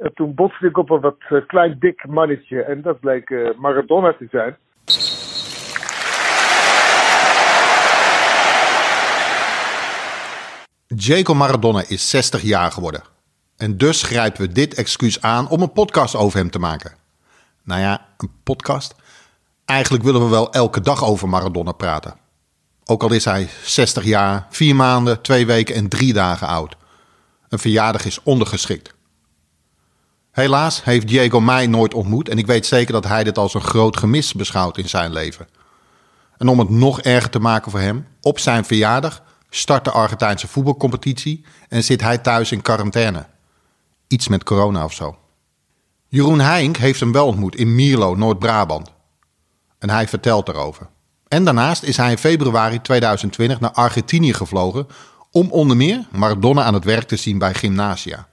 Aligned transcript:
En 0.00 0.14
toen 0.14 0.34
botste 0.34 0.66
ik 0.66 0.78
op 0.78 0.90
een 0.90 1.00
wat 1.00 1.16
eh, 1.28 1.46
klein 1.46 1.76
dik 1.78 2.06
mannetje 2.08 2.62
en 2.62 2.82
dat 2.82 3.00
bleek 3.00 3.30
eh, 3.30 3.58
Maradona 3.58 4.12
te 4.12 4.26
zijn. 4.30 4.56
Jacob 10.86 11.36
Maradona 11.36 11.82
is 11.88 12.10
60 12.10 12.42
jaar 12.42 12.72
geworden. 12.72 13.02
En 13.56 13.76
dus 13.76 14.02
grijpen 14.02 14.42
we 14.42 14.52
dit 14.52 14.74
excuus 14.74 15.22
aan 15.22 15.48
om 15.48 15.62
een 15.62 15.72
podcast 15.72 16.16
over 16.16 16.38
hem 16.38 16.50
te 16.50 16.58
maken. 16.58 16.92
Nou 17.64 17.80
ja, 17.80 18.06
een 18.16 18.30
podcast? 18.42 18.94
Eigenlijk 19.64 20.04
willen 20.04 20.24
we 20.24 20.28
wel 20.28 20.52
elke 20.52 20.80
dag 20.80 21.04
over 21.04 21.28
Maradona 21.28 21.72
praten. 21.72 22.14
Ook 22.84 23.02
al 23.02 23.12
is 23.12 23.24
hij 23.24 23.48
60 23.62 24.04
jaar, 24.04 24.46
4 24.50 24.74
maanden, 24.74 25.22
2 25.22 25.46
weken 25.46 25.74
en 25.74 25.88
3 25.88 26.12
dagen 26.12 26.46
oud. 26.46 26.76
Een 27.48 27.58
verjaardag 27.58 28.04
is 28.04 28.22
ondergeschikt. 28.22 28.98
Helaas 30.40 30.84
heeft 30.84 31.08
Diego 31.08 31.40
mij 31.40 31.66
nooit 31.66 31.94
ontmoet 31.94 32.28
en 32.28 32.38
ik 32.38 32.46
weet 32.46 32.66
zeker 32.66 32.92
dat 32.92 33.06
hij 33.06 33.24
dit 33.24 33.38
als 33.38 33.54
een 33.54 33.60
groot 33.60 33.96
gemis 33.96 34.34
beschouwt 34.34 34.78
in 34.78 34.88
zijn 34.88 35.12
leven. 35.12 35.48
En 36.36 36.48
om 36.48 36.58
het 36.58 36.68
nog 36.68 37.00
erger 37.00 37.30
te 37.30 37.38
maken 37.38 37.70
voor 37.70 37.80
hem, 37.80 38.06
op 38.20 38.38
zijn 38.38 38.64
verjaardag 38.64 39.22
start 39.50 39.84
de 39.84 39.90
Argentijnse 39.90 40.48
voetbalcompetitie 40.48 41.44
en 41.68 41.84
zit 41.84 42.00
hij 42.00 42.18
thuis 42.18 42.52
in 42.52 42.62
quarantaine. 42.62 43.26
Iets 44.08 44.28
met 44.28 44.44
corona 44.44 44.84
of 44.84 44.92
zo. 44.92 45.16
Jeroen 46.08 46.40
Heink 46.40 46.76
heeft 46.76 47.00
hem 47.00 47.12
wel 47.12 47.26
ontmoet 47.26 47.56
in 47.56 47.74
Mierlo, 47.74 48.14
Noord-Brabant. 48.14 48.92
En 49.78 49.90
hij 49.90 50.08
vertelt 50.08 50.48
erover. 50.48 50.88
En 51.28 51.44
daarnaast 51.44 51.82
is 51.82 51.96
hij 51.96 52.10
in 52.10 52.18
februari 52.18 52.80
2020 52.80 53.60
naar 53.60 53.72
Argentinië 53.72 54.34
gevlogen 54.34 54.86
om 55.30 55.50
onder 55.50 55.76
meer 55.76 56.06
Maradona 56.12 56.62
aan 56.62 56.74
het 56.74 56.84
werk 56.84 57.08
te 57.08 57.16
zien 57.16 57.38
bij 57.38 57.54
Gymnasia. 57.54 58.28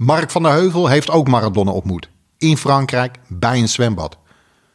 Mark 0.00 0.30
van 0.30 0.42
der 0.42 0.52
Heuvel 0.52 0.86
heeft 0.86 1.10
ook 1.10 1.28
Maradona 1.28 1.70
ontmoet. 1.70 2.10
In 2.38 2.56
Frankrijk, 2.56 3.18
bij 3.28 3.58
een 3.58 3.68
zwembad. 3.68 4.18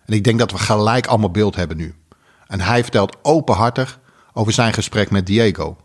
En 0.06 0.14
ik 0.14 0.24
denk 0.24 0.40
dat 0.40 0.52
we 0.52 0.58
gelijk 0.58 1.08
allemaal 1.08 1.32
beeld 1.32 1.56
hebben 1.56 1.78
nu. 1.78 1.96
En 2.48 2.62
hij 2.62 2.82
vertelt 2.82 3.18
openhartig 3.22 4.00
over 4.34 4.54
zijn 4.54 4.74
gesprek 4.74 5.12
met 5.12 5.26
Diego. 5.26 5.78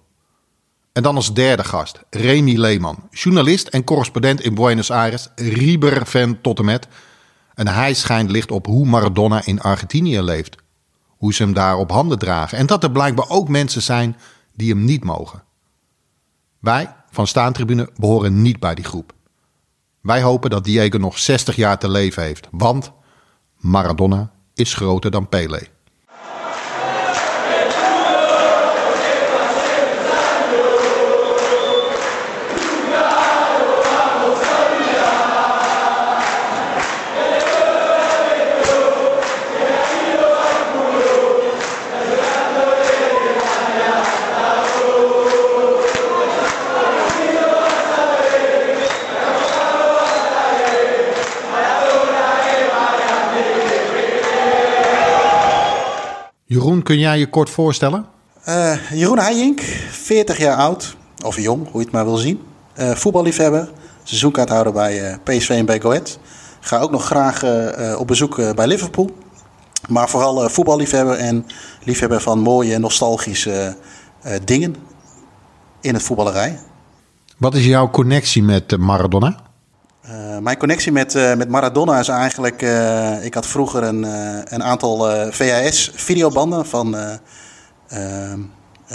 En 0.93 1.03
dan 1.03 1.17
als 1.17 1.35
derde 1.35 1.65
gast, 1.65 2.03
Remy 2.11 2.57
Leeman, 2.57 3.09
journalist 3.11 3.69
en 3.69 3.85
correspondent 3.85 4.41
in 4.41 4.55
Buenos 4.55 4.91
Aires, 4.91 5.29
Rieber-fan 5.35 6.41
tot 6.41 6.59
en 6.59 6.65
met. 6.65 6.89
En 7.55 7.69
hij 7.69 7.95
schijnt 7.95 8.31
licht 8.31 8.51
op 8.51 8.67
hoe 8.67 8.87
Maradona 8.87 9.47
in 9.47 9.61
Argentinië 9.61 10.23
leeft. 10.23 10.57
Hoe 11.07 11.35
ze 11.35 11.43
hem 11.43 11.53
daar 11.53 11.77
op 11.77 11.91
handen 11.91 12.19
dragen. 12.19 12.59
En 12.59 12.67
dat 12.67 12.83
er 12.83 12.91
blijkbaar 12.91 13.29
ook 13.29 13.49
mensen 13.49 13.83
zijn 13.83 14.17
die 14.55 14.71
hem 14.71 14.85
niet 14.85 15.05
mogen. 15.05 15.43
Wij 16.59 16.95
van 17.11 17.27
Staantribune 17.27 17.91
behoren 17.97 18.43
niet 18.43 18.61
bij 18.61 18.75
die 18.75 18.85
groep. 18.85 19.19
Wij 20.01 20.23
hopen 20.23 20.51
dat 20.51 20.65
Diego 20.65 20.99
nog 20.99 21.19
60 21.19 21.57
jaar 21.57 21.79
te 21.79 21.91
leven 21.91 22.23
heeft, 22.23 22.49
want 22.51 22.93
Maradona 23.57 24.33
is 24.55 24.75
groter 24.75 25.11
dan 25.11 25.29
Pele. 25.29 25.67
Kun 56.91 56.99
jij 56.99 57.19
je 57.19 57.27
kort 57.27 57.51
voorstellen? 57.51 58.07
Uh, 58.49 58.91
Jeroen 58.93 59.19
Heijink, 59.19 59.61
40 59.91 60.39
jaar 60.39 60.57
oud, 60.57 60.97
of 61.25 61.41
jong, 61.41 61.63
hoe 61.63 61.81
je 61.81 61.87
het 61.87 61.91
maar 61.91 62.05
wil 62.05 62.17
zien. 62.17 62.41
Uh, 62.79 62.91
voetballiefhebber, 62.91 63.71
seizoenkaarthouder 64.03 64.73
bij 64.73 65.11
uh, 65.11 65.17
PSV 65.25 65.51
en 65.51 65.67
bij 65.67 65.81
Go 65.81 65.91
Ahead. 65.91 66.19
Ga 66.61 66.79
ook 66.79 66.91
nog 66.91 67.05
graag 67.05 67.45
op 67.99 68.07
bezoek 68.07 68.55
bij 68.55 68.67
Liverpool. 68.67 69.11
Maar 69.89 70.09
vooral 70.09 70.49
voetballiefhebber 70.49 71.17
en 71.17 71.47
liefhebber 71.85 72.21
van 72.21 72.39
mooie 72.39 72.79
nostalgische 72.79 73.77
dingen 74.45 74.77
in 75.81 75.95
het 75.95 76.03
voetballerij. 76.03 76.59
Wat 77.37 77.55
is 77.55 77.65
jouw 77.65 77.91
connectie 77.91 78.43
met 78.43 78.77
Maradona? 78.77 79.50
Uh, 80.11 80.39
mijn 80.39 80.59
connectie 80.59 80.93
met, 80.93 81.15
uh, 81.15 81.35
met 81.35 81.49
Maradona 81.49 81.99
is 81.99 82.09
eigenlijk. 82.09 82.63
Uh, 82.63 83.25
ik 83.25 83.35
had 83.35 83.47
vroeger 83.47 83.83
een, 83.83 84.03
een 84.55 84.63
aantal 84.63 85.11
VHS-videobanden 85.33 86.67
van. 86.67 86.91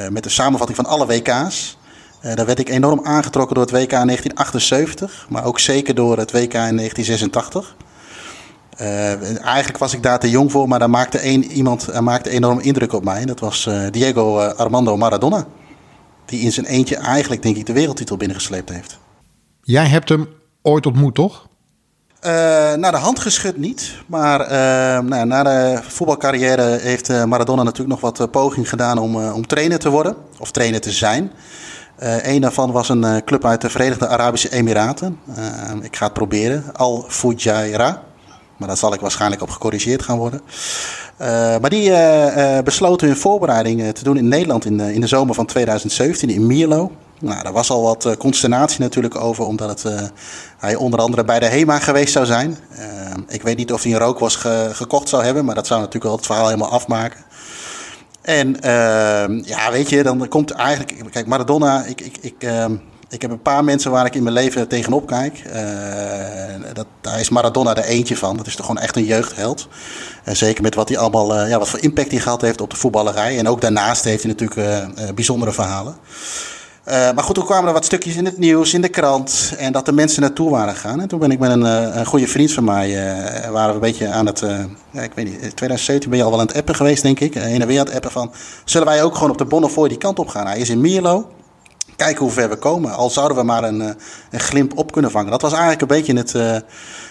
met 0.09 0.24
de 0.24 0.30
samenvatting 0.30 0.78
van 0.78 0.86
alle 0.86 1.06
WK's. 1.06 1.78
daar 2.22 2.46
werd 2.46 2.59
ik 2.59 2.70
enorm 2.70 3.00
aangetrokken 3.03 3.56
door 3.56 3.64
het 3.64 3.74
WK 3.74 3.92
in 3.92 4.08
1978, 4.08 5.26
maar 5.30 5.46
ook 5.46 5.59
zeker 5.59 5.96
door 5.96 6.18
het 6.18 6.31
WK 6.31 6.53
in 6.53 6.78
1986. 6.78 7.76
eigenlijk 9.44 9.78
was 9.78 9.94
ik 9.94 10.03
daar 10.03 10.20
te 10.20 10.30
jong 10.30 10.52
voor, 10.52 10.68
maar 10.68 10.80
daar 10.80 10.90
maakte 10.90 11.18
één, 11.18 11.44
iemand 11.44 12.02
maakte 12.02 12.30
enorm 12.30 12.59
indruk 12.59 12.94
op 12.94 13.03
mij. 13.03 13.26
Dat 13.26 13.40
was 13.40 13.70
Diego 13.92 14.40
Armando 14.40 14.97
Maradona. 14.97 15.46
Die 16.26 16.40
in 16.40 16.52
zijn 16.52 16.66
eentje 16.66 16.96
eigenlijk, 16.96 17.42
denk 17.42 17.58
ik, 17.58 17.66
de 17.66 17.74
wereldtitel 17.74 18.18
binnengesleept 18.18 18.70
heeft. 18.70 19.00
Jij 19.62 19.86
hebt 19.86 20.09
hem 20.09 20.28
ooit 20.66 20.86
ontmoet, 20.86 21.16
toch? 21.16 21.48
Uh, 22.26 22.31
naar 22.74 22.92
de 22.92 22.98
hand 22.98 23.20
geschud 23.20 23.58
niet. 23.58 23.96
Maar 24.06 24.42
uh, 24.42 24.48
nou, 25.09 25.26
na 25.26 25.44
de 25.44 25.80
voetbalcarrière 25.88 26.78
heeft 26.81 27.09
uh, 27.09 27.24
Maradona 27.24 27.64
natuurlijk 27.64 28.02
nog 28.02 28.14
wat 28.14 28.31
poging 28.31 28.70
gedaan 28.70 28.98
om, 28.98 29.16
om 29.16 29.48
trainer 29.48 29.80
te 29.80 29.90
worden. 29.90 30.16
Of 30.40 30.52
trainer 30.52 30.81
te 30.81 30.92
zijn. 30.92 31.31
een 31.98 32.42
daarvan 32.42 32.72
was 32.72 32.90
een 32.90 33.24
club 33.26 33.46
uit 33.46 33.62
de 33.62 33.70
Verenigde 33.70 34.08
Arabische 34.08 34.52
Emiraten. 34.52 35.20
ik 35.81 35.96
ga 35.96 36.06
het 36.06 36.14
proberen. 36.14 36.64
Al 36.74 37.06
Fujairah. 37.08 37.96
Maar 38.58 38.68
daar 38.68 38.78
zal 38.78 38.94
ik 38.94 39.00
waarschijnlijk 39.00 39.42
op 39.42 39.50
gecorrigeerd 39.50 40.02
gaan 40.02 40.18
worden. 40.18 40.42
maar 41.62 41.70
die 41.70 41.92
besloten 42.64 43.08
hun 43.08 43.18
voorbereiding 43.18 43.94
te 43.94 44.03
doen 44.03 44.18
in 44.18 44.28
Nederland 44.28 44.66
in, 44.66 44.80
in 44.80 45.02
de 45.02 45.08
zomer 45.08 45.36
van 45.36 45.46
2017 45.46 46.30
in 46.30 46.47
Mierlo. 46.47 46.92
Nou, 47.20 47.44
daar 47.44 47.53
was 47.53 47.70
al 47.70 47.81
wat 47.81 48.06
uh, 48.06 48.14
consternatie 48.14 48.80
natuurlijk 48.80 49.16
over, 49.16 49.46
omdat 49.46 49.70
het, 49.70 49.94
uh, 49.94 50.08
hij 50.58 50.76
onder 50.76 51.00
andere 51.00 51.24
bij 51.24 51.40
de 51.40 51.46
HEMA 51.46 51.80
geweest 51.80 52.14
zou 52.14 52.26
zijn. 52.26 52.58
Uh, 52.80 52.86
ik 53.28 53.42
weet 53.42 53.58
niet 53.58 53.74
of 53.74 53.84
hij 53.84 53.92
een 53.92 54.00
rook 54.00 54.20
was 54.20 54.36
ge 54.36 54.70
gekocht 54.74 55.09
zou 55.09 55.24
hebben, 55.24 55.46
maar 55.46 55.56
dat 55.56 55.68
zou 55.68 55.80
natuurlijk 55.80 56.06
wel 56.06 56.16
het 56.16 56.26
verhaal 56.26 56.48
helemaal 56.48 56.72
afmaken. 56.72 57.24
En 58.22 58.62
ehm, 58.62 59.42
ja, 59.46 59.72
weet 59.72 59.90
je, 59.90 60.03
dan 60.03 60.28
komt 60.28 60.52
eigenlijk. 60.52 61.12
Kijk, 61.12 61.28
Maradona, 61.28 61.84
ik, 61.84 62.02
ik, 62.02 62.18
ik, 62.22 62.36
ehm, 62.38 62.76
ik 63.09 63.22
heb 63.22 63.32
een 63.32 63.42
paar 63.42 63.64
mensen 63.64 63.92
waar 63.92 64.06
ik 64.06 64.16
in 64.16 64.24
mijn 64.24 64.36
leven 64.36 64.68
tegenop 64.68 65.08
kijk. 65.08 65.44
dat, 66.74 66.86
daar 67.02 67.20
is 67.20 67.30
Maradona 67.30 67.76
er 67.76 67.84
eentje 67.84 68.18
van. 68.18 68.38
Dat 68.38 68.47
is 68.47 68.56
toch 68.56 68.66
gewoon 68.66 68.82
echt 68.82 68.96
een 68.96 69.06
jeugdheld. 69.06 69.68
En 70.24 70.38
zeker 70.38 70.62
met 70.64 70.76
wat 70.76 70.90
hij 70.90 70.97
allemaal, 70.97 71.47
ja, 71.47 71.59
wat 71.59 71.70
voor 71.70 71.80
impact 71.80 72.12
hij 72.12 72.20
gehad 72.20 72.42
heeft 72.42 72.62
op 72.62 72.70
de 72.70 72.76
voetballerij. 72.76 73.38
En 73.38 73.47
ook 73.47 73.62
daarnaast 73.62 74.03
heeft 74.03 74.24
hij 74.24 74.32
natuurlijk 74.32 75.16
bijzondere 75.16 75.52
verhalen. 75.52 75.96
Uh, 76.88 76.94
maar 76.94 77.23
goed, 77.23 77.35
toen 77.35 77.46
kwamen 77.46 77.68
er 77.68 77.73
wat 77.73 77.85
stukjes 77.85 78.16
in 78.16 78.25
het 78.25 78.38
nieuws, 78.38 78.73
in 78.73 78.81
de 78.81 78.90
krant. 78.90 79.53
En 79.57 79.72
dat 79.72 79.85
de 79.85 79.91
mensen 79.91 80.22
naartoe 80.22 80.50
waren 80.50 80.73
gegaan. 80.73 81.01
En 81.01 81.07
toen 81.07 81.19
ben 81.19 81.31
ik 81.31 81.40
met 81.40 81.51
een, 81.51 81.62
uh, 81.62 81.96
een 81.96 82.06
goede 82.06 82.28
vriend 82.28 82.51
van 82.51 82.63
mij. 82.63 82.90
Uh, 82.90 83.50
waren 83.50 83.68
we 83.68 83.73
een 83.73 83.79
beetje 83.79 84.09
aan 84.09 84.25
het. 84.25 84.41
ik 84.91 85.13
weet 85.13 85.25
niet, 85.25 85.41
in 85.41 85.53
2017 85.53 86.09
ben 86.09 86.19
je 86.19 86.25
al 86.25 86.31
wel 86.31 86.40
aan 86.40 86.47
het 86.47 86.56
appen 86.56 86.75
geweest, 86.75 87.03
denk 87.03 87.19
ik. 87.19 87.34
weer 87.34 87.79
aan 87.79 87.85
het 87.85 87.96
appen 87.96 88.12
van. 88.12 88.31
Zullen 88.66 88.88
wij 88.88 89.03
ook 89.03 89.13
gewoon 89.13 89.29
op 89.29 89.38
de 89.38 89.46
Bonnefoy 89.46 89.88
die 89.88 89.97
kant 89.97 90.19
op 90.19 90.28
gaan? 90.28 90.47
Hij 90.47 90.59
is 90.59 90.69
in 90.69 90.81
Mierlo. 90.81 91.29
Kijken 91.96 92.23
hoe 92.23 92.31
ver 92.31 92.50
we 92.50 92.56
komen. 92.56 92.96
Al 92.96 93.09
zouden 93.09 93.38
we 93.38 93.44
maar 93.44 93.63
een, 93.63 93.79
een 94.31 94.40
glimp 94.40 94.78
op 94.78 94.91
kunnen 94.91 95.12
vangen. 95.12 95.31
Dat 95.31 95.41
was 95.41 95.52
eigenlijk 95.52 95.81
een 95.81 95.88
beetje 95.88 96.17
het, 96.17 96.64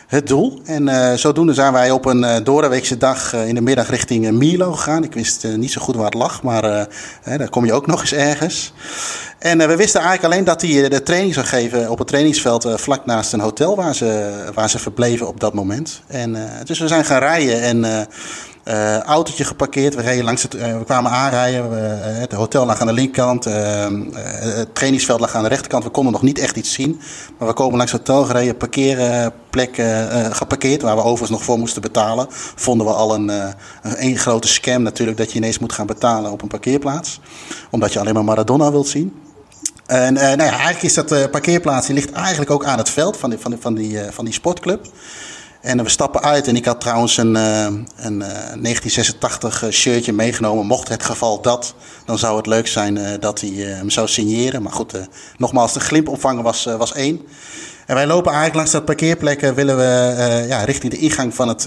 het 0.07 0.27
doel. 0.27 0.61
En 0.65 1.19
zodoende 1.19 1.55
zijn 1.55 1.73
wij 1.73 1.91
op 1.91 2.05
een 2.05 2.45
doordeweekse 2.45 2.97
dag 2.97 3.35
in 3.35 3.55
de 3.55 3.61
middag 3.61 3.91
richting 3.91 4.31
Mierlo 4.31 4.73
gegaan. 4.73 5.05
Ik 5.05 5.15
wist 5.15 5.47
niet 5.57 5.73
zo 5.73 5.81
goed 5.81 5.97
waar 5.97 6.05
het 6.05 6.15
lag, 6.15 6.43
maar 6.43 6.89
daar 7.25 7.49
kom 7.49 7.65
je 7.65 7.73
ook 7.73 7.87
nog 7.87 8.01
eens 8.01 8.13
ergens. 8.13 8.73
En 9.45 9.61
uh, 9.61 9.67
we 9.67 9.77
wisten 9.77 10.01
eigenlijk 10.01 10.33
alleen 10.33 10.45
dat 10.45 10.63
hij 10.63 10.89
de 10.89 11.03
training 11.03 11.35
zou 11.35 11.47
geven 11.47 11.91
op 11.91 11.99
het 11.99 12.07
trainingsveld 12.07 12.67
uh, 12.67 12.77
vlak 12.77 13.07
naast 13.07 13.33
een 13.33 13.41
hotel 13.41 13.77
waar 13.77 13.95
ze, 13.95 14.31
waar 14.55 14.71
ze 14.71 14.79
verbleven 14.79 15.29
op 15.29 15.41
dat 15.41 15.55
moment. 15.55 16.03
En, 16.07 16.35
uh, 16.35 16.43
dus 16.65 16.79
we 16.79 16.89
zijn 16.89 17.05
gaan 17.05 17.19
rijden 17.19 17.61
en 17.61 18.09
uh, 18.65 18.99
autootje 18.99 19.45
geparkeerd. 19.45 19.95
We, 19.95 20.03
reden 20.03 20.25
langs 20.25 20.43
het, 20.43 20.55
uh, 20.55 20.79
we 20.79 20.85
kwamen 20.85 21.11
aanrijden. 21.11 21.71
We, 21.71 21.77
uh, 21.77 22.21
het 22.21 22.33
hotel 22.33 22.67
lag 22.67 22.81
aan 22.81 22.87
de 22.87 22.93
linkerkant. 22.93 23.45
het 23.45 24.75
trainingsveld 24.75 25.21
lag 25.21 25.35
aan 25.35 25.43
de 25.43 25.49
rechterkant. 25.49 25.85
We 25.85 25.91
konden 25.91 26.13
nog 26.13 26.23
niet 26.23 26.39
echt 26.39 26.57
iets 26.57 26.73
zien. 26.73 27.01
Maar 27.39 27.49
we 27.49 27.55
komen 27.55 27.77
langs 27.77 27.93
het 27.93 28.09
hotel 28.09 28.25
gereden. 28.25 28.57
Parkeerplek 28.57 29.83
geparkeerd. 30.31 30.83
Waar 30.83 30.97
we 30.97 31.03
overigens 31.03 31.31
nog 31.31 31.45
voor 31.45 31.59
moesten 31.59 31.83
betalen. 31.83 32.27
Vonden 32.55 32.87
we 32.87 32.93
al 32.93 33.15
een, 33.15 33.31
een, 33.83 34.17
grote 34.17 34.49
scam 34.49 34.83
natuurlijk. 34.83 35.19
Dat 35.19 35.33
je 35.33 35.39
ineens 35.39 35.59
moet 35.59 35.73
gaan 35.73 35.87
betalen 35.87 36.31
op 36.31 36.43
een 36.43 36.49
parkeerplaats. 36.49 37.21
Omdat 37.71 37.93
je 37.93 38.01
alleen 38.01 38.15
maar 38.15 38.25
Maradona 38.25 38.71
wilt 38.71 38.89
zien. 38.89 39.23
En 39.87 40.15
nou 40.15 40.37
ja, 40.37 40.51
eigenlijk 40.51 40.83
is 40.83 40.95
dat 40.95 41.31
parkeerplaats, 41.31 41.89
ligt 41.89 42.13
eigenlijk 42.13 42.51
ook 42.51 42.65
aan 42.65 42.79
het 42.79 42.91
veld 42.91 43.17
van 43.17 43.31
die, 43.31 43.39
van 43.39 43.51
die, 43.51 43.61
van 43.61 43.75
die, 43.75 43.99
van 44.11 44.25
die 44.25 44.35
sportclub. 44.35 44.87
En 45.65 45.83
we 45.83 45.89
stappen 45.89 46.23
uit 46.23 46.49
en 46.49 46.57
ik 46.57 46.65
had 46.65 46.81
trouwens 46.81 47.17
een, 47.17 47.35
een 47.35 48.19
1986 48.19 49.65
shirtje 49.71 50.13
meegenomen. 50.13 50.67
Mocht 50.67 50.89
het 50.89 51.05
geval 51.05 51.41
dat, 51.41 51.75
dan 52.05 52.19
zou 52.19 52.37
het 52.37 52.47
leuk 52.47 52.67
zijn 52.67 53.21
dat 53.21 53.41
hij 53.41 53.51
hem 53.51 53.91
zou 53.91 54.09
signeren. 54.09 54.63
Maar 54.63 54.73
goed, 54.73 54.93
nogmaals, 55.37 55.73
de 55.73 55.81
glimpopvanger 55.81 56.43
was, 56.43 56.65
was 56.65 56.93
één. 56.93 57.21
En 57.87 57.95
wij 57.95 58.07
lopen 58.07 58.27
eigenlijk 58.27 58.55
langs 58.55 58.71
dat 58.71 58.85
parkeerplek, 58.85 59.41
willen 59.41 59.77
we 59.77 60.45
ja, 60.49 60.65
richting 60.65 60.93
de 60.93 60.99
ingang 60.99 61.35
van 61.35 61.49
het, 61.49 61.63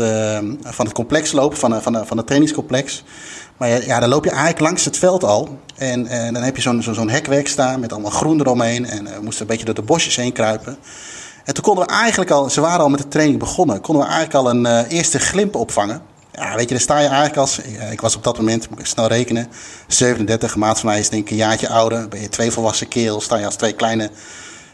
van 0.63 0.85
het 0.85 0.93
complex 0.93 1.31
lopen, 1.31 1.57
van, 1.57 1.81
van, 1.81 2.07
van 2.07 2.17
het 2.17 2.25
trainingscomplex. 2.25 3.03
Maar 3.57 3.85
ja, 3.85 3.99
dan 3.99 4.09
loop 4.09 4.23
je 4.23 4.29
eigenlijk 4.29 4.59
langs 4.59 4.85
het 4.85 4.97
veld 4.97 5.23
al. 5.23 5.59
En, 5.75 6.07
en 6.07 6.33
dan 6.33 6.43
heb 6.43 6.55
je 6.55 6.61
zo'n 6.61 6.83
zo'n 6.83 7.09
hekwerk 7.09 7.47
staan 7.47 7.79
met 7.79 7.91
allemaal 7.91 8.11
groen 8.11 8.39
eromheen. 8.39 8.85
En 8.85 9.03
we 9.03 9.21
moesten 9.21 9.41
een 9.41 9.47
beetje 9.47 9.65
door 9.65 9.75
de 9.75 9.81
bosjes 9.81 10.15
heen 10.15 10.33
kruipen. 10.33 10.77
En 11.47 11.53
toen 11.53 11.63
konden 11.63 11.85
we 11.85 11.93
eigenlijk 11.93 12.31
al, 12.31 12.49
ze 12.49 12.61
waren 12.61 12.79
al 12.79 12.89
met 12.89 12.99
de 12.99 13.07
training 13.07 13.39
begonnen, 13.39 13.81
konden 13.81 14.03
we 14.03 14.09
eigenlijk 14.09 14.45
al 14.45 14.49
een 14.49 14.65
uh, 14.65 14.91
eerste 14.97 15.19
glimp 15.19 15.55
opvangen. 15.55 16.01
Ja, 16.31 16.55
weet 16.55 16.63
je, 16.63 16.69
dan 16.69 16.79
sta 16.79 16.99
je 16.99 17.07
eigenlijk 17.07 17.37
als, 17.37 17.59
ik 17.91 18.01
was 18.01 18.15
op 18.15 18.23
dat 18.23 18.37
moment, 18.37 18.69
moet 18.69 18.79
ik 18.79 18.85
snel 18.85 19.07
rekenen, 19.07 19.47
37, 19.87 20.55
maat 20.55 20.79
van 20.79 20.89
mij 20.89 20.99
is 20.99 21.09
denk 21.09 21.23
ik 21.23 21.29
een 21.29 21.35
jaartje 21.35 21.69
ouder. 21.69 22.07
Ben 22.07 22.21
je 22.21 22.29
twee 22.29 22.51
volwassen 22.51 22.87
kerels, 22.87 23.23
sta 23.23 23.37
je 23.37 23.45
als 23.45 23.55
twee 23.55 23.73
kleine 23.73 24.09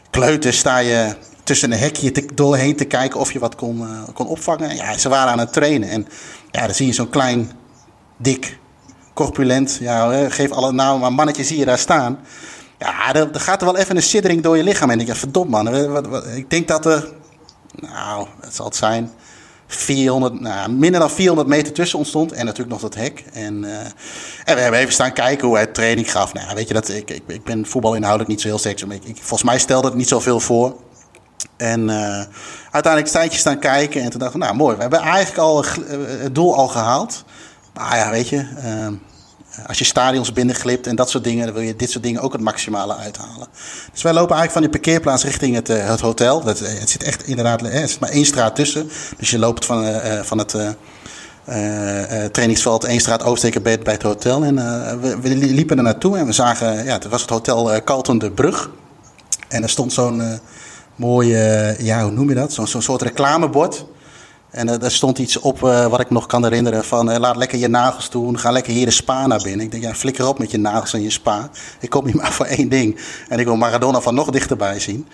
kleuters, 0.10 0.58
sta 0.58 0.78
je 0.78 1.16
tussen 1.44 1.72
een 1.72 1.78
hekje 1.78 2.12
te, 2.12 2.26
doorheen 2.34 2.76
te 2.76 2.86
kijken 2.86 3.20
of 3.20 3.32
je 3.32 3.40
wat 3.40 3.56
kon, 3.56 3.82
uh, 3.82 3.88
kon 4.14 4.28
opvangen. 4.28 4.76
Ja, 4.76 4.98
ze 4.98 5.10
waren 5.10 5.32
aan 5.32 5.40
het 5.40 5.54
trainen. 5.54 5.90
En 5.90 6.08
ja, 6.52 6.66
dan 6.66 6.76
zie 6.76 6.88
je 6.88 6.94
zo'n 6.94 7.10
klein, 7.10 7.52
dik, 8.18 8.58
corpulent, 9.14 9.78
ja, 9.82 10.30
geef 10.30 10.52
alle 10.52 10.72
namen, 10.72 11.00
maar 11.00 11.14
mannetje 11.14 11.44
zie 11.44 11.58
je 11.58 11.66
daar 11.66 11.80
staan. 11.80 12.20
Ja, 12.84 13.14
er, 13.14 13.30
gaat 13.32 13.62
er 13.62 13.68
wel 13.68 13.78
even 13.78 13.96
een 13.96 14.04
siddering 14.04 14.42
door 14.42 14.58
je 14.58 14.64
lichaam. 14.64 14.90
En 14.90 15.00
ik 15.00 15.06
denk, 15.06 15.18
verdomd 15.18 15.50
man, 15.50 15.92
wat, 15.92 16.26
ik 16.26 16.50
denk 16.50 16.68
dat 16.68 16.86
er, 16.86 17.10
nou, 17.76 18.28
het 18.42 18.56
zal 18.56 18.66
het 18.66 18.76
zijn, 18.76 19.12
400, 19.68 20.40
nou, 20.40 20.72
minder 20.72 21.00
dan 21.00 21.10
400 21.10 21.48
meter 21.48 21.74
tussen 21.74 22.00
ontstond. 22.00 22.32
En 22.32 22.46
natuurlijk 22.46 22.72
nog 22.72 22.82
dat 22.82 22.96
hek. 22.96 23.26
En, 23.34 23.64
uh, 23.64 23.78
en 24.44 24.56
we 24.56 24.62
hebben 24.62 24.80
even 24.80 24.94
staan 24.94 25.14
kijken 25.14 25.48
hoe 25.48 25.56
hij 25.56 25.68
training 25.68 26.12
gaf. 26.12 26.34
Nou, 26.34 26.56
weet 26.56 26.68
je, 26.68 26.74
dat, 26.74 26.90
ik, 26.90 27.10
ik, 27.10 27.24
ik 27.28 27.44
ben 27.44 27.66
voetbal 27.66 27.96
inhoudelijk 27.96 28.30
niet 28.30 28.42
zo 28.42 28.48
heel 28.48 28.58
sterk. 28.58 28.82
Ik, 28.82 29.04
ik, 29.04 29.18
volgens 29.18 29.44
mij 29.44 29.60
stelde 29.60 29.88
het 29.88 29.96
niet 29.96 30.08
zoveel 30.08 30.40
voor. 30.40 30.76
En 31.58 31.90
uh, 31.90 32.24
uiteindelijk 32.72 33.14
tijdje 33.14 33.40
staan 33.40 33.60
kijken 33.60 34.02
en 34.02 34.10
toen 34.10 34.20
dachten 34.20 34.40
we, 34.40 34.46
nou 34.46 34.58
mooi, 34.58 34.76
we 34.76 34.82
hebben 34.82 35.00
eigenlijk 35.00 35.38
al 35.38 35.64
het 35.66 36.36
doel 36.36 36.56
al 36.56 36.68
gehaald. 36.68 37.24
Maar 37.74 37.98
ja, 37.98 38.10
weet 38.10 38.30
je, 38.30 38.38
uh, 38.38 38.88
als 39.68 39.78
je 39.78 39.84
stadions 39.84 40.34
binnenglipt 40.34 40.88
en 40.88 40.96
dat 40.96 41.10
soort 41.10 41.24
dingen, 41.24 41.46
dan 41.46 41.54
wil 41.54 41.64
je 41.64 41.76
dit 41.76 41.92
soort 41.92 42.04
dingen 42.04 42.22
ook 42.22 42.34
het 42.34 42.42
maximale 42.42 42.96
uithalen. 42.96 43.48
Dus 43.92 44.02
wij 44.02 44.14
lopen 44.14 44.36
eigenlijk 44.36 44.52
van 44.52 44.62
die 44.62 44.70
parkeerplaats 44.70 45.24
richting 45.24 45.56
het, 45.56 45.70
uh, 45.70 45.90
het 45.90 46.00
hotel. 46.00 46.44
Dat, 46.44 46.60
het 46.60 46.90
zit 46.90 47.04
echt 47.04 47.28
inderdaad, 47.28 47.62
er 47.62 47.88
zit 47.88 48.00
maar 48.00 48.10
één 48.10 48.26
straat 48.26 48.56
tussen. 48.56 48.90
Dus 49.18 49.30
je 49.30 49.40
loopt 49.40 49.66
van, 49.66 50.02
van 50.24 50.38
het 50.38 50.56
trainingsveld 52.32 52.84
één 52.84 53.00
straat 53.00 53.24
oversteken 53.24 53.64
bij, 53.64 53.80
bij 53.80 53.94
het 53.94 54.02
hotel. 54.02 54.44
En 54.44 54.56
we, 55.02 55.20
we, 55.22 55.36
liepen 55.36 55.78
er 55.78 55.84
naartoe 55.84 56.18
en 56.18 56.26
we 56.26 56.32
zagen, 56.32 56.84
ja, 56.86 56.94
het 56.94 57.08
was 57.08 57.22
het 57.22 57.30
hotel 57.30 57.84
Carlton 57.84 58.18
de 58.18 58.32
Brug. 58.32 58.70
En 59.48 59.64
er 59.64 59.70
stond 59.70 59.94
zo'n 59.94 60.40
mooie, 60.96 61.76
ja, 61.80 62.04
hoe 62.04 62.12
noem 62.12 62.30
je 62.30 62.36
dat? 62.36 62.54
Zo'n 62.54 62.82
soort 62.82 63.02
reclamebord. 63.02 63.86
En 64.54 64.70
uh, 64.70 64.80
daar 64.80 64.92
stond 64.92 65.20
iets 65.20 65.40
op 65.40 65.62
uh, 65.62 65.88
wat 65.88 66.00
ik 66.00 66.10
nog 66.10 66.26
kan 66.26 66.44
herinneren 66.44 66.84
van 66.84 67.12
uh, 67.12 67.18
laat 67.18 67.36
lekker 67.36 67.58
je 67.58 67.68
nagels 67.68 68.10
doen, 68.10 68.40
ga 68.40 68.52
lekker 68.52 68.74
hier 68.74 68.86
de 68.86 68.92
spa 68.92 69.28
naar 69.28 69.42
binnen. 69.44 69.66
Ik 69.66 69.72
denk, 69.72 69.84
ja, 69.84 69.94
flikker 69.94 70.28
op 70.28 70.40
met 70.40 70.52
je 70.52 70.58
nagels 70.58 70.94
en 70.94 71.02
je 71.02 71.10
spa. 71.10 71.50
Ik 71.80 71.90
kom 71.90 72.06
hier 72.06 72.16
maar 72.22 72.34
voor 72.34 72.46
één 72.46 72.70
ding. 72.70 73.00
En 73.30 73.40
ik 73.40 73.46
wil 73.46 73.56
Maradona 73.56 74.02
van 74.02 74.16
nog 74.16 74.30
dichterbij 74.30 74.80
zien. 74.80 75.08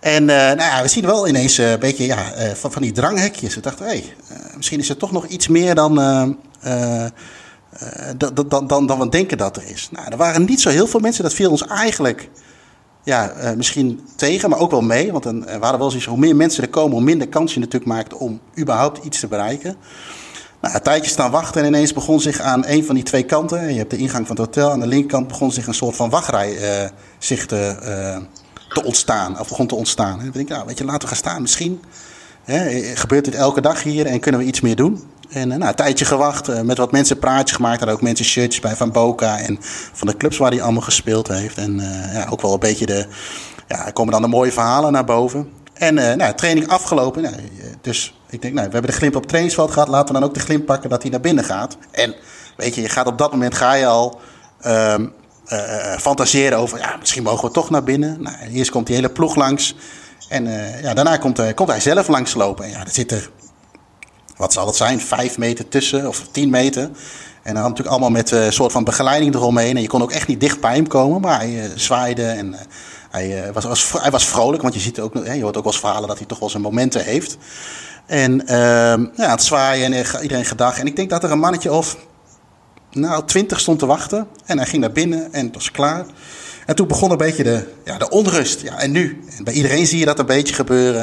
En 0.00 0.24
nou 0.24 0.56
ja, 0.56 0.82
we 0.82 0.88
zien 0.88 1.06
wel 1.06 1.28
ineens 1.28 1.58
een 1.58 1.78
beetje 1.78 2.06
ja, 2.06 2.32
van, 2.54 2.72
van 2.72 2.82
die 2.82 2.92
dranghekjes. 2.92 3.54
We 3.54 3.60
dachten, 3.60 3.86
hé, 3.86 3.90
hey, 3.90 4.14
misschien 4.56 4.78
is 4.78 4.88
er 4.88 4.96
toch 4.96 5.12
nog 5.12 5.26
iets 5.26 5.48
meer 5.48 5.74
dan, 5.74 5.94
dan, 8.16 8.34
dan, 8.34 8.66
dan, 8.66 8.86
dan 8.86 8.98
we 8.98 9.08
denken 9.08 9.38
dat 9.38 9.56
er 9.56 9.62
is. 9.66 9.88
Nou, 9.92 10.10
er 10.10 10.16
waren 10.16 10.44
niet 10.44 10.60
zo 10.60 10.68
heel 10.68 10.86
veel 10.86 11.00
mensen. 11.00 11.22
Dat 11.22 11.34
viel 11.34 11.50
ons 11.50 11.66
eigenlijk 11.66 12.28
ja, 13.02 13.32
uh, 13.36 13.52
misschien 13.52 14.00
tegen, 14.16 14.50
maar 14.50 14.58
ook 14.58 14.70
wel 14.70 14.80
mee. 14.80 15.12
Want 15.12 15.24
dan 15.24 15.48
uh, 15.48 15.56
waren 15.56 15.78
wel 15.78 15.88
zoiets, 15.88 16.08
hoe 16.08 16.18
meer 16.18 16.36
mensen 16.36 16.62
er 16.62 16.68
komen, 16.68 16.92
hoe 16.92 17.04
minder 17.04 17.28
kans 17.28 17.54
je 17.54 17.60
natuurlijk 17.60 17.92
maakt 17.92 18.14
om 18.14 18.40
überhaupt 18.58 19.04
iets 19.04 19.20
te 19.20 19.26
bereiken. 19.26 19.76
Nou, 20.60 20.74
een 20.74 20.82
tijdje 20.82 21.10
staan 21.10 21.30
wachten 21.30 21.62
en 21.62 21.66
ineens 21.66 21.92
begon 21.92 22.20
zich 22.20 22.40
aan 22.40 22.66
een 22.66 22.84
van 22.84 22.94
die 22.94 23.04
twee 23.04 23.22
kanten, 23.22 23.72
je 23.72 23.78
hebt 23.78 23.90
de 23.90 23.96
ingang 23.96 24.26
van 24.26 24.36
het 24.36 24.46
hotel, 24.46 24.70
aan 24.70 24.80
de 24.80 24.86
linkerkant 24.86 25.28
begon 25.28 25.52
zich 25.52 25.66
een 25.66 25.74
soort 25.74 25.96
van 25.96 26.10
wachtrij 26.10 26.82
uh, 26.82 26.88
zich 27.18 27.46
te, 27.46 27.76
te 28.68 28.84
ontstaan, 28.84 29.40
of 29.40 29.48
begon 29.48 29.66
te 29.66 29.74
ontstaan. 29.74 30.18
En 30.18 30.24
dan 30.24 30.32
denk 30.32 30.48
ik, 30.48 30.54
nou, 30.54 30.66
weet 30.66 30.78
je, 30.78 30.84
laten 30.84 31.00
we 31.00 31.06
gaan 31.06 31.16
staan. 31.16 31.42
Misschien 31.42 31.82
hè, 32.44 32.80
gebeurt 32.96 33.24
dit 33.24 33.34
elke 33.34 33.60
dag 33.60 33.82
hier 33.82 34.06
en 34.06 34.20
kunnen 34.20 34.40
we 34.40 34.46
iets 34.46 34.60
meer 34.60 34.76
doen. 34.76 35.02
En 35.32 35.48
nou, 35.48 35.64
een 35.64 35.74
tijdje 35.74 36.04
gewacht, 36.04 36.62
met 36.62 36.78
wat 36.78 36.92
mensen 36.92 37.18
praatjes 37.18 37.56
gemaakt. 37.56 37.80
Daar 37.80 37.92
ook 37.92 38.02
mensen 38.02 38.24
shirtjes 38.24 38.60
bij 38.60 38.76
van 38.76 38.92
Boca 38.92 39.38
en 39.38 39.58
van 39.92 40.06
de 40.06 40.16
clubs 40.16 40.36
waar 40.36 40.50
hij 40.50 40.62
allemaal 40.62 40.82
gespeeld 40.82 41.28
heeft. 41.28 41.56
En 41.56 41.78
uh, 41.78 42.14
ja, 42.14 42.26
ook 42.30 42.40
wel 42.40 42.52
een 42.52 42.58
beetje 42.58 42.86
de. 42.86 43.06
Ja, 43.68 43.90
komen 43.90 44.12
dan 44.12 44.22
de 44.22 44.28
mooie 44.28 44.52
verhalen 44.52 44.92
naar 44.92 45.04
boven. 45.04 45.52
En 45.74 45.94
nou, 45.94 46.34
training 46.34 46.68
afgelopen. 46.68 47.22
Nou, 47.22 47.34
dus 47.80 48.20
ik 48.30 48.42
denk, 48.42 48.54
nou, 48.54 48.66
we 48.66 48.72
hebben 48.72 48.90
de 48.90 48.96
glimp 48.96 49.14
op 49.14 49.20
het 49.20 49.28
trainingsveld 49.28 49.70
gehad. 49.70 49.88
Laten 49.88 50.14
we 50.14 50.20
dan 50.20 50.28
ook 50.28 50.34
de 50.34 50.40
glimp 50.40 50.66
pakken 50.66 50.90
dat 50.90 51.02
hij 51.02 51.10
naar 51.10 51.20
binnen 51.20 51.44
gaat. 51.44 51.76
En 51.90 52.14
weet 52.56 52.74
je, 52.74 52.80
je 52.80 52.88
gaat 52.88 53.06
op 53.06 53.18
dat 53.18 53.30
moment 53.32 53.54
ga 53.54 53.72
je 53.74 53.86
al 53.86 54.20
uh, 54.66 54.94
fantaseren 55.98 56.58
over, 56.58 56.78
ja, 56.78 56.96
misschien 56.98 57.22
mogen 57.22 57.48
we 57.48 57.54
toch 57.54 57.70
naar 57.70 57.84
binnen. 57.84 58.22
Nou, 58.22 58.36
eerst 58.52 58.70
komt 58.70 58.86
die 58.86 58.96
hele 58.96 59.10
ploeg 59.10 59.34
langs. 59.34 59.76
En 60.28 60.46
ja, 60.82 60.94
daarna 60.94 61.16
komt, 61.16 61.54
komt 61.54 61.68
hij 61.68 61.80
zelf 61.80 62.08
langslopen. 62.08 62.64
En 62.64 62.70
ja, 62.70 62.84
zit 62.88 63.10
er 63.10 63.30
wat 64.42 64.52
zal 64.52 64.66
het 64.66 64.76
zijn, 64.76 65.00
vijf 65.00 65.38
meter 65.38 65.68
tussen 65.68 66.08
of 66.08 66.26
tien 66.30 66.50
meter. 66.50 66.90
En 67.42 67.54
dan 67.54 67.62
natuurlijk 67.62 67.88
allemaal 67.88 68.10
met 68.10 68.30
een 68.30 68.44
uh, 68.44 68.50
soort 68.50 68.72
van 68.72 68.84
begeleiding 68.84 69.34
eromheen. 69.34 69.76
En 69.76 69.82
je 69.82 69.88
kon 69.88 70.02
ook 70.02 70.12
echt 70.12 70.28
niet 70.28 70.40
dicht 70.40 70.60
bij 70.60 70.74
hem 70.74 70.86
komen, 70.86 71.20
maar 71.20 71.38
hij 71.38 71.50
uh, 71.50 71.70
zwaaide 71.74 72.24
en 72.24 72.46
uh, 72.52 72.58
hij, 73.10 73.52
was, 73.52 73.64
was, 73.64 73.92
hij 73.92 74.10
was 74.10 74.24
vrolijk. 74.24 74.62
Want 74.62 74.74
je, 74.74 74.80
ziet 74.80 75.00
ook, 75.00 75.14
je 75.14 75.42
hoort 75.42 75.56
ook 75.56 75.64
wel 75.64 75.72
eens 75.72 75.80
verhalen 75.80 76.08
dat 76.08 76.18
hij 76.18 76.26
toch 76.26 76.38
wel 76.38 76.50
zijn 76.50 76.62
momenten 76.62 77.04
heeft. 77.04 77.36
En 78.06 78.46
ehm, 78.46 79.06
ja, 79.16 79.30
het 79.30 79.42
zwaaien 79.42 79.92
en 79.92 80.22
iedereen 80.22 80.44
gedag. 80.44 80.78
En 80.78 80.86
ik 80.86 80.96
denk 80.96 81.10
dat 81.10 81.24
er 81.24 81.30
een 81.30 81.38
mannetje 81.38 81.72
of 81.72 81.96
nou, 82.90 83.24
twintig 83.24 83.60
stond 83.60 83.78
te 83.78 83.86
wachten. 83.86 84.26
En 84.44 84.56
hij 84.56 84.66
ging 84.66 84.82
naar 84.82 84.92
binnen 84.92 85.32
en 85.32 85.46
het 85.46 85.54
was 85.54 85.70
klaar. 85.70 86.06
En 86.66 86.74
toen 86.74 86.86
begon 86.86 87.10
een 87.10 87.16
beetje 87.16 87.42
de, 87.42 87.66
ja, 87.84 87.98
de 87.98 88.10
onrust. 88.10 88.60
Ja, 88.60 88.78
en 88.78 88.90
nu? 88.90 89.24
Bij 89.44 89.54
iedereen 89.54 89.86
zie 89.86 89.98
je 89.98 90.04
dat 90.04 90.18
een 90.18 90.26
beetje 90.26 90.54
gebeuren. 90.54 91.02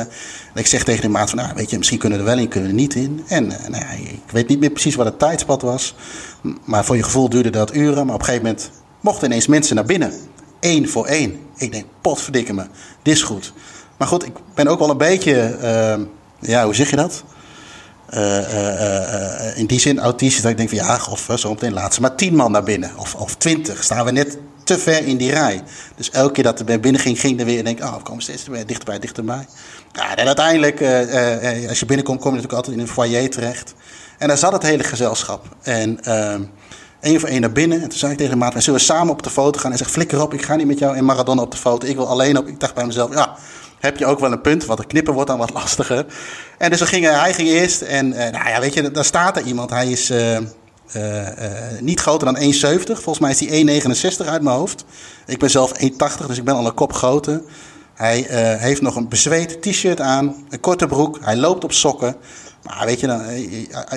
En 0.53 0.59
ik 0.59 0.67
zeg 0.67 0.83
tegen 0.83 1.01
de 1.01 1.09
maat 1.09 1.29
van, 1.29 1.37
nou, 1.37 1.51
weet 1.55 1.69
je, 1.69 1.77
misschien 1.77 1.99
kunnen 1.99 2.17
we 2.17 2.23
er 2.23 2.29
wel 2.29 2.39
in, 2.43 2.49
kunnen 2.49 2.69
we 2.69 2.75
er 2.75 2.81
niet 2.81 2.95
in. 2.95 3.23
En 3.27 3.45
uh, 3.45 3.67
nou, 3.67 3.83
ik 4.01 4.31
weet 4.31 4.47
niet 4.47 4.59
meer 4.59 4.69
precies 4.69 4.95
wat 4.95 5.05
het 5.05 5.19
tijdspad 5.19 5.61
was. 5.61 5.95
Maar 6.63 6.85
voor 6.85 6.95
je 6.95 7.03
gevoel 7.03 7.29
duurde 7.29 7.49
dat 7.49 7.75
uren. 7.75 8.05
Maar 8.05 8.15
op 8.15 8.19
een 8.19 8.25
gegeven 8.25 8.47
moment 8.47 8.71
mochten 8.99 9.27
ineens 9.27 9.47
mensen 9.47 9.75
naar 9.75 9.85
binnen. 9.85 10.13
Eén 10.59 10.89
voor 10.89 11.05
één. 11.05 11.39
Ik 11.57 11.71
denk, 11.71 11.85
potverdikke 12.01 12.53
me, 12.53 12.65
dit 13.01 13.13
is 13.13 13.21
goed. 13.21 13.53
Maar 13.97 14.07
goed, 14.07 14.25
ik 14.25 14.33
ben 14.53 14.67
ook 14.67 14.79
wel 14.79 14.89
een 14.89 14.97
beetje, 14.97 15.57
uh, 15.61 16.05
ja, 16.39 16.65
hoe 16.65 16.75
zeg 16.75 16.89
je 16.89 16.95
dat? 16.95 17.23
Uh, 18.13 19.57
in 19.57 19.65
die 19.65 19.79
zin 19.79 19.99
autistisch 19.99 20.41
dat 20.41 20.51
ik 20.51 20.57
denk 20.57 20.69
van 20.69 20.77
ja, 20.77 20.99
of 21.09 21.29
zo 21.35 21.49
meteen 21.49 21.73
laat 21.73 21.93
ze 21.93 22.01
maar 22.01 22.15
tien 22.15 22.35
man 22.35 22.51
naar 22.51 22.63
binnen. 22.63 22.91
Of, 22.97 23.15
of 23.15 23.35
twintig, 23.35 23.83
staan 23.83 24.05
we 24.05 24.11
net 24.11 24.37
te 24.75 24.79
ver 24.79 25.05
in 25.05 25.17
die 25.17 25.31
rij. 25.31 25.61
Dus 25.95 26.09
elke 26.09 26.31
keer 26.31 26.43
dat 26.43 26.59
er 26.59 26.65
bij 26.65 26.79
binnen 26.79 27.01
ging, 27.01 27.19
ging 27.19 27.39
er 27.39 27.45
weer 27.45 27.57
en 27.57 27.63
denk, 27.63 27.79
oh, 27.79 27.95
we 27.95 28.01
komen 28.03 28.23
steeds 28.23 28.45
dichterbij, 28.65 28.99
dichterbij. 28.99 29.47
Ja, 29.91 30.15
en 30.15 30.25
uiteindelijk, 30.25 30.79
uh, 30.79 31.61
uh, 31.61 31.69
als 31.69 31.79
je 31.79 31.85
binnenkomt, 31.85 32.19
kom 32.19 32.29
je 32.29 32.35
natuurlijk 32.35 32.53
altijd 32.53 32.75
in 32.75 32.81
een 32.81 32.87
foyer 32.87 33.29
terecht. 33.29 33.73
En 34.17 34.27
daar 34.27 34.37
zat 34.37 34.51
het 34.51 34.63
hele 34.63 34.83
gezelschap. 34.83 35.45
En 35.61 35.99
één 37.01 37.19
voor 37.19 37.29
één 37.29 37.41
naar 37.41 37.51
binnen. 37.51 37.81
En 37.81 37.89
toen 37.89 37.97
zei 37.97 38.11
ik 38.11 38.17
tegen 38.17 38.33
de 38.33 38.39
maat, 38.39 38.63
zullen 38.63 38.79
we 38.79 38.85
samen 38.85 39.13
op 39.13 39.23
de 39.23 39.29
foto 39.29 39.59
gaan? 39.59 39.71
En 39.71 39.77
zeg, 39.77 39.91
flikker 39.91 40.21
op, 40.21 40.33
ik 40.33 40.43
ga 40.43 40.55
niet 40.55 40.67
met 40.67 40.79
jou 40.79 40.97
in 40.97 41.05
Maradona 41.05 41.41
op 41.41 41.51
de 41.51 41.57
foto. 41.57 41.87
Ik 41.87 41.95
wil 41.95 42.07
alleen 42.07 42.37
op. 42.37 42.47
Ik 42.47 42.59
dacht 42.59 42.73
bij 42.73 42.85
mezelf, 42.85 43.13
ja, 43.13 43.35
heb 43.79 43.97
je 43.97 44.05
ook 44.05 44.19
wel 44.19 44.31
een 44.31 44.41
punt. 44.41 44.65
Want 44.65 44.79
het 44.79 44.87
knippen 44.87 45.13
wordt 45.13 45.29
dan 45.29 45.37
wat 45.37 45.53
lastiger. 45.59 46.05
En 46.57 46.69
dus 46.69 46.81
gingen, 46.81 47.19
hij 47.19 47.33
ging 47.33 47.47
eerst. 47.47 47.81
En 47.81 48.09
nou 48.09 48.49
ja, 48.49 48.59
weet 48.59 48.73
je, 48.73 48.91
daar 48.91 49.05
staat 49.05 49.37
er 49.37 49.43
iemand. 49.43 49.69
Hij 49.69 49.91
is... 49.91 50.11
uh, 50.95 51.27
niet 51.79 51.99
groter 51.99 52.33
dan 52.33 52.53
1,70. 52.53 52.81
Volgens 52.85 53.19
mij 53.19 53.31
is 53.31 53.39
hij 53.39 53.81
1,69 54.21 54.27
uit 54.27 54.41
mijn 54.41 54.55
hoofd. 54.55 54.85
Ik 55.25 55.39
ben 55.39 55.49
zelf 55.49 55.71
1,80, 55.83 56.25
dus 56.27 56.37
ik 56.37 56.43
ben 56.43 56.55
al 56.55 56.65
een 56.65 56.73
kop 56.73 56.93
groter. 56.93 57.41
Hij 57.93 58.19
uh, 58.19 58.61
heeft 58.61 58.81
nog 58.81 58.95
een 58.95 59.07
bezweet 59.07 59.61
t-shirt 59.61 60.01
aan, 60.01 60.35
een 60.49 60.59
korte 60.59 60.87
broek. 60.87 61.19
Hij 61.21 61.37
loopt 61.37 61.63
op 61.63 61.71
sokken. 61.71 62.15
Maar 62.63 62.85
weet 62.85 62.99
je, 62.99 63.07
dan, 63.07 63.21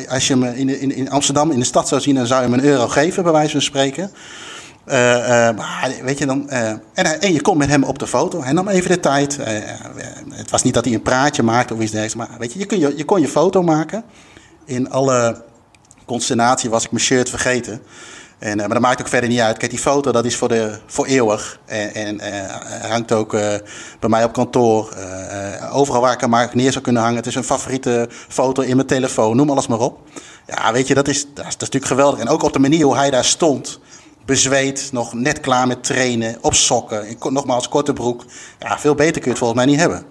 als 0.09 0.27
je 0.27 0.33
hem 0.33 0.45
in, 0.45 0.81
in, 0.81 0.95
in, 0.95 1.11
Amsterdam 1.11 1.51
in 1.51 1.59
de 1.59 1.65
stad 1.65 1.89
zou 1.89 2.01
zien, 2.01 2.15
dan 2.15 2.27
zou 2.27 2.43
je 2.43 2.51
hem 2.51 2.59
een 2.59 2.65
euro 2.65 2.89
geven, 2.89 3.23
bij 3.23 3.33
wijze 3.33 3.51
van 3.51 3.63
spreken. 3.63 4.11
maar 5.57 5.93
weet 6.03 6.19
je 6.19 6.27
dan. 6.27 6.51
en, 6.51 6.83
en, 7.21 7.33
je 7.33 7.41
komt 7.41 7.59
met 7.59 7.69
hem 7.69 7.85
op 7.85 7.99
de 7.99 8.07
foto. 8.07 8.43
Hij 8.43 8.53
nam 8.53 8.69
even 8.69 8.91
de 8.91 9.01
tijd. 9.01 9.39
het 10.31 10.51
was 10.51 10.63
niet 10.63 10.75
dat 10.75 10.85
hij 10.85 10.95
een 10.95 11.03
praatje 11.03 11.43
maakte 11.43 11.75
of 11.75 11.81
iets 11.81 11.93
dergelijks. 11.93 12.29
Maar 12.29 12.39
weet 12.39 12.53
je, 12.53 12.59
je, 12.59 12.79
je, 12.79 12.97
je 12.97 13.05
kon 13.05 13.21
je 13.21 13.29
foto 13.29 13.63
maken 13.63 14.05
in 14.65 14.91
alle 14.91 15.43
consternatie 16.05 16.71
was 16.71 16.85
ik 16.85 16.91
mijn 16.91 17.05
shirt 17.05 17.31
vergeten. 17.31 17.83
En, 18.39 18.57
maar 18.57 18.69
dat 18.69 18.81
maakt 18.81 19.01
ook 19.01 19.09
verder 19.09 19.29
niet 19.29 19.41
uit. 19.41 19.57
Kijk, 19.57 19.71
die 19.71 19.81
foto 19.81 20.13
dat 20.13 20.25
is 20.25 20.37
voor, 20.37 20.49
de, 20.49 20.79
voor 20.87 21.07
eeuwig. 21.07 21.59
En, 21.65 22.21
en 22.21 22.49
hangt 22.89 23.13
ook 23.13 23.31
bij 24.01 24.09
mij 24.09 24.25
op 24.25 24.33
kantoor. 24.33 24.95
overal 25.73 26.01
waar 26.01 26.13
ik 26.13 26.21
hem 26.21 26.31
maar 26.31 26.51
neer 26.53 26.73
zou 26.73 26.85
kunnen 26.85 27.03
hangen. 27.03 27.17
Het 27.17 27.27
is 27.27 27.35
een 27.35 27.45
favoriete 27.45 28.09
foto 28.29 28.63
in 28.63 28.77
mijn 28.77 28.89
telefoon. 28.89 29.37
Noem 29.37 29.51
alles 29.51 29.67
maar 29.67 29.79
op. 29.79 30.01
Ja, 30.47 30.73
weet 30.73 30.87
je, 30.87 30.95
dat 30.95 31.09
is, 31.09 31.27
dat 31.35 31.47
is, 31.47 31.57
natuurlijk 31.57 31.87
geweldig. 31.87 32.19
En 32.19 32.29
ook 32.29 32.43
op 32.43 32.53
de 32.53 32.59
manier 32.59 32.85
hoe 32.85 32.97
hij 32.97 33.11
daar 33.11 33.25
stond. 33.25 33.81
Bezweet, 34.25 34.89
nog 34.93 35.13
net 35.13 35.41
klaar 35.41 35.67
met 35.67 35.85
trainen, 35.85 36.37
op 36.41 36.55
sokken. 36.55 37.17
Nogmaals, 37.29 37.69
korte 37.69 37.93
broek. 37.93 38.25
Ja, 38.59 38.79
veel 38.79 38.95
beter 38.95 39.13
kun 39.13 39.23
je 39.23 39.29
het 39.29 39.39
volgens 39.39 39.59
mij 39.59 39.69
niet 39.69 39.81
hebben. 39.81 40.05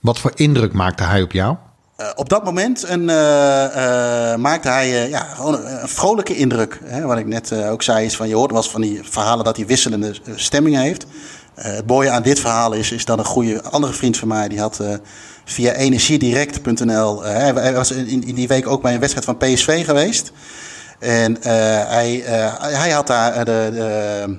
Wat 0.00 0.18
voor 0.18 0.32
indruk 0.34 0.72
maakte 0.72 1.02
hij 1.02 1.22
op 1.22 1.32
jou? 1.32 1.56
Uh, 2.00 2.06
op 2.14 2.28
dat 2.28 2.44
moment 2.44 2.84
uh, 2.84 2.90
uh, 2.90 4.34
maakte 4.36 4.68
hij 4.68 5.08
ja, 5.08 5.20
gewoon 5.20 5.54
een, 5.54 5.88
vrolijke 5.88 6.36
indruk. 6.36 6.80
Hè? 6.84 7.02
Wat 7.02 7.18
ik 7.18 7.26
net 7.26 7.52
ook 7.52 7.82
zei, 7.82 8.04
is 8.04 8.16
van 8.16 8.28
je 8.28 8.34
hoort 8.34 8.50
was 8.50 8.70
van 8.70 8.80
die 8.80 9.00
verhalen 9.02 9.44
dat 9.44 9.56
hij 9.56 9.66
wisselende 9.66 10.14
stemmingen 10.34 10.80
heeft. 10.80 11.06
het 11.54 11.86
mooie 11.86 12.10
aan 12.10 12.22
dit 12.22 12.40
verhaal 12.40 12.72
is, 12.72 12.92
is 12.92 13.04
dat 13.04 13.18
een 13.18 13.24
goede 13.24 13.62
andere 13.62 13.92
vriend 13.92 14.16
van 14.16 14.28
mij, 14.28 14.48
die 14.48 14.60
had 14.60 14.80
via 15.44 15.72
energiedirect.nl. 15.72 17.22
Hij 17.22 17.74
was 17.74 17.90
in, 17.90 18.24
in, 18.24 18.34
die 18.34 18.48
week 18.48 18.66
ook 18.66 18.82
bij 18.82 18.94
een 18.94 19.00
wedstrijd 19.00 19.26
van 19.26 19.36
PSV 19.36 19.84
geweest. 19.84 20.32
En 20.98 21.36
hij, 21.40 22.22
hij 22.58 22.90
had 22.90 23.06
daar 23.06 23.44
de 23.44 24.38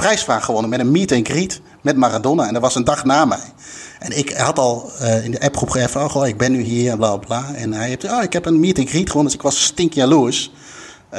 prijsvraag 0.00 0.44
gewonnen 0.44 0.70
met 0.70 0.80
een 0.80 0.90
meet 0.90 1.12
and 1.12 1.28
greet 1.28 1.60
met 1.80 1.96
Maradona. 1.96 2.46
En 2.46 2.52
dat 2.52 2.62
was 2.62 2.74
een 2.74 2.84
dag 2.84 3.04
na 3.04 3.24
mij. 3.24 3.52
En 3.98 4.18
ik 4.18 4.32
had 4.32 4.58
al 4.58 4.90
in 5.22 5.30
de 5.30 5.40
appgroep 5.40 5.70
van, 5.88 6.02
oh, 6.02 6.10
goh, 6.10 6.26
ik 6.26 6.38
ben 6.38 6.52
nu 6.52 6.62
hier 6.62 6.90
en 6.90 6.96
bla 6.96 7.16
bla. 7.16 7.44
En 7.54 7.72
hij 7.72 7.88
heeft, 7.88 8.04
oh, 8.04 8.22
ik 8.22 8.32
heb 8.32 8.46
een 8.46 8.60
meet 8.60 8.78
and 8.78 8.88
greet 8.88 9.06
gewonnen, 9.06 9.32
dus 9.32 9.34
ik 9.34 9.42
was 9.42 9.64
stink 9.64 9.92
jaloers. 9.92 10.52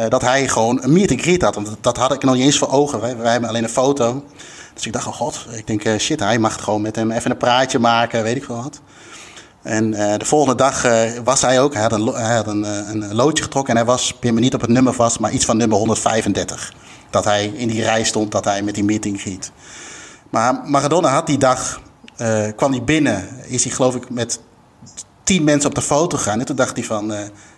dat 0.10 0.22
hij 0.22 0.48
gewoon 0.48 0.84
een 0.84 0.94
meet 0.94 1.12
and 1.12 1.22
greet 1.22 1.42
had. 1.42 1.56
Want 1.56 1.78
dat 1.82 1.98
had 1.98 2.14
ik 2.14 2.24
nog 2.24 2.36
niet 2.36 2.44
eens 2.44 2.58
voor 2.58 2.72
ogen. 2.72 3.00
Wij, 3.00 3.32
hebben 3.32 3.50
alleen 3.50 3.64
een 3.64 3.70
foto. 3.70 4.24
Dus 4.74 4.86
ik 4.86 4.94
dacht, 4.94 5.08
oh 5.08 5.14
god, 5.14 5.46
ik 5.52 5.68
denk, 5.68 5.86
uh, 5.86 5.98
shit, 5.98 6.20
hij 6.20 6.40
mag 6.40 6.64
gewoon 6.64 6.82
met 6.82 6.96
hem 6.96 7.12
even 7.12 7.32
een 7.32 7.38
praatje 7.38 7.80
maken, 7.80 8.24
weet 8.24 8.36
ik 8.36 8.44
veel 8.44 8.56
wat. 8.56 8.82
En 9.62 9.94
uh, 9.94 10.14
de 10.18 10.26
volgende 10.26 10.56
dag 10.56 10.86
uh, 10.86 11.02
was 11.24 11.42
hij 11.42 11.62
ook, 11.62 11.74
hij 11.74 11.82
had, 11.82 11.92
een, 11.92 12.64
een, 12.64 13.02
een, 13.02 13.16
loodje 13.16 13.44
getrokken 13.44 13.74
en 13.74 13.80
hij 13.80 13.90
was, 13.92 14.14
pin 14.20 14.34
me 14.34 14.40
niet 14.40 14.54
op 14.54 14.62
het 14.62 14.70
nummer 14.70 14.94
vast, 14.94 15.20
maar 15.20 15.32
iets 15.32 15.46
van 15.46 15.58
nummer 15.58 15.78
135. 15.78 16.74
Dat 17.12 17.26
hij 17.26 17.46
in 17.46 17.68
die 17.68 17.84
rij 17.84 18.04
stond, 18.04 18.32
dat 18.32 18.46
hij 18.46 18.62
met 18.62 18.76
die 18.76 18.84
meeting 18.84 19.22
giet. 19.22 19.52
Maar 20.30 20.62
Maradona 20.66 21.10
had 21.10 21.28
die 21.28 21.38
dag, 21.38 21.82
kwam 22.56 22.72
hij 22.72 22.84
binnen, 22.84 23.28
is 23.48 23.64
hij 23.64 23.74
geloof 23.74 23.96
ik 23.96 24.10
met 24.10 24.40
tien 25.24 25.44
mensen 25.44 25.70
op 25.70 25.76
de 25.76 25.82
foto 25.82 26.18
gegaan. 26.18 26.40
En 26.40 26.46
toen 26.46 26.56
dacht 26.56 26.76
hij 26.76 26.86
van, 26.86 27.14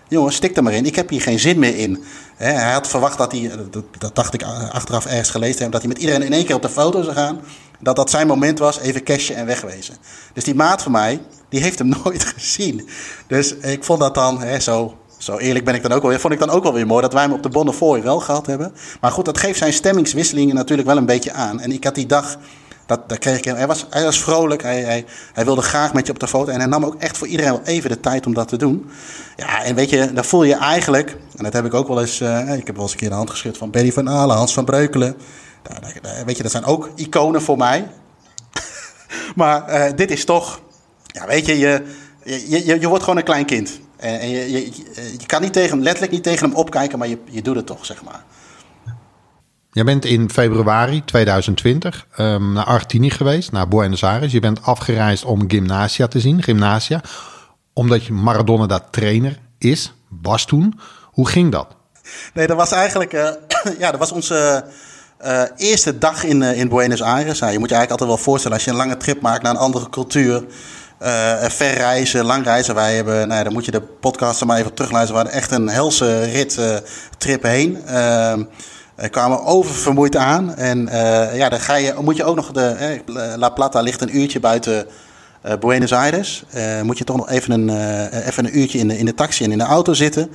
jongens, 0.07 0.35
stik 0.35 0.57
er 0.57 0.63
maar 0.63 0.73
in. 0.73 0.85
Ik 0.85 0.95
heb 0.95 1.09
hier 1.09 1.21
geen 1.21 1.39
zin 1.39 1.59
meer 1.59 1.77
in. 1.77 2.03
hij 2.35 2.73
had 2.73 2.87
verwacht 2.87 3.17
dat 3.17 3.31
hij, 3.31 3.51
dat, 3.99 4.15
dacht 4.15 4.33
ik 4.33 4.43
achteraf 4.71 5.05
ergens 5.05 5.29
gelezen 5.29 5.61
heb, 5.61 5.71
dat 5.71 5.81
hij 5.81 5.89
met 5.89 5.99
iedereen 5.99 6.21
in 6.21 6.33
één 6.33 6.45
keer 6.45 6.55
op 6.55 6.61
de 6.61 6.69
foto 6.69 7.01
zou 7.01 7.15
gaan. 7.15 7.41
Dat 7.79 7.95
dat 7.95 8.09
zijn 8.09 8.27
moment 8.27 8.59
was, 8.59 8.79
even 8.79 9.03
cashen 9.03 9.35
en 9.35 9.45
wegwezen. 9.45 9.95
Dus 10.33 10.43
die 10.43 10.55
maat 10.55 10.81
van 10.81 10.91
mij, 10.91 11.21
die 11.49 11.61
heeft 11.61 11.79
hem 11.79 11.93
nooit 12.03 12.23
gezien. 12.23 12.89
Dus 13.27 13.55
ik 13.55 13.83
vond 13.83 13.99
dat 13.99 14.15
dan, 14.15 14.61
zo, 14.61 14.97
zo 15.23 15.37
eerlijk 15.37 15.65
ben 15.65 15.75
ik 15.75 15.81
dan 15.81 15.91
ook 15.91 16.01
wel 16.01 16.19
vond 16.19 16.33
ik 16.33 16.39
dan 16.39 16.49
ook 16.49 16.63
wel 16.63 16.73
weer 16.73 16.87
mooi 16.87 17.01
dat 17.01 17.13
wij 17.13 17.21
hem 17.21 17.31
op 17.31 17.43
de 17.43 17.49
Bonnefoy 17.49 18.01
wel 18.01 18.19
gehad 18.19 18.45
hebben. 18.45 18.73
Maar 19.01 19.11
goed, 19.11 19.25
dat 19.25 19.37
geeft 19.37 19.57
zijn 19.57 19.73
stemmingswisselingen 19.73 20.55
natuurlijk 20.55 20.87
wel 20.87 20.97
een 20.97 21.05
beetje 21.05 21.33
aan. 21.33 21.59
En 21.59 21.71
ik 21.71 21.83
had 21.83 21.95
die 21.95 22.05
dag 22.05 22.37
dat, 22.85 23.19
kreeg 23.19 23.37
ik, 23.37 23.43
hij, 23.43 23.67
was, 23.67 23.85
hij 23.89 24.03
was 24.03 24.21
vrolijk, 24.21 24.61
hij, 24.61 24.81
hij, 24.81 25.05
hij 25.33 25.45
wilde 25.45 25.61
graag 25.61 25.93
met 25.93 26.05
je 26.05 26.11
op 26.11 26.19
de 26.19 26.27
foto. 26.27 26.51
En 26.51 26.59
hij 26.59 26.67
nam 26.67 26.85
ook 26.85 26.95
echt 26.95 27.17
voor 27.17 27.27
iedereen 27.27 27.51
wel 27.51 27.61
even 27.63 27.89
de 27.89 27.99
tijd 27.99 28.25
om 28.25 28.33
dat 28.33 28.47
te 28.47 28.57
doen. 28.57 28.89
Ja, 29.35 29.63
en 29.63 29.75
weet 29.75 29.89
je, 29.89 30.13
dan 30.13 30.25
voel 30.25 30.43
je 30.43 30.55
eigenlijk, 30.55 31.17
en 31.35 31.43
dat 31.43 31.53
heb 31.53 31.65
ik 31.65 31.73
ook 31.73 31.87
wel 31.87 32.01
eens, 32.01 32.19
uh, 32.19 32.53
ik 32.53 32.67
heb 32.67 32.75
wel 32.75 32.83
eens 32.83 32.91
een 32.91 32.97
keer 32.97 33.09
de 33.09 33.15
hand 33.15 33.29
geschud 33.29 33.57
van 33.57 33.71
Berry 33.71 33.91
van 33.91 34.09
Alen, 34.09 34.35
Hans 34.35 34.53
van 34.53 34.65
Breukelen. 34.65 35.15
weet 36.25 36.37
je, 36.37 36.43
dat 36.43 36.51
zijn 36.51 36.65
ook 36.65 36.89
iconen 36.95 37.41
voor 37.41 37.57
mij. 37.57 37.87
maar 39.35 39.69
uh, 39.69 39.95
dit 39.95 40.11
is 40.11 40.25
toch, 40.25 40.59
ja, 41.05 41.27
weet 41.27 41.45
je, 41.45 41.57
je, 41.57 41.83
je, 42.23 42.65
je, 42.65 42.79
je 42.79 42.87
wordt 42.87 43.03
gewoon 43.03 43.19
een 43.19 43.25
klein 43.25 43.45
kind. 43.45 43.79
En, 44.03 44.19
en 44.19 44.29
je, 44.29 44.51
je, 44.51 44.71
je 45.17 45.25
kan 45.25 45.41
niet 45.41 45.53
tegen, 45.53 45.81
letterlijk 45.81 46.11
niet 46.11 46.23
tegen 46.23 46.47
hem 46.47 46.57
opkijken, 46.57 46.99
maar 46.99 47.07
je, 47.07 47.17
je 47.29 47.41
doet 47.41 47.55
het 47.55 47.65
toch, 47.65 47.85
zeg 47.85 48.03
maar. 48.03 48.23
Jij 49.71 49.83
bent 49.83 50.05
in 50.05 50.29
februari 50.29 51.05
2020 51.05 52.07
um, 52.17 52.53
naar 52.53 52.65
Argentinië 52.65 53.09
geweest, 53.09 53.51
naar 53.51 53.67
Buenos 53.67 54.03
Aires. 54.03 54.31
Je 54.31 54.39
bent 54.39 54.61
afgereisd 54.61 55.25
om 55.25 55.49
Gymnasia 55.49 56.07
te 56.07 56.19
zien, 56.19 56.43
Gymnasia. 56.43 57.01
Omdat 57.73 58.05
je 58.05 58.13
Maradona 58.13 58.65
daar 58.65 58.89
trainer 58.89 59.39
is, 59.57 59.93
was 60.21 60.45
toen. 60.45 60.79
Hoe 61.03 61.27
ging 61.27 61.51
dat? 61.51 61.67
Nee, 62.33 62.47
dat 62.47 62.57
was 62.57 62.71
eigenlijk, 62.71 63.13
uh, 63.13 63.29
ja, 63.79 63.91
dat 63.91 63.99
was 63.99 64.11
onze 64.11 64.65
uh, 65.25 65.43
eerste 65.55 65.97
dag 65.97 66.23
in, 66.23 66.41
uh, 66.41 66.59
in 66.59 66.69
Buenos 66.69 67.01
Aires. 67.01 67.39
Nou, 67.39 67.51
je 67.51 67.59
moet 67.59 67.69
je 67.69 67.75
eigenlijk 67.75 68.01
altijd 68.01 68.09
wel 68.09 68.33
voorstellen, 68.33 68.57
als 68.57 68.65
je 68.65 68.71
een 68.71 68.77
lange 68.77 68.97
trip 68.97 69.21
maakt 69.21 69.43
naar 69.43 69.51
een 69.51 69.57
andere 69.57 69.89
cultuur... 69.89 70.43
ver 71.49 71.73
reizen, 71.73 72.25
lang 72.25 72.43
reizen. 72.43 72.75
Wij 72.75 72.95
hebben, 72.95 73.15
nou 73.15 73.33
ja, 73.33 73.43
dan 73.43 73.53
moet 73.53 73.65
je 73.65 73.71
de 73.71 73.81
podcast 73.81 74.45
maar 74.45 74.57
even 74.57 74.73
terugluisteren. 74.73 75.21
We 75.21 75.29
hadden 75.29 75.41
echt 75.41 75.51
een 75.51 75.69
helse 75.69 76.23
rit 76.23 76.59
trip 77.17 77.43
heen. 77.43 77.77
Uh, 78.99 79.09
kwamen 79.09 79.45
oververmoeid 79.45 80.15
aan. 80.15 80.55
En 80.55 80.87
uh, 80.87 81.35
ja, 81.35 81.49
dan 81.49 81.59
ga 81.59 81.75
je, 81.75 81.93
moet 82.01 82.15
je 82.15 82.23
ook 82.23 82.35
nog 82.35 82.51
de. 82.51 82.65
Eh, 82.65 83.35
La 83.35 83.49
Plata 83.49 83.81
ligt 83.81 84.01
een 84.01 84.17
uurtje 84.17 84.39
buiten 84.39 84.87
uh, 85.45 85.53
Buenos 85.59 85.93
Aires. 85.93 86.43
moet 86.83 86.97
je 86.97 87.03
toch 87.03 87.15
nog 87.15 87.29
even 87.29 87.51
een, 87.51 87.69
even 88.25 88.45
een 88.45 88.57
uurtje 88.57 88.79
in 88.79 88.87
de, 88.87 88.97
in 88.97 89.05
de 89.05 89.13
taxi 89.13 89.43
en 89.43 89.51
in 89.51 89.57
de 89.57 89.63
auto 89.63 89.93
zitten. 89.93 90.31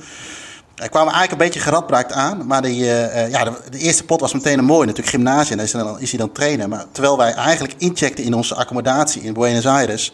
Er 0.79 0.89
kwamen 0.89 1.13
eigenlijk 1.13 1.31
een 1.31 1.47
beetje 1.47 1.59
geradbraakt 1.59 2.11
aan. 2.11 2.47
Maar 2.47 2.61
die, 2.61 2.85
ja, 3.29 3.43
de, 3.69 3.77
eerste 3.77 4.03
pot 4.03 4.19
was 4.19 4.33
meteen 4.33 4.57
een 4.57 4.65
mooi. 4.65 4.87
Natuurlijk 4.87 5.15
gymnasium. 5.15 5.57
Daar 5.57 5.65
is, 5.65 5.71
dan, 5.71 5.99
is 5.99 6.09
hij 6.09 6.19
dan 6.19 6.31
trainen. 6.31 6.69
Maar 6.69 6.85
terwijl 6.91 7.17
wij 7.17 7.33
eigenlijk 7.33 7.73
incheckten 7.77 8.23
in 8.23 8.33
onze 8.33 8.55
accommodatie 8.55 9.21
in 9.21 9.33
Buenos 9.33 9.65
Aires 9.65 10.13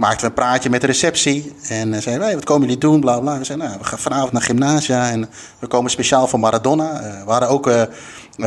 maakten 0.00 0.20
we 0.20 0.26
een 0.26 0.32
praatje 0.32 0.70
met 0.70 0.80
de 0.80 0.86
receptie. 0.86 1.54
En 1.68 1.92
uh, 1.92 2.00
zeiden 2.00 2.24
wij, 2.24 2.34
wat 2.34 2.44
komen 2.44 2.62
jullie 2.62 2.78
doen? 2.78 3.00
Bla, 3.00 3.20
bla. 3.20 3.38
We 3.38 3.44
zeiden, 3.44 3.66
nou, 3.66 3.78
we 3.80 3.86
gaan 3.86 3.98
vanavond 3.98 4.32
naar 4.32 4.42
gymnasia 4.42 5.10
en 5.10 5.28
we 5.58 5.66
komen 5.66 5.90
speciaal 5.90 6.26
voor 6.26 6.40
Maradona. 6.40 7.02
Uh, 7.02 7.24
we 7.24 7.30
hadden 7.30 7.48
ook 7.48 7.70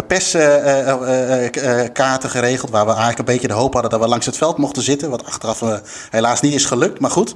perskaarten 0.07 2.29
geregeld, 2.29 2.71
waar 2.71 2.85
we 2.85 2.91
eigenlijk 2.91 3.19
een 3.19 3.25
beetje 3.25 3.47
de 3.47 3.53
hoop 3.53 3.73
hadden 3.73 3.91
dat 3.91 3.99
we 3.99 4.07
langs 4.07 4.25
het 4.25 4.37
veld 4.37 4.57
mochten 4.57 4.83
zitten. 4.83 5.09
Wat 5.09 5.25
achteraf 5.25 5.63
helaas 6.09 6.41
niet 6.41 6.53
is 6.53 6.65
gelukt, 6.65 6.99
maar 6.99 7.11
goed. 7.11 7.35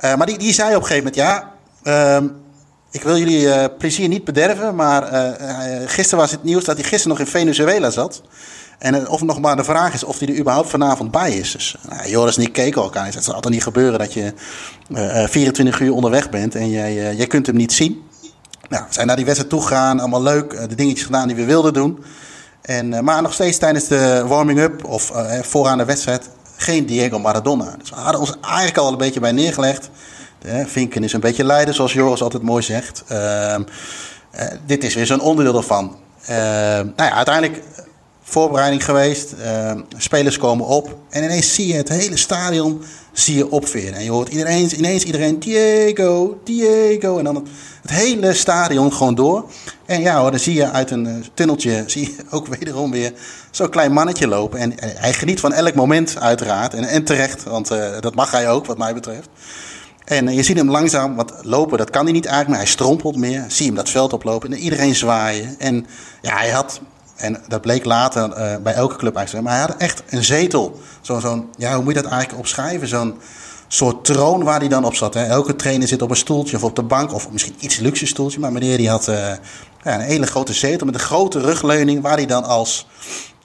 maar 0.00 0.26
die, 0.26 0.38
die 0.38 0.52
zei 0.52 0.76
op 0.76 0.82
een 0.82 0.86
gegeven 0.86 1.12
moment, 1.16 1.50
ja... 1.82 2.22
Ik 2.90 3.02
wil 3.02 3.16
jullie 3.18 3.68
plezier 3.68 4.08
niet 4.08 4.24
bederven, 4.24 4.74
maar 4.74 5.02
gisteren 5.86 6.18
was 6.18 6.30
het 6.30 6.44
nieuws 6.44 6.64
dat 6.64 6.76
hij 6.76 6.84
gisteren 6.84 7.16
nog 7.16 7.26
in 7.26 7.32
Venezuela 7.32 7.90
zat. 7.90 8.22
En 8.80 9.08
of 9.08 9.22
nog 9.22 9.40
maar 9.40 9.56
de 9.56 9.64
vraag 9.64 9.94
is 9.94 10.04
of 10.04 10.18
hij 10.18 10.28
er 10.28 10.38
überhaupt 10.38 10.70
vanavond 10.70 11.10
bij 11.10 11.32
is. 11.32 11.52
Dus 11.52 11.76
nou, 11.88 12.08
Joris 12.08 12.36
en 12.36 12.42
ik 12.42 12.52
keken 12.52 12.82
elkaar. 12.82 13.04
Het 13.04 13.24
zal 13.24 13.34
altijd 13.34 13.54
niet 13.54 13.62
gebeuren 13.62 13.98
dat 13.98 14.12
je 14.12 14.32
uh, 14.88 15.22
eh, 15.22 15.28
24 15.28 15.80
eh, 15.80 15.86
uur 15.86 15.94
onderweg 15.94 16.30
bent 16.30 16.54
en 16.54 16.70
jij, 16.70 16.94
uh, 16.94 17.16
jij 17.16 17.26
kunt 17.26 17.46
hem 17.46 17.56
niet 17.56 17.72
zien. 17.72 18.02
Nou, 18.68 18.84
we 18.88 18.94
zijn 18.94 19.06
naar 19.06 19.16
die 19.16 19.24
wedstrijd 19.24 19.52
toegegaan, 19.52 20.00
allemaal 20.00 20.22
leuk, 20.22 20.68
de 20.68 20.74
dingetjes 20.74 21.06
gedaan 21.06 21.26
die 21.26 21.36
we 21.36 21.44
wilden 21.44 21.72
doen. 21.72 22.04
En, 22.62 23.04
maar 23.04 23.22
nog 23.22 23.32
steeds 23.32 23.58
tijdens 23.58 23.88
de 23.88 24.24
warming-up 24.26 24.84
of 24.84 25.12
vooraan 25.42 25.78
de 25.78 25.84
wedstrijd 25.84 26.28
geen 26.56 26.86
Diego 26.86 27.18
Maradona. 27.18 27.74
Dus 27.78 27.90
we 27.90 27.96
hadden 27.96 28.20
ons 28.20 28.34
eigenlijk 28.40 28.76
al 28.76 28.92
een 28.92 28.98
beetje 28.98 29.20
bij 29.20 29.32
neergelegd. 29.32 29.90
Vinken 30.66 31.04
is 31.04 31.12
een 31.12 31.20
beetje 31.20 31.44
leider, 31.44 31.74
zoals 31.74 31.92
Joris 31.92 32.22
altijd 32.22 32.42
mooi 32.42 32.62
zegt. 32.62 33.04
Ehm, 33.08 33.62
dit 34.66 34.84
is 34.84 34.94
weer 34.94 35.06
zo'n 35.06 35.20
onderdeel 35.20 35.56
ervan. 35.56 35.96
Ehm, 36.26 36.86
nou 36.96 37.08
ja, 37.08 37.12
uiteindelijk 37.12 37.62
voorbereiding 38.30 38.84
geweest. 38.84 39.34
Uh, 39.40 39.72
spelers 39.96 40.38
komen 40.38 40.66
op. 40.66 40.96
En 41.08 41.24
ineens 41.24 41.54
zie 41.54 41.66
je 41.66 41.74
het 41.74 41.88
hele 41.88 42.16
stadion 42.16 42.82
zie 43.12 43.36
je 43.36 43.50
opveren. 43.50 43.94
En 43.94 44.04
je 44.04 44.10
hoort 44.10 44.28
iedereen, 44.28 44.76
ineens 44.76 45.04
iedereen 45.04 45.38
Diego, 45.38 46.40
Diego. 46.44 47.18
En 47.18 47.24
dan 47.24 47.34
het, 47.82 47.90
hele 47.90 48.32
stadion 48.32 48.92
gewoon 48.92 49.14
door. 49.14 49.44
En 49.86 50.00
ja 50.00 50.20
hoor, 50.20 50.30
dan 50.30 50.40
zie 50.40 50.54
je 50.54 50.70
uit 50.70 50.90
een 50.90 51.06
uh, 51.06 51.14
tunneltje 51.34 51.84
zie 51.86 52.02
je 52.02 52.24
ook 52.30 52.46
wederom 52.46 52.90
weer 52.90 53.12
zo'n 53.50 53.70
klein 53.70 53.92
mannetje 53.92 54.26
lopen. 54.26 54.58
En 54.58 54.72
hij 54.76 55.12
geniet 55.12 55.40
van 55.40 55.52
elk 55.52 55.74
moment 55.74 56.18
uiteraard. 56.18 56.74
En, 56.74 56.84
en 56.84 57.04
terecht, 57.04 57.44
want 57.44 57.68
dat 58.00 58.14
mag 58.14 58.30
hij 58.30 58.48
ook 58.48 58.66
wat 58.66 58.78
mij 58.78 58.94
betreft. 58.94 59.28
En 60.10 60.34
je 60.34 60.42
ziet 60.42 60.56
hem 60.56 60.70
langzaam 60.70 61.14
wat 61.14 61.32
lopen, 61.42 61.78
dat 61.78 61.90
kan 61.90 62.04
hij 62.04 62.12
niet 62.12 62.26
eigenlijk, 62.26 62.56
maar 62.56 62.66
hij 62.66 62.76
strompelt 62.76 63.16
meer. 63.16 63.44
Zie 63.48 63.66
hem 63.66 63.74
dat 63.74 63.88
veld 63.88 64.12
oplopen 64.12 64.52
en 64.52 64.58
iedereen 64.58 64.94
zwaaien. 64.94 65.54
En 65.58 65.86
ja, 66.22 66.36
hij 66.36 66.50
had 66.50 66.80
en 67.16 67.42
dat 67.48 67.60
bleek 67.60 67.84
later 67.84 68.28
uh, 68.28 68.56
bij 68.62 68.72
elke 68.72 68.96
club 68.96 69.16
eigenlijk. 69.16 69.46
Maar 69.46 69.56
hij 69.56 69.66
had 69.66 69.76
echt 69.76 70.02
een 70.08 70.24
zetel. 70.24 70.80
Zo'n, 71.00 71.20
zo 71.20 71.48
ja, 71.56 71.74
hoe 71.74 71.84
moet 71.84 71.94
je 71.94 72.02
dat 72.02 72.10
eigenlijk 72.10 72.40
opschrijven? 72.40 72.88
Zo'n 72.88 73.14
soort 73.68 74.04
troon 74.04 74.42
waar 74.42 74.58
hij 74.58 74.68
dan 74.68 74.84
op 74.84 74.94
zat. 74.94 75.14
Hè? 75.14 75.24
Elke 75.24 75.56
trainer 75.56 75.88
zit 75.88 76.02
op 76.02 76.10
een 76.10 76.16
stoeltje 76.16 76.56
of 76.56 76.64
op 76.64 76.76
de 76.76 76.82
bank. 76.82 77.12
Of 77.12 77.30
misschien 77.30 77.54
iets 77.58 77.78
luxe 77.78 78.06
stoeltje. 78.06 78.40
Maar 78.40 78.52
meneer 78.52 78.76
die 78.76 78.88
had 78.88 79.08
uh, 79.08 79.14
ja, 79.82 79.94
een 79.94 80.00
hele 80.00 80.26
grote 80.26 80.52
zetel 80.52 80.86
met 80.86 80.94
een 80.94 81.00
grote 81.00 81.40
rugleuning. 81.40 82.02
Waar 82.02 82.16
hij 82.16 82.26
dan 82.26 82.44
als, 82.44 82.86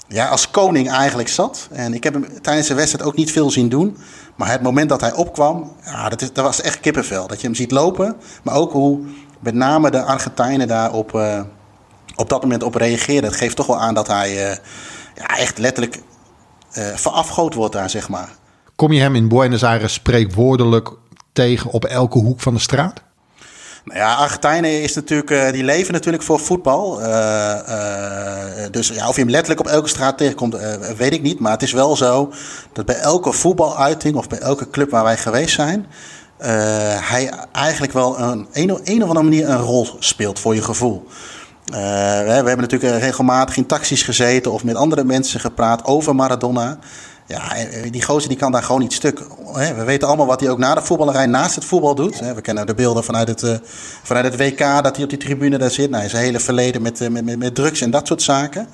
ja, 0.07 0.27
als 0.27 0.51
koning 0.51 0.89
eigenlijk 0.89 1.29
zat. 1.29 1.67
En 1.71 1.93
ik 1.93 2.03
heb 2.03 2.13
hem 2.13 2.41
tijdens 2.41 2.67
de 2.67 2.73
wedstrijd 2.73 3.07
ook 3.07 3.15
niet 3.15 3.31
veel 3.31 3.51
zien 3.51 3.69
doen. 3.69 3.97
Maar 4.35 4.51
het 4.51 4.61
moment 4.61 4.89
dat 4.89 5.01
hij 5.01 5.13
opkwam, 5.13 5.71
ja, 5.83 6.09
dat, 6.09 6.21
is, 6.21 6.33
dat 6.33 6.45
was 6.45 6.61
echt 6.61 6.79
kippenvel. 6.79 7.27
Dat 7.27 7.41
je 7.41 7.47
hem 7.47 7.55
ziet 7.55 7.71
lopen. 7.71 8.15
Maar 8.43 8.55
ook 8.55 8.71
hoe 8.71 8.99
met 9.39 9.53
name 9.53 9.91
de 9.91 10.01
Argentijnen 10.03 10.67
daar 10.67 10.93
op... 10.93 11.13
Uh, 11.13 11.41
op 12.15 12.29
dat 12.29 12.41
moment 12.41 12.63
op 12.63 12.75
reageerde. 12.75 13.27
Het 13.27 13.35
geeft 13.35 13.55
toch 13.55 13.67
wel 13.67 13.79
aan 13.79 13.93
dat 13.93 14.07
hij 14.07 14.33
ja, 15.15 15.37
echt 15.37 15.57
letterlijk 15.57 16.01
verafgoot 16.95 17.53
wordt 17.53 17.73
daar, 17.73 17.89
zeg 17.89 18.09
maar. 18.09 18.29
Kom 18.75 18.91
je 18.91 19.01
hem 19.01 19.15
in 19.15 19.27
Buenos 19.27 19.63
Aires 19.63 19.93
spreekwoordelijk 19.93 20.91
tegen 21.33 21.71
op 21.71 21.85
elke 21.85 22.19
hoek 22.19 22.39
van 22.39 22.53
de 22.53 22.59
straat? 22.59 23.03
Nou 23.85 23.99
ja, 23.99 24.15
Argentijnen 24.15 24.81
is 24.81 24.93
natuurlijk, 24.95 25.29
uh, 25.29 25.51
die 25.51 25.63
leven 25.63 25.93
natuurlijk 25.93 26.23
voor 26.23 26.39
voetbal. 26.39 27.01
Uh, 27.01 27.07
uh, 27.07 28.65
dus 28.71 28.87
ja, 28.87 29.07
of 29.07 29.15
je 29.15 29.21
hem 29.21 29.29
letterlijk 29.29 29.59
op 29.59 29.67
elke 29.67 29.87
straat 29.87 30.17
tegenkomt, 30.17 30.57
weet 30.97 31.13
ik 31.13 31.21
niet. 31.21 31.39
Maar 31.39 31.51
het 31.51 31.61
is 31.61 31.71
wel 31.71 31.95
zo 31.95 32.33
dat 32.73 32.85
bij 32.85 32.95
elke 32.95 33.31
voetbaluiting 33.31 34.15
of 34.15 34.27
bij 34.27 34.39
elke 34.39 34.69
club 34.69 34.89
waar 34.89 35.03
wij 35.03 35.17
geweest 35.17 35.53
zijn, 35.53 35.85
hij 37.01 37.31
eigenlijk 37.51 37.93
wel 37.93 38.19
een, 38.19 38.47
een, 38.51 38.79
een 38.83 39.03
of 39.03 39.07
andere 39.07 39.23
manier 39.23 39.49
een 39.49 39.61
rol 39.61 39.87
speelt 39.99 40.39
voor 40.39 40.55
je 40.55 40.61
gevoel. 40.61 41.07
we 41.65 41.77
hebben 42.35 42.57
natuurlijk 42.57 42.99
regelmatig 42.99 43.57
in 43.57 43.65
taxis 43.65 44.03
gezeten 44.03 44.51
of 44.51 44.63
met 44.63 44.75
andere 44.75 45.03
mensen 45.03 45.39
gepraat 45.39 45.83
over 45.83 46.15
Maradona. 46.15 46.77
Ja, 47.27 47.55
eh, 47.55 47.91
die 47.91 48.03
gozer 48.03 48.29
die 48.29 48.37
kan 48.37 48.51
daar 48.51 48.63
gewoon 48.63 48.81
niet 48.81 48.93
stuk. 48.93 49.19
We 49.53 49.83
weten 49.83 50.07
allemaal 50.07 50.25
wat 50.25 50.39
hij 50.39 50.49
ook 50.49 50.57
na 50.57 50.75
de 50.75 50.81
voetballerij 50.81 51.25
naast 51.25 51.55
het 51.55 51.65
voetbal 51.65 51.95
doet. 51.95 52.19
We 52.19 52.41
kennen 52.41 52.65
de 52.65 52.73
beelden 52.73 53.03
vanuit 53.03 53.27
het, 53.27 53.43
eh, 53.43 53.55
vanuit 54.03 54.25
het 54.25 54.37
WK 54.37 54.83
dat 54.83 54.95
hij 54.95 55.03
op 55.03 55.09
die 55.09 55.19
tribune 55.19 55.57
daar 55.57 55.71
zit. 55.71 55.89
Nou, 55.89 56.09
zijn 56.09 56.23
hele 56.23 56.39
verleden 56.39 56.81
met, 56.81 57.01
eh, 57.01 57.09
met, 57.09 57.37
met, 57.37 57.55
drugs 57.55 57.81
en 57.81 57.91
dat 57.91 58.07
soort 58.07 58.21
zaken. 58.21 58.67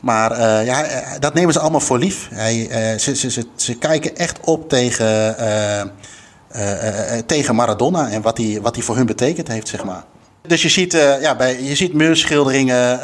Maar 0.00 0.64
ja, 0.64 0.84
dat 1.18 1.34
nemen 1.34 1.52
ze 1.52 1.58
allemaal 1.58 1.80
voor 1.80 1.98
lief. 1.98 2.28
Hij, 2.30 2.68
ze, 2.98 3.16
ze, 3.16 3.30
ze, 3.30 3.46
ze, 3.56 3.78
kijken 3.78 4.16
echt 4.16 4.38
op 4.40 4.68
tegen, 4.68 5.36
tegen 7.26 7.54
Maradona 7.54 8.08
en 8.08 8.22
wat 8.22 8.38
hij, 8.38 8.58
wat 8.62 8.74
hij 8.74 8.84
voor 8.84 8.96
hun 8.96 9.06
betekend 9.06 9.48
heeft, 9.48 9.68
zeg 9.68 9.84
maar. 9.84 10.04
Dus 10.46 10.62
je 10.62 10.68
ziet, 10.68 10.94
uh, 10.94 11.20
ja, 11.20 11.36
bij, 11.36 11.62
je 11.62 11.74
ziet 11.74 11.92
muurschilderingen, 11.92 13.00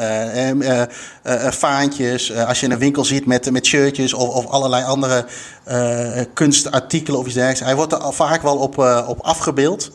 uh, 0.58 0.78
uh, 1.24 1.50
faantjes. 1.50 2.34
als 2.34 2.60
je 2.60 2.66
in 2.66 2.72
een 2.72 2.78
winkel 2.78 3.04
ziet 3.04 3.26
met, 3.26 3.50
met 3.50 3.66
shirtjes 3.66 4.14
of, 4.14 4.28
of 4.28 4.46
allerlei 4.46 4.84
andere 4.84 5.26
kunstartikelen 6.34 7.20
of 7.20 7.26
iets 7.26 7.34
dergelijks. 7.34 7.64
Hij 7.64 7.76
wordt 7.76 7.92
er 7.92 8.12
vaak 8.12 8.42
wel 8.42 8.56
op, 8.56 8.78
op 9.06 9.20
afgebeeld. 9.20 9.90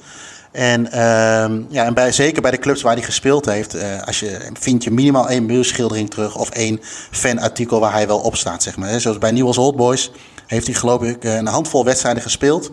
En, 0.51 0.91
ehm, 0.91 1.61
ja, 1.69 1.85
en 1.85 1.93
bij, 1.93 2.11
zeker 2.11 2.41
bij 2.41 2.51
de 2.51 2.59
clubs 2.59 2.81
waar 2.81 2.93
hij 2.93 3.03
gespeeld 3.03 3.45
heeft, 3.45 3.75
als 4.05 4.19
je, 4.19 4.37
vind 4.53 4.83
je 4.83 4.91
minimaal 4.91 5.29
één 5.29 5.45
muurschildering 5.45 6.09
terug 6.09 6.35
of 6.35 6.49
één 6.49 6.79
fanartikel 7.11 7.79
waar 7.79 7.93
hij 7.93 8.07
wel 8.07 8.19
op 8.19 8.35
staat. 8.35 8.63
Zeg 8.63 8.77
maar. 8.77 8.99
Zoals 8.99 9.17
bij 9.17 9.31
Newell's 9.31 9.57
Old 9.57 9.75
Boys 9.75 10.11
heeft 10.47 10.65
hij 10.65 10.75
geloof 10.75 11.01
ik 11.01 11.23
een 11.23 11.47
handvol 11.47 11.85
wedstrijden 11.85 12.23
gespeeld. 12.23 12.71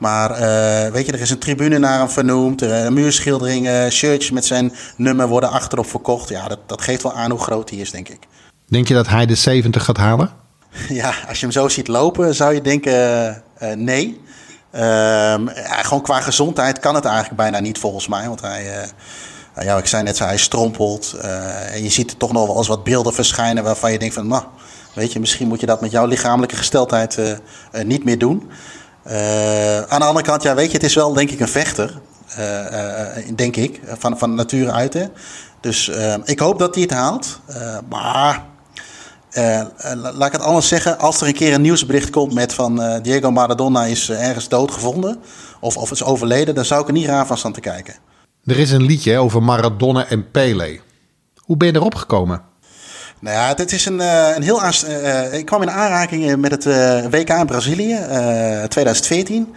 Maar 0.00 0.30
uh, 0.30 0.92
weet 0.92 1.06
je, 1.06 1.12
er 1.12 1.20
is 1.20 1.30
een 1.30 1.38
tribune 1.38 1.78
naar 1.78 1.98
hem 1.98 2.10
vernoemd. 2.10 2.62
Een 2.62 2.92
muurschildering, 2.92 3.66
uh, 3.66 3.88
shirtjes 3.88 4.30
met 4.30 4.46
zijn 4.46 4.72
nummer 4.96 5.28
worden 5.28 5.50
achterop 5.50 5.86
verkocht. 5.86 6.28
Ja, 6.28 6.48
dat, 6.48 6.58
dat 6.66 6.82
geeft 6.82 7.02
wel 7.02 7.12
aan 7.12 7.30
hoe 7.30 7.40
groot 7.40 7.70
hij 7.70 7.78
is, 7.78 7.90
denk 7.90 8.08
ik. 8.08 8.18
Denk 8.68 8.88
je 8.88 8.94
dat 8.94 9.08
hij 9.08 9.26
de 9.26 9.34
70 9.34 9.84
gaat 9.84 9.96
halen? 9.96 10.30
Ja, 10.88 11.14
als 11.28 11.40
je 11.40 11.46
hem 11.46 11.54
zo 11.54 11.68
ziet 11.68 11.88
lopen, 11.88 12.34
zou 12.34 12.54
je 12.54 12.60
denken 12.60 13.42
uh, 13.62 13.72
nee. 13.72 14.20
Ehm, 14.70 15.48
ja, 15.48 15.82
gewoon 15.82 16.02
qua 16.02 16.20
gezondheid 16.20 16.78
kan 16.78 16.94
het 16.94 17.04
eigenlijk 17.04 17.36
bijna 17.36 17.60
niet 17.60 17.78
volgens 17.78 18.08
mij. 18.08 18.28
Want 18.28 18.40
hij, 18.40 18.88
ja, 19.60 19.76
ik 19.76 19.86
zei 19.86 20.02
net, 20.02 20.18
hij 20.18 20.36
strompelt. 20.36 21.12
en 21.72 21.82
je 21.82 21.90
ziet 21.90 22.10
er 22.10 22.16
toch 22.16 22.32
nog 22.32 22.46
wel 22.46 22.56
eens 22.56 22.68
wat 22.68 22.84
beelden 22.84 23.14
verschijnen 23.14 23.64
waarvan 23.64 23.92
je 23.92 23.98
denkt 23.98 24.14
van... 24.14 24.26
Nou, 24.26 24.42
weet 24.94 25.12
je, 25.12 25.20
misschien 25.20 25.48
moet 25.48 25.60
je 25.60 25.66
dat 25.66 25.80
met 25.80 25.90
jouw 25.90 26.06
lichamelijke 26.06 26.56
gesteldheid 26.56 27.18
niet 27.84 28.04
meer 28.04 28.18
doen. 28.18 28.50
Uh, 29.06 29.80
aan 29.80 30.00
de 30.00 30.06
andere 30.06 30.26
kant, 30.26 30.42
ja, 30.42 30.54
weet 30.54 30.66
je, 30.66 30.72
het 30.72 30.82
is 30.82 30.94
wel 30.94 31.12
denk 31.12 31.30
ik 31.30 31.40
een 31.40 31.48
vechter. 31.48 32.00
Uh, 32.38 33.34
denk 33.34 33.56
ik, 33.56 33.80
van, 33.98 34.18
van 34.18 34.34
nature 34.34 34.72
uit. 34.72 34.94
Hè. 34.94 35.04
Dus 35.60 35.90
ik 36.24 36.38
hoop 36.38 36.58
dat 36.58 36.74
hij 36.74 36.82
het 36.82 36.92
haalt. 36.92 37.40
maar 37.88 38.44
laat 39.94 40.26
ik 40.26 40.32
het 40.32 40.40
anders 40.40 40.68
zeggen. 40.68 40.98
Als 40.98 41.20
er 41.20 41.26
een 41.26 41.34
keer 41.34 41.54
een 41.54 41.60
nieuwsbericht 41.60 42.10
komt 42.10 42.34
met 42.34 42.54
van 42.54 43.00
Diego 43.02 43.30
Maradona 43.30 43.84
is 43.84 44.10
ergens 44.10 44.48
doodgevonden. 44.48 45.20
Of, 45.60 45.76
of 45.76 45.90
is 45.90 46.04
overleden. 46.04 46.54
Dan 46.54 46.64
zou 46.64 46.80
ik 46.80 46.86
er 46.86 46.92
niet 46.92 47.06
raar 47.06 47.26
van 47.26 47.38
staan 47.38 47.52
te 47.52 47.60
kijken. 47.60 47.94
Er 48.44 48.58
is 48.58 48.70
een 48.70 48.82
liedje 48.82 49.18
over 49.18 49.42
Maradona 49.42 50.06
en 50.06 50.30
Pele. 50.30 50.80
Hoe 51.36 51.56
ben 51.56 51.68
je 51.68 51.74
erop 51.74 51.94
gekomen? 51.94 52.42
Nou 53.20 53.36
ja, 53.36 53.54
dit 53.54 53.72
is 53.72 53.86
een, 53.86 54.00
uh, 54.00 54.36
een 54.36 54.42
heel. 54.42 54.60
Uh, 54.62 55.32
ik 55.32 55.46
kwam 55.46 55.62
in 55.62 55.70
aanraking 55.70 56.36
met 56.36 56.50
het 56.50 56.64
WK 57.10 57.28
in 57.28 57.46
Brazilië 57.46 57.98
2014. 58.68 59.54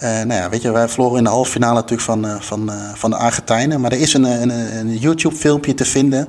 nou 0.00 0.32
ja, 0.32 0.48
weet 0.48 0.62
je, 0.62 0.70
wij 0.70 0.88
verloren 0.88 1.18
in 1.18 1.24
de 1.24 1.30
halve 1.30 1.50
finale 1.50 1.74
natuurlijk 1.74 2.02
van, 2.02 2.42
van, 2.42 2.70
van 2.94 3.10
de 3.10 3.16
Argentijnen. 3.16 3.80
Maar 3.80 3.92
er 3.92 4.00
is 4.00 4.14
een, 4.14 4.24
een, 4.24 4.50
een 4.50 4.96
YouTube-filmpje 4.96 5.74
te 5.74 5.84
vinden. 5.84 6.28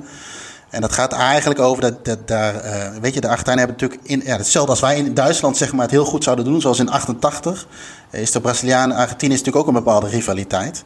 En 0.69 0.81
dat 0.81 0.91
gaat 0.91 1.13
eigenlijk 1.13 1.59
over 1.59 1.81
dat, 1.81 2.05
dat 2.05 2.27
daar, 2.27 2.53
weet 3.01 3.13
je, 3.13 3.21
de 3.21 3.27
Argentijnen 3.27 3.65
hebben 3.65 3.81
natuurlijk 3.81 4.09
in, 4.09 4.31
ja, 4.31 4.37
hetzelfde 4.37 4.71
als 4.71 4.79
wij 4.79 4.97
in 4.97 5.13
Duitsland 5.13 5.57
zeg 5.57 5.71
maar 5.71 5.81
het 5.81 5.91
heel 5.91 6.05
goed 6.05 6.23
zouden 6.23 6.45
doen, 6.45 6.61
zoals 6.61 6.79
in 6.79 6.89
88. 6.89 7.67
Is 8.11 8.31
de 8.31 8.41
Braziliaan 8.41 8.91
Argentinië 8.91 9.31
natuurlijk 9.31 9.57
ook 9.57 9.67
een 9.67 9.83
bepaalde 9.83 10.07
rivaliteit. 10.07 10.83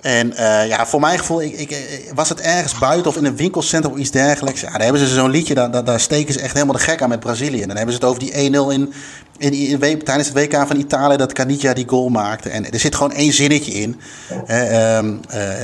En 0.00 0.32
uh, 0.32 0.68
ja, 0.68 0.86
voor 0.86 1.00
mijn 1.00 1.18
gevoel 1.18 1.42
ik, 1.42 1.58
ik, 1.58 1.70
eh, 1.70 1.78
was 2.14 2.28
het 2.28 2.40
ergens 2.40 2.78
buiten 2.78 3.10
of 3.10 3.16
in 3.16 3.24
een 3.24 3.36
winkelcentrum 3.36 3.92
of 3.92 3.98
iets 3.98 4.10
dergelijks. 4.10 4.60
Ja, 4.60 4.70
daar 4.70 4.82
hebben 4.82 5.00
ze 5.00 5.14
zo'n 5.14 5.30
liedje, 5.30 5.54
daar, 5.84 6.00
steken 6.00 6.32
ze 6.32 6.40
echt 6.40 6.52
helemaal 6.52 6.74
de 6.74 6.82
gek 6.82 7.02
aan 7.02 7.08
met 7.08 7.20
Brazilië. 7.20 7.60
En 7.60 7.68
dan 7.68 7.76
hebben 7.76 7.94
ze 7.94 8.00
het 8.00 8.08
over 8.08 8.20
die 8.20 8.32
1-0 8.32 8.72
in, 8.72 8.92
in, 9.38 9.78
tijdens 9.78 10.28
het 10.28 10.36
WK 10.36 10.66
van 10.66 10.76
Italië 10.76 11.16
dat 11.16 11.32
Caniggia 11.32 11.72
die 11.72 11.88
goal 11.88 12.08
maakte. 12.08 12.48
En 12.48 12.70
er 12.70 12.78
zit 12.78 12.94
gewoon 12.94 13.12
één 13.12 13.32
zinnetje 13.32 13.72
in. 13.72 14.00
Uh, 14.48 14.98
uh, 14.98 15.08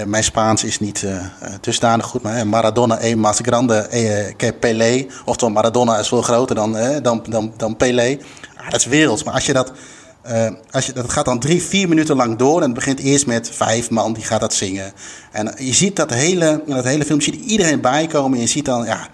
mijn 0.07 0.25
Spaans 0.25 0.64
is 0.64 0.81
niet 0.81 1.07
dusdanig 1.61 2.07
goed, 2.07 2.22
maar 2.22 2.46
Maradona 2.46 3.01
e 3.01 3.14
más 3.14 3.38
grande 3.42 3.88
Pelé. 4.61 5.07
Oftewel, 5.25 5.55
Maradona 5.55 5.99
is 5.99 6.09
veel 6.09 6.22
groter 6.22 6.57
dan, 6.57 6.77
dan, 7.03 7.25
dan, 7.29 7.53
dan 7.57 7.77
Pelé. 7.77 8.18
Ah, 8.57 8.70
dat 8.70 8.81
is 8.81 8.87
werelds. 8.87 9.25
Maar 9.25 9.35
als 9.35 9.46
je 9.46 9.53
dat 9.53 9.72
uh, 10.31 10.47
als 10.71 10.87
je, 10.87 10.93
dat 10.93 11.12
gaat 11.12 11.25
dan 11.25 11.39
drie, 11.39 11.62
vier 11.62 11.89
minuten 11.89 12.17
lang 12.17 12.39
door. 12.39 12.57
En 12.57 12.62
het 12.62 12.75
begint 12.75 12.99
eerst 12.99 13.27
met 13.27 13.51
vijf 13.51 13.91
man 13.91 14.12
die 14.12 14.25
gaat 14.25 14.41
dat 14.41 14.55
zingen. 14.55 14.93
En 15.33 15.55
je 15.59 15.75
ziet 15.75 15.97
dat 15.97 16.15
hele, 16.15 16.62
dat 16.67 16.85
hele 16.85 17.05
film, 17.05 17.21
ziet 17.21 17.35
iedereen 17.35 17.81
bijkomen. 17.81 18.35
En 18.35 18.41
je 18.41 18.51
ziet 18.51 18.65
dan, 18.65 18.85
ja, 18.85 19.09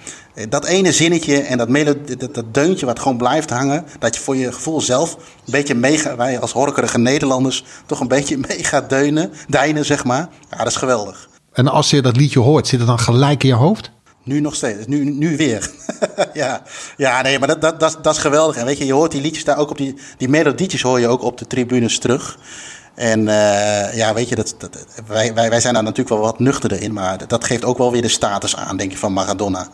dat 0.48 0.64
ene 0.64 0.92
zinnetje 0.92 1.38
en 1.40 1.58
dat, 1.58 1.96
dat, 2.34 2.54
deuntje 2.54 2.86
wat 2.86 2.98
gewoon 2.98 3.16
blijft 3.16 3.50
hangen. 3.50 3.84
Dat 3.98 4.14
je 4.14 4.20
voor 4.20 4.36
je 4.36 4.52
gevoel 4.52 4.80
zelf 4.80 5.14
een 5.14 5.52
beetje 5.52 5.74
meega, 5.74 6.16
wij 6.16 6.40
als 6.40 6.52
horkerige 6.52 6.98
Nederlanders, 6.98 7.64
toch 7.86 8.00
een 8.00 8.08
beetje 8.08 8.38
mee 8.48 8.64
gaat 8.64 8.90
deunen, 8.90 9.32
deinen 9.48 9.84
zeg 9.84 10.04
maar. 10.04 10.28
Ja, 10.50 10.56
dat 10.56 10.66
is 10.66 10.76
geweldig. 10.76 11.28
En 11.52 11.68
als 11.68 11.90
je 11.90 12.02
dat 12.02 12.16
liedje 12.16 12.40
hoort, 12.40 12.66
zit 12.66 12.78
het 12.78 12.88
dan 12.88 12.98
gelijk 12.98 13.42
in 13.42 13.48
je 13.48 13.54
hoofd? 13.54 13.90
Nu 14.24 14.40
nog 14.40 14.54
steeds, 14.54 14.86
nu, 14.86 15.04
nu 15.04 15.36
weer. 15.36 15.70
ja. 16.32 16.62
ja, 16.96 17.22
nee, 17.22 17.38
maar 17.38 17.48
dat, 17.48 17.60
dat, 17.60 17.80
dat, 17.80 17.98
dat 18.02 18.14
is 18.14 18.20
geweldig. 18.20 18.56
En 18.56 18.64
weet 18.64 18.78
je, 18.78 18.86
je 18.86 18.92
hoort 18.92 19.10
die 19.10 19.20
liedjes 19.20 19.44
daar 19.44 19.58
ook 19.58 19.70
op 19.70 19.76
die, 19.76 19.94
die 20.16 20.28
melodietjes 20.28 20.82
hoor 20.82 21.00
je 21.00 21.08
ook 21.08 21.22
op 21.22 21.38
de 21.38 21.46
tribunes 21.46 21.98
terug. 21.98 22.38
En 22.94 23.20
uh, 23.20 23.94
ja, 23.94 24.14
weet 24.14 24.28
je, 24.28 24.34
dat, 24.34 24.54
dat, 24.58 24.86
wij, 25.06 25.34
wij, 25.34 25.50
wij 25.50 25.60
zijn 25.60 25.74
daar 25.74 25.82
natuurlijk 25.82 26.08
wel 26.08 26.18
wat 26.18 26.38
nuchterder 26.38 26.82
in, 26.82 26.92
maar 26.92 27.26
dat 27.28 27.44
geeft 27.44 27.64
ook 27.64 27.78
wel 27.78 27.92
weer 27.92 28.02
de 28.02 28.08
status 28.08 28.56
aan, 28.56 28.76
denk 28.76 28.92
ik, 28.92 28.98
van 28.98 29.12
Maradona. 29.12 29.68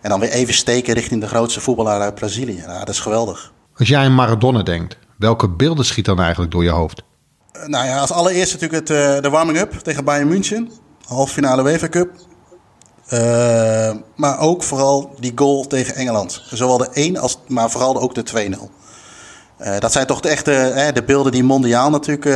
En 0.00 0.10
dan 0.10 0.20
weer 0.20 0.30
even 0.30 0.54
steken 0.54 0.94
richting 0.94 1.20
de 1.20 1.28
grootste 1.28 1.60
voetballer 1.60 2.00
uit 2.00 2.14
Brazilië. 2.14 2.56
Ja, 2.66 2.78
dat 2.78 2.88
is 2.88 3.00
geweldig. 3.00 3.52
Als 3.76 3.88
jij 3.88 4.04
aan 4.04 4.14
Maradona 4.14 4.62
denkt, 4.62 4.96
welke 5.18 5.48
beelden 5.48 5.84
schiet 5.84 6.04
dan 6.04 6.20
eigenlijk 6.20 6.52
door 6.52 6.64
je 6.64 6.70
hoofd? 6.70 7.02
Uh, 7.56 7.66
nou 7.66 7.86
ja, 7.86 7.98
als 7.98 8.10
allereerst 8.10 8.52
natuurlijk 8.52 8.88
het, 8.88 8.98
uh, 8.98 9.22
de 9.22 9.30
warming-up 9.30 9.72
tegen 9.72 10.04
Bayern 10.04 10.28
München. 10.28 10.70
Halve 11.06 11.32
finale 11.32 11.62
UEFA 11.62 11.88
Cup. 11.88 12.10
Uh, 13.12 13.90
maar 14.14 14.38
ook 14.38 14.62
vooral 14.62 15.14
die 15.18 15.32
goal 15.34 15.66
tegen 15.66 15.94
Engeland. 15.94 16.42
Zowel 16.50 16.78
de 16.78 16.88
1 16.92 17.16
als, 17.16 17.38
maar 17.46 17.70
vooral 17.70 18.00
ook 18.00 18.14
de 18.14 18.50
2-0. 18.50 18.58
Uh, 19.60 19.78
dat 19.78 19.92
zijn 19.92 20.06
toch 20.06 20.20
de 20.20 20.28
echte 20.28 20.50
hè, 20.50 20.92
de 20.92 21.02
beelden 21.02 21.32
die 21.32 21.44
mondiaal 21.44 21.90
natuurlijk 21.90 22.24
uh, 22.24 22.34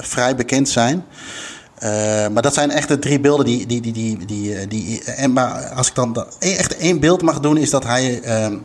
vrij 0.00 0.36
bekend 0.36 0.68
zijn. 0.68 1.04
maar 2.32 2.42
dat 2.42 2.54
zijn 2.54 2.70
echt 2.70 2.88
de 2.88 2.98
drie 2.98 3.20
beelden 3.20 3.44
die. 3.44 3.66
die, 3.66 3.80
die, 3.80 3.92
die, 3.92 4.26
die, 4.26 4.66
die 4.66 5.04
en, 5.04 5.32
maar 5.32 5.68
als 5.68 5.88
ik 5.88 5.94
dan 5.94 6.26
echt 6.38 6.76
één 6.76 7.00
beeld 7.00 7.22
mag 7.22 7.40
doen, 7.40 7.56
is 7.56 7.70
dat 7.70 7.84
hij 7.84 8.20
ehm, 8.20 8.56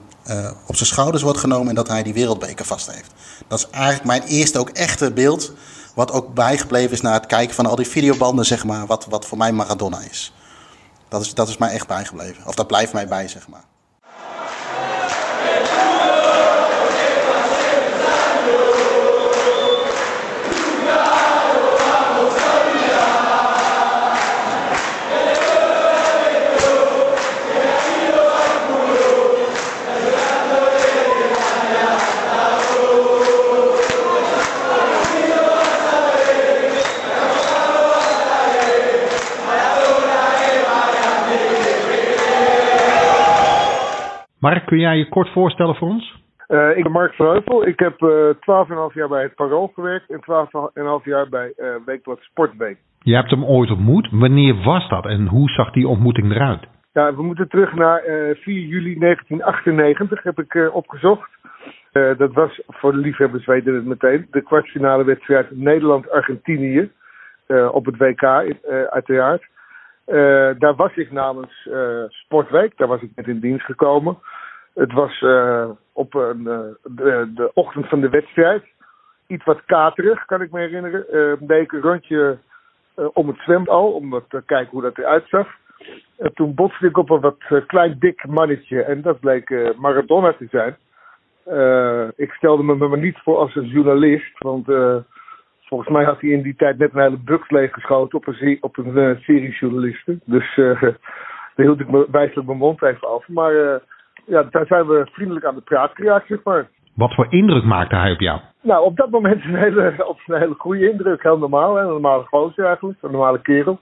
op 0.68 0.76
zijn 0.76 0.90
schouders 0.90 1.24
wordt 1.24 1.40
genomen 1.40 1.70
en 1.70 1.76
dat 1.76 1.88
hij 1.88 2.04
die 2.04 2.14
wereldbeker 2.14 2.66
vast 2.66 2.92
heeft. 2.92 3.12
Dat 3.48 3.60
is 3.60 3.68
eigenlijk 3.72 4.06
mijn 4.06 4.24
eerste 4.24 4.60
ook 4.60 4.70
echte 4.70 5.12
beeld. 5.12 5.54
Wat 5.94 6.12
ook 6.12 6.34
bijgebleven 6.34 6.92
is 6.92 7.02
na 7.02 7.14
het 7.14 7.26
kijken 7.26 7.56
van 7.56 7.66
al 7.66 7.76
die 7.76 7.88
videobanden, 7.88 8.46
zeg 8.46 8.64
maar. 8.64 8.86
Wat, 8.86 9.06
wat 9.10 9.26
voor 9.26 9.38
mij 9.38 9.52
Maradona 9.52 10.00
is. 10.10 10.34
Dat 11.12 11.22
is, 11.22 11.34
dat 11.34 11.48
is 11.48 11.58
mij 11.58 11.72
echt 11.72 11.88
bijgebleven. 11.88 12.48
Of 12.48 12.56
dat 12.56 12.68
blijft 12.68 12.94
mij 12.94 13.08
bij, 13.08 13.28
zeg 13.28 13.48
maar. 13.48 13.64
Mark, 44.42 44.66
kun 44.66 44.80
jij 44.80 44.98
je 44.98 45.10
kort 45.10 45.30
voorstellen 45.30 45.76
voor 45.76 45.88
ons? 45.88 46.20
Uh, 46.48 46.78
ik 46.78 46.84
ben 46.84 46.92
Mark 46.92 47.14
Verheuvel. 47.14 47.68
Ik 47.68 47.80
heb 47.80 48.02
uh, 48.02 48.10
12,5 48.90 48.94
jaar 48.94 49.08
bij 49.08 49.22
het 49.22 49.36
Parool 49.36 49.68
gewerkt 49.68 50.10
en 50.10 50.22
12,5 51.02 51.04
jaar 51.04 51.30
bij 51.30 51.54
uh, 51.58 51.76
Weekblad 51.86 52.20
Sportweek. 52.20 52.78
Je 53.00 53.16
hebt 53.16 53.30
hem 53.30 53.46
ooit 53.46 53.72
ontmoet. 53.72 54.08
Wanneer 54.12 54.56
was 54.64 54.90
dat 54.90 55.06
en 55.06 55.28
hoe 55.28 55.50
zag 55.50 55.72
die 55.72 55.88
ontmoeting 55.88 56.32
eruit? 56.32 56.68
Ja, 56.94 57.16
we 57.16 57.24
moeten 57.24 57.50
terug 57.50 57.74
naar 57.74 58.02
4 58.04 58.36
juli 58.46 59.00
1998, 59.00 60.24
heb 60.24 60.40
ik 60.40 60.70
opgezocht. 60.74 61.30
dat 61.92 62.34
was, 62.34 62.62
voor 62.68 62.92
de 62.92 62.98
liefhebbers 62.98 63.46
weten 63.46 63.76
het 63.76 63.86
meteen, 63.86 64.28
de 64.32 64.42
kwartfinale 64.42 65.04
wedstrijd 65.04 65.48
Nederland-Argentinië 65.52 66.92
op 67.72 67.86
het 67.86 67.98
WK, 67.98 68.24
uiteraard. 68.90 69.50
Daar 70.60 70.76
was 70.76 70.96
ik 70.96 71.12
namens 71.12 71.70
Sportweek, 72.08 72.78
daar 72.78 72.88
was 72.88 73.02
ik 73.02 73.12
net 73.16 73.28
in 73.28 73.40
dienst 73.40 73.66
gekomen. 73.66 74.18
Het 74.74 74.94
was 74.94 75.22
uh, 75.22 75.70
op 75.94 76.14
een, 76.14 76.40
uh, 76.40 76.60
de, 76.84 77.32
de, 77.36 77.52
ochtend 77.54 77.88
van 77.88 78.02
de 78.02 78.10
wedstrijd. 78.10 78.64
Iets 79.28 79.44
wat 79.44 79.66
katerig, 79.66 80.26
kan 80.26 80.42
ik 80.42 80.52
me 80.52 80.60
herinneren. 80.60 81.06
Uh, 81.12 81.48
deed 81.48 81.62
ik 81.62 81.72
een 81.72 81.82
rondje 81.82 82.38
om 83.14 83.28
het 83.28 83.38
zwembad 83.38 83.94
om 83.94 84.24
te 84.28 84.44
kijken 84.46 84.72
hoe 84.72 84.82
dat 84.82 84.98
eruit 84.98 85.28
zag. 85.28 85.48
En 86.18 86.34
toen 86.34 86.54
botste 86.54 86.86
ik 86.86 86.98
op 86.98 87.10
een 87.10 87.20
wat 87.20 87.64
klein 87.68 87.96
dik 88.00 88.28
mannetje. 88.28 88.82
En 88.82 89.02
dat 89.02 89.20
bleek 89.20 89.76
Maradona 89.78 90.34
te 90.34 90.48
zijn. 90.52 90.78
ik 92.16 92.32
stelde 92.32 92.64
me 92.64 92.76
maar 92.76 92.98
niet 92.98 93.18
voor 93.18 93.38
als 93.38 93.56
een 93.56 93.68
journalist. 93.68 94.38
Want 94.38 94.68
volgens 95.72 95.90
mij 95.90 96.04
had 96.04 96.22
hij 96.22 96.30
in 96.30 96.42
die 96.42 96.56
tijd 96.56 96.78
net 96.78 96.94
een 96.94 97.02
hele 97.02 97.18
buks 97.18 97.50
leeggeschoten 97.50 98.18
op 98.18 98.28
een, 98.28 98.58
op 98.62 98.78
een 98.78 99.20
serie 99.22 99.52
journalisten. 99.52 100.22
Dus 100.26 100.56
daar 101.56 101.66
hield 101.66 101.80
ik 101.80 101.92
me 101.92 102.08
wijselijk 102.12 102.48
mijn 102.48 102.60
mond 102.60 102.82
even 102.82 103.10
over. 103.10 103.34
Maar 103.34 103.54
ja, 104.26 104.44
daar 104.44 104.66
zijn 104.66 104.88
we 104.88 105.08
vriendelijk 105.12 105.46
aan 105.46 105.56
de 105.56 105.62
praat 105.62 105.92
geraakt, 105.94 106.28
zeg 106.28 106.44
maar. 106.44 106.68
Wat 106.94 107.14
voor 107.14 107.28
indruk 107.30 107.64
maakte 107.64 107.96
hij 107.96 108.12
op 108.12 108.20
jou? 108.20 108.40
Nou, 108.62 108.84
op 108.84 108.98
dat 108.98 109.10
moment 109.10 109.44
een 109.44 109.56
hele, 109.56 109.96
op 110.08 110.20
een 110.28 110.40
hele 110.40 110.56
goede 110.58 110.92
indruk. 110.92 111.24
Heel 111.24 111.38
normaal, 111.38 111.76
hè? 111.76 111.82
een 111.82 111.88
normale 111.88 112.24
gozer 112.24 112.66
eigenlijk, 112.66 112.98
een 113.02 113.12
normale 113.12 113.42
kerel. 113.42 113.80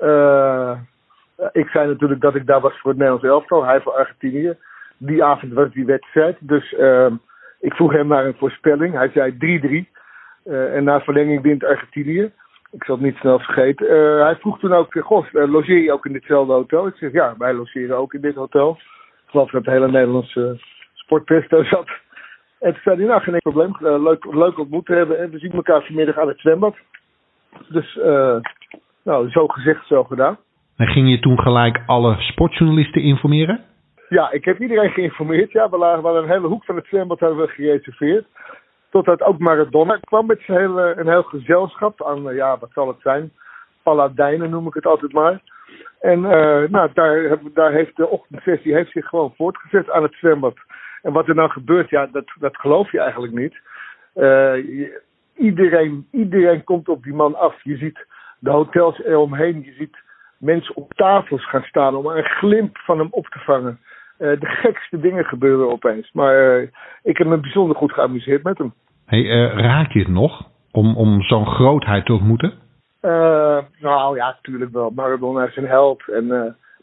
Uh, 0.00 0.78
ik 1.52 1.68
zei 1.68 1.88
natuurlijk 1.88 2.20
dat 2.20 2.34
ik 2.34 2.46
daar 2.46 2.60
was 2.60 2.78
voor 2.80 2.90
het 2.90 2.98
Nederlands 2.98 3.26
elftal, 3.26 3.64
hij 3.64 3.80
voor 3.80 3.92
Argentinië. 3.92 4.56
Die 4.98 5.24
avond 5.24 5.52
was 5.52 5.70
die 5.70 5.84
wedstrijd, 5.84 6.36
dus 6.40 6.72
uh, 6.72 7.06
ik 7.60 7.74
vroeg 7.74 7.92
hem 7.92 8.06
naar 8.06 8.26
een 8.26 8.36
voorspelling. 8.38 8.94
Hij 8.94 9.10
zei 9.14 9.32
3-3 9.32 9.36
uh, 9.38 9.78
eh, 9.78 9.84
en 10.46 10.84
na 10.84 11.00
verlenging 11.00 11.42
wint 11.42 11.64
Argentinië. 11.64 12.32
Ik 12.70 12.84
zal 12.84 12.94
het 12.94 13.04
niet 13.04 13.16
snel 13.16 13.38
vergeten. 13.38 13.86
Uh, 13.86 14.22
hij 14.22 14.36
vroeg 14.36 14.58
toen 14.58 14.72
ook, 14.72 14.94
goh, 14.98 15.26
logeer 15.32 15.82
je 15.82 15.92
ook 15.92 16.06
in 16.06 16.12
ditzelfde 16.12 16.52
hotel? 16.52 16.86
Ik 16.86 16.96
zeg, 16.96 17.12
ja, 17.12 17.34
wij 17.38 17.54
logeren 17.54 17.96
ook 17.96 18.14
in 18.14 18.20
dit 18.20 18.34
hotel 18.34 18.78
geloof 19.26 19.50
dat 19.50 19.64
de 19.64 19.70
hele 19.70 19.90
Nederlandse 19.90 20.58
sportpers 20.92 21.48
daar 21.48 21.64
zat. 21.64 21.88
En 22.60 22.72
toen 22.72 22.80
zei 22.82 22.96
hij, 22.96 23.06
nou 23.06 23.22
geen 23.22 23.38
probleem, 23.38 23.76
leuk, 23.80 24.24
leuk 24.24 24.58
ontmoet 24.58 24.86
te 24.86 24.92
hebben. 24.92 25.18
En 25.18 25.30
we 25.30 25.38
zien 25.38 25.52
elkaar 25.52 25.82
vanmiddag 25.82 26.18
aan 26.18 26.28
het 26.28 26.40
zwembad. 26.40 26.76
Dus, 27.68 27.98
nou, 29.04 29.30
zo 29.30 29.46
gezegd, 29.46 29.86
zo 29.86 30.04
gedaan. 30.04 30.38
En 30.76 30.86
ging 30.86 31.10
je 31.10 31.18
toen 31.18 31.40
gelijk 31.40 31.82
alle 31.86 32.16
sportjournalisten 32.18 33.02
informeren? 33.02 33.60
Ja, 34.08 34.30
ik 34.30 34.44
heb 34.44 34.60
iedereen 34.60 34.90
geïnformeerd. 34.90 35.52
Ja, 35.52 35.70
we 35.70 35.78
lagen 35.78 36.02
wel 36.02 36.16
een 36.16 36.28
hele 36.28 36.46
hoek 36.46 36.64
van 36.64 36.76
het 36.76 36.86
zwembad 36.86 37.20
hadden 37.20 37.38
we 37.38 37.48
gereserveerd. 37.48 38.26
Totdat 38.96 39.22
ook 39.22 39.38
Maradona 39.38 39.96
kwam 39.96 40.26
met 40.26 40.40
zijn 40.46 40.58
hele, 40.58 40.94
een 40.96 41.08
heel 41.08 41.22
gezelschap 41.22 42.04
aan, 42.04 42.28
uh, 42.28 42.36
ja, 42.36 42.58
wat 42.58 42.70
zal 42.72 42.88
het 42.88 43.00
zijn? 43.00 43.32
Paladijnen 43.82 44.50
noem 44.50 44.66
ik 44.66 44.74
het 44.74 44.86
altijd 44.86 45.12
maar. 45.12 45.40
En 46.00 46.18
uh, 46.18 46.68
nou, 46.68 46.90
daar, 46.94 47.38
daar 47.54 47.72
heeft 47.72 47.96
de 47.96 48.08
ochtendsessie 48.08 48.74
heeft 48.74 48.90
zich 48.90 49.06
gewoon 49.06 49.34
voortgezet 49.36 49.90
aan 49.90 50.02
het 50.02 50.14
zwembad. 50.14 50.54
En 51.02 51.12
wat 51.12 51.28
er 51.28 51.34
nou 51.34 51.50
gebeurt, 51.50 51.90
ja, 51.90 52.06
dat, 52.06 52.24
dat 52.38 52.56
geloof 52.56 52.92
je 52.92 53.00
eigenlijk 53.00 53.32
niet. 53.32 53.60
Uh, 54.14 54.88
iedereen, 55.36 56.08
iedereen 56.10 56.64
komt 56.64 56.88
op 56.88 57.02
die 57.02 57.14
man 57.14 57.34
af. 57.34 57.62
Je 57.62 57.76
ziet 57.76 58.06
de 58.38 58.50
hotels 58.50 59.02
eromheen. 59.02 59.62
Je 59.64 59.72
ziet 59.72 59.96
mensen 60.38 60.76
op 60.76 60.92
tafels 60.92 61.48
gaan 61.48 61.62
staan 61.64 61.94
om 61.94 62.06
een 62.06 62.24
glimp 62.24 62.78
van 62.78 62.98
hem 62.98 63.08
op 63.10 63.26
te 63.26 63.38
vangen. 63.38 63.80
Uh, 64.18 64.40
de 64.40 64.46
gekste 64.62 65.00
dingen 65.00 65.24
gebeuren 65.24 65.70
opeens. 65.70 66.12
Maar 66.12 66.60
ik 67.02 67.18
heb 67.18 67.26
me 67.26 67.38
bijzonder 67.38 67.76
goed 67.76 67.92
geamuseerd 67.92 68.42
met 68.42 68.58
hem. 68.58 68.72
Hey, 69.06 69.22
raak 69.46 69.92
je 69.92 69.98
het 69.98 70.08
nog 70.08 70.48
om, 70.72 70.96
om 70.96 71.22
zo'n 71.22 71.46
grootheid 71.46 72.06
te 72.06 72.12
ontmoeten? 72.12 72.52
Nou 73.80 74.16
ja, 74.16 74.26
natuurlijk 74.26 74.72
wel. 74.72 74.90
Maradona 74.90 75.46
is 75.46 75.56
een 75.56 75.66
held. 75.66 76.08
En, 76.08 76.26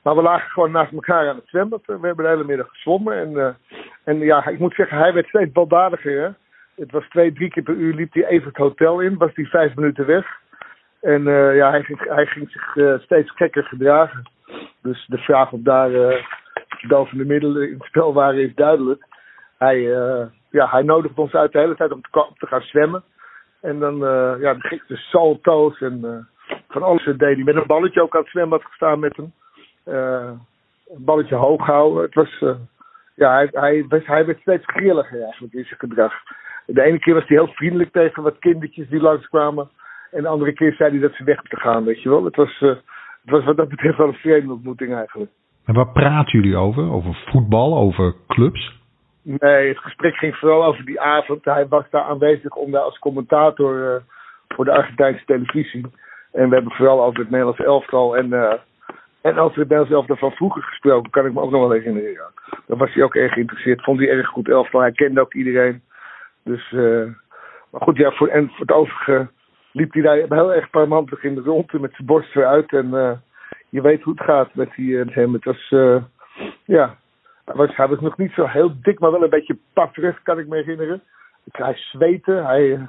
maar 0.03 0.15
we 0.15 0.21
lagen 0.21 0.49
gewoon 0.49 0.71
naast 0.71 0.91
elkaar 0.91 1.29
aan 1.29 1.35
het 1.35 1.47
zwembad. 1.47 1.81
We 1.85 1.97
hebben 2.01 2.25
de 2.25 2.31
hele 2.31 2.43
middag 2.43 2.69
gezwommen. 2.69 3.17
En, 3.17 3.57
en 4.03 4.19
ja, 4.19 4.47
ik 4.47 4.59
moet 4.59 4.73
zeggen, 4.73 4.97
hij 4.97 5.13
werd 5.13 5.27
steeds 5.27 5.51
baldadiger. 5.51 6.21
Hè? 6.21 6.29
Het 6.75 6.91
was 6.91 7.07
twee, 7.09 7.33
drie 7.33 7.49
keer 7.49 7.63
per 7.63 7.73
uur 7.73 7.93
liep 7.93 8.13
hij 8.13 8.25
even 8.25 8.47
het 8.47 8.57
hotel 8.57 8.99
in. 8.99 9.17
Was 9.17 9.31
hij 9.33 9.45
vijf 9.45 9.75
minuten 9.75 10.05
weg. 10.05 10.25
En 11.01 11.23
ja, 11.53 11.69
hij 11.69 11.83
ging, 11.83 11.99
hij 11.99 12.25
ging 12.25 12.51
zich 12.51 13.01
steeds 13.01 13.31
gekker 13.31 13.63
gedragen. 13.63 14.23
Dus 14.81 15.05
de 15.07 15.17
vraag 15.17 15.51
of 15.51 15.59
daar 15.61 15.91
verdovende 16.67 17.25
middelen 17.25 17.67
in 17.67 17.73
het 17.73 17.83
spel 17.83 18.13
waren 18.13 18.41
is 18.41 18.55
duidelijk. 18.55 19.05
Hij, 19.57 19.79
ja, 20.53 20.67
hij 20.69 20.81
nodigde 20.81 21.21
ons 21.21 21.33
uit 21.33 21.51
de 21.51 21.59
hele 21.59 21.75
tijd 21.75 21.91
om 21.91 22.01
te, 22.01 22.47
gaan 22.47 22.61
zwemmen. 22.61 23.03
En 23.61 23.79
dan, 23.79 23.95
uh, 24.03 24.33
ja, 24.39 24.53
de 24.53 24.67
gekste 24.67 24.95
salto's 24.95 25.81
en 25.81 25.99
uh, 26.03 26.55
van 26.67 26.83
alles 26.83 27.03
deed 27.03 27.19
hij. 27.19 27.43
Met 27.43 27.55
een 27.55 27.67
balletje 27.67 28.01
ook 28.01 28.15
aan 28.15 28.21
het 28.21 28.29
zwembad 28.29 28.63
gestaan 28.63 28.99
met 28.99 29.15
hem. 29.15 29.33
Uh, 29.85 30.31
een 30.87 31.05
balletje 31.05 31.35
hoog 31.35 31.65
houden. 31.65 32.03
Het 32.03 32.13
was, 32.13 32.39
ja, 33.15 33.33
hij, 33.33 33.47
hij, 33.51 33.85
hij 33.89 34.25
werd 34.25 34.39
steeds 34.39 34.65
grilliger 34.65 35.21
eigenlijk 35.21 35.53
in 35.53 35.65
zijn 35.65 35.79
gedrag. 35.79 36.13
De 36.65 36.81
ene 36.81 36.99
keer 36.99 37.13
was 37.13 37.27
hij 37.27 37.37
heel 37.37 37.53
vriendelijk 37.53 37.91
tegen 37.91 38.23
wat 38.23 38.39
kindertjes 38.39 38.89
die 38.89 39.01
langskwamen. 39.01 39.69
En 40.11 40.21
de 40.21 40.27
andere 40.27 40.53
keer 40.53 40.73
zei 40.73 40.91
hij 40.91 40.99
dat 40.99 41.13
ze 41.13 41.23
weg 41.23 41.41
te 41.41 41.59
gaan, 41.59 41.83
weet 41.83 42.01
je 42.01 42.09
wel. 42.09 42.23
Het 42.23 42.35
was, 42.35 42.59
het 42.59 42.81
was 43.23 43.43
wat 43.43 43.57
dat 43.57 43.69
betreft 43.69 43.97
wel 43.97 44.07
een 44.07 44.13
vreemde 44.13 44.53
ontmoeting 44.53 44.95
eigenlijk. 44.95 45.31
En 45.65 45.73
waar 45.73 45.91
praten 45.91 46.39
jullie 46.39 46.57
over? 46.57 46.91
Over 46.91 47.23
voetbal, 47.25 47.77
over 47.77 48.15
clubs? 48.27 48.81
Nee, 49.21 49.67
het 49.67 49.77
gesprek 49.77 50.15
ging 50.15 50.35
vooral 50.35 50.65
over 50.65 50.85
die 50.85 51.01
avond. 51.01 51.45
Hij 51.45 51.67
was 51.67 51.85
daar 51.89 52.03
aanwezig 52.03 52.55
om 52.55 52.71
daar 52.71 52.81
als 52.81 52.99
commentator 52.99 53.93
uh, 53.93 54.01
voor 54.47 54.65
de 54.65 54.71
Argentijnse 54.71 55.25
televisie. 55.25 55.85
En 56.31 56.49
we 56.49 56.55
hebben 56.55 56.73
vooral 56.73 57.03
over 57.03 57.19
het 57.19 57.29
Nederlands 57.29 57.59
elftal 57.59 58.17
en, 58.17 58.27
uh, 58.27 58.53
en 59.21 59.37
over 59.37 59.59
het 59.59 59.69
Nederlands 59.69 59.91
elftal 59.91 60.15
van 60.15 60.31
vroeger 60.31 60.63
gesproken, 60.63 61.11
kan 61.11 61.25
ik 61.25 61.33
me 61.33 61.41
ook 61.41 61.51
nog 61.51 61.61
wel 61.61 61.71
herinneren. 61.71 62.31
Daar 62.65 62.77
was 62.77 62.93
hij 62.93 63.03
ook 63.03 63.15
erg 63.15 63.33
geïnteresseerd. 63.33 63.83
Vond 63.83 63.99
hij 63.99 64.09
erg 64.09 64.27
goed 64.27 64.49
elftal. 64.49 64.79
Hij 64.81 64.91
kende 64.91 65.21
ook 65.21 65.33
iedereen. 65.33 65.81
Dus, 66.43 66.71
uh, 66.71 67.07
maar 67.71 67.81
goed, 67.81 67.97
ja, 67.97 68.11
voor, 68.11 68.27
en 68.27 68.47
voor 68.47 68.59
het 68.59 68.71
overige 68.71 69.29
liep 69.71 69.93
hij 69.93 70.01
daar 70.01 70.37
heel 70.37 70.53
erg 70.53 70.69
parmantig 70.69 71.23
in 71.23 71.35
de 71.35 71.41
rond 71.41 71.71
met 71.71 71.93
zijn 71.93 72.07
borst 72.07 72.35
eruit. 72.35 72.71
En 72.71 72.89
je 73.73 73.81
weet 73.81 74.01
hoe 74.01 74.13
het 74.13 74.23
gaat 74.23 74.55
met, 74.55 74.69
die, 74.75 74.97
met 74.97 75.13
hem. 75.13 75.33
Het 75.33 75.43
was, 75.43 75.69
ja, 76.65 76.95
hij 77.45 77.55
was, 77.55 77.75
hij 77.75 77.87
was 77.87 77.99
nog 77.99 78.17
niet 78.17 78.31
zo 78.31 78.45
heel 78.45 78.71
dik, 78.81 78.99
maar 78.99 79.11
wel 79.11 79.23
een 79.23 79.29
beetje 79.29 79.57
patterig, 79.73 80.21
kan 80.21 80.39
ik 80.39 80.47
me 80.47 80.55
herinneren. 80.55 81.01
Hij 81.51 81.73
zweette, 81.75 82.31
hij, 82.51 82.85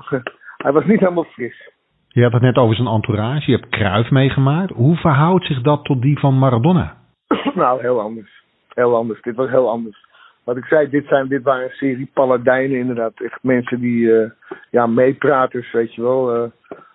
hij 0.57 0.73
was 0.73 0.85
niet 0.85 1.01
helemaal 1.01 1.25
fris. 1.25 1.73
Je 2.09 2.23
had 2.23 2.33
het 2.33 2.43
net 2.43 2.57
over 2.57 2.75
zijn 2.75 2.89
entourage, 2.89 3.51
je 3.51 3.57
hebt 3.57 3.69
Kruif 3.69 4.11
meegemaakt. 4.11 4.73
Hoe 4.73 4.97
verhoudt 4.97 5.47
zich 5.47 5.61
dat 5.61 5.85
tot 5.85 6.03
die 6.03 6.19
van 6.19 6.39
Maradona? 6.39 6.97
nou, 7.55 7.81
heel 7.81 8.01
anders. 8.01 8.43
Heel 8.69 8.97
anders. 8.97 9.23
Dit 9.23 9.37
was 9.37 9.49
heel 9.49 9.71
anders. 9.71 10.07
Wat 10.45 10.57
ik 10.57 10.65
zei, 10.65 10.89
dit, 10.91 11.07
zijn, 11.07 11.29
dit 11.29 11.43
waren 11.43 11.65
een 11.65 11.71
serie 11.71 12.11
paladijnen 12.13 12.79
inderdaad. 12.79 13.21
Echt 13.21 13.43
mensen 13.43 13.81
die, 13.81 14.01
uh, 14.01 14.31
ja, 14.71 14.87
meepraters, 14.87 15.73
weet 15.73 15.95
je 15.95 16.03
wel. 16.03 16.37
Uh, 16.37 16.51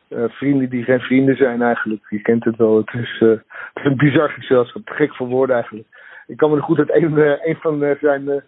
vrienden 0.09 0.69
die 0.69 0.83
geen 0.83 0.99
vrienden 0.99 1.35
zijn 1.35 1.61
eigenlijk. 1.61 2.05
Je 2.09 2.21
kent 2.21 2.43
het 2.43 2.55
wel. 2.55 2.77
Het 2.77 2.93
is, 2.93 3.17
het 3.19 3.43
is 3.73 3.83
een 3.83 3.97
bizar 3.97 4.29
gezelschap. 4.29 4.89
Gek 4.89 5.15
voor 5.15 5.27
woorden 5.27 5.55
eigenlijk 5.55 5.87
ik 6.29 6.37
kan 6.37 6.49
me 6.49 6.55
nog 6.55 6.65
goed 6.65 6.77
dat 6.77 6.89
een, 6.89 7.17
eh, 7.17 7.55
van 7.55 7.83
eh, 7.83 7.95
zijn 8.01 8.29
eh, 8.29 8.41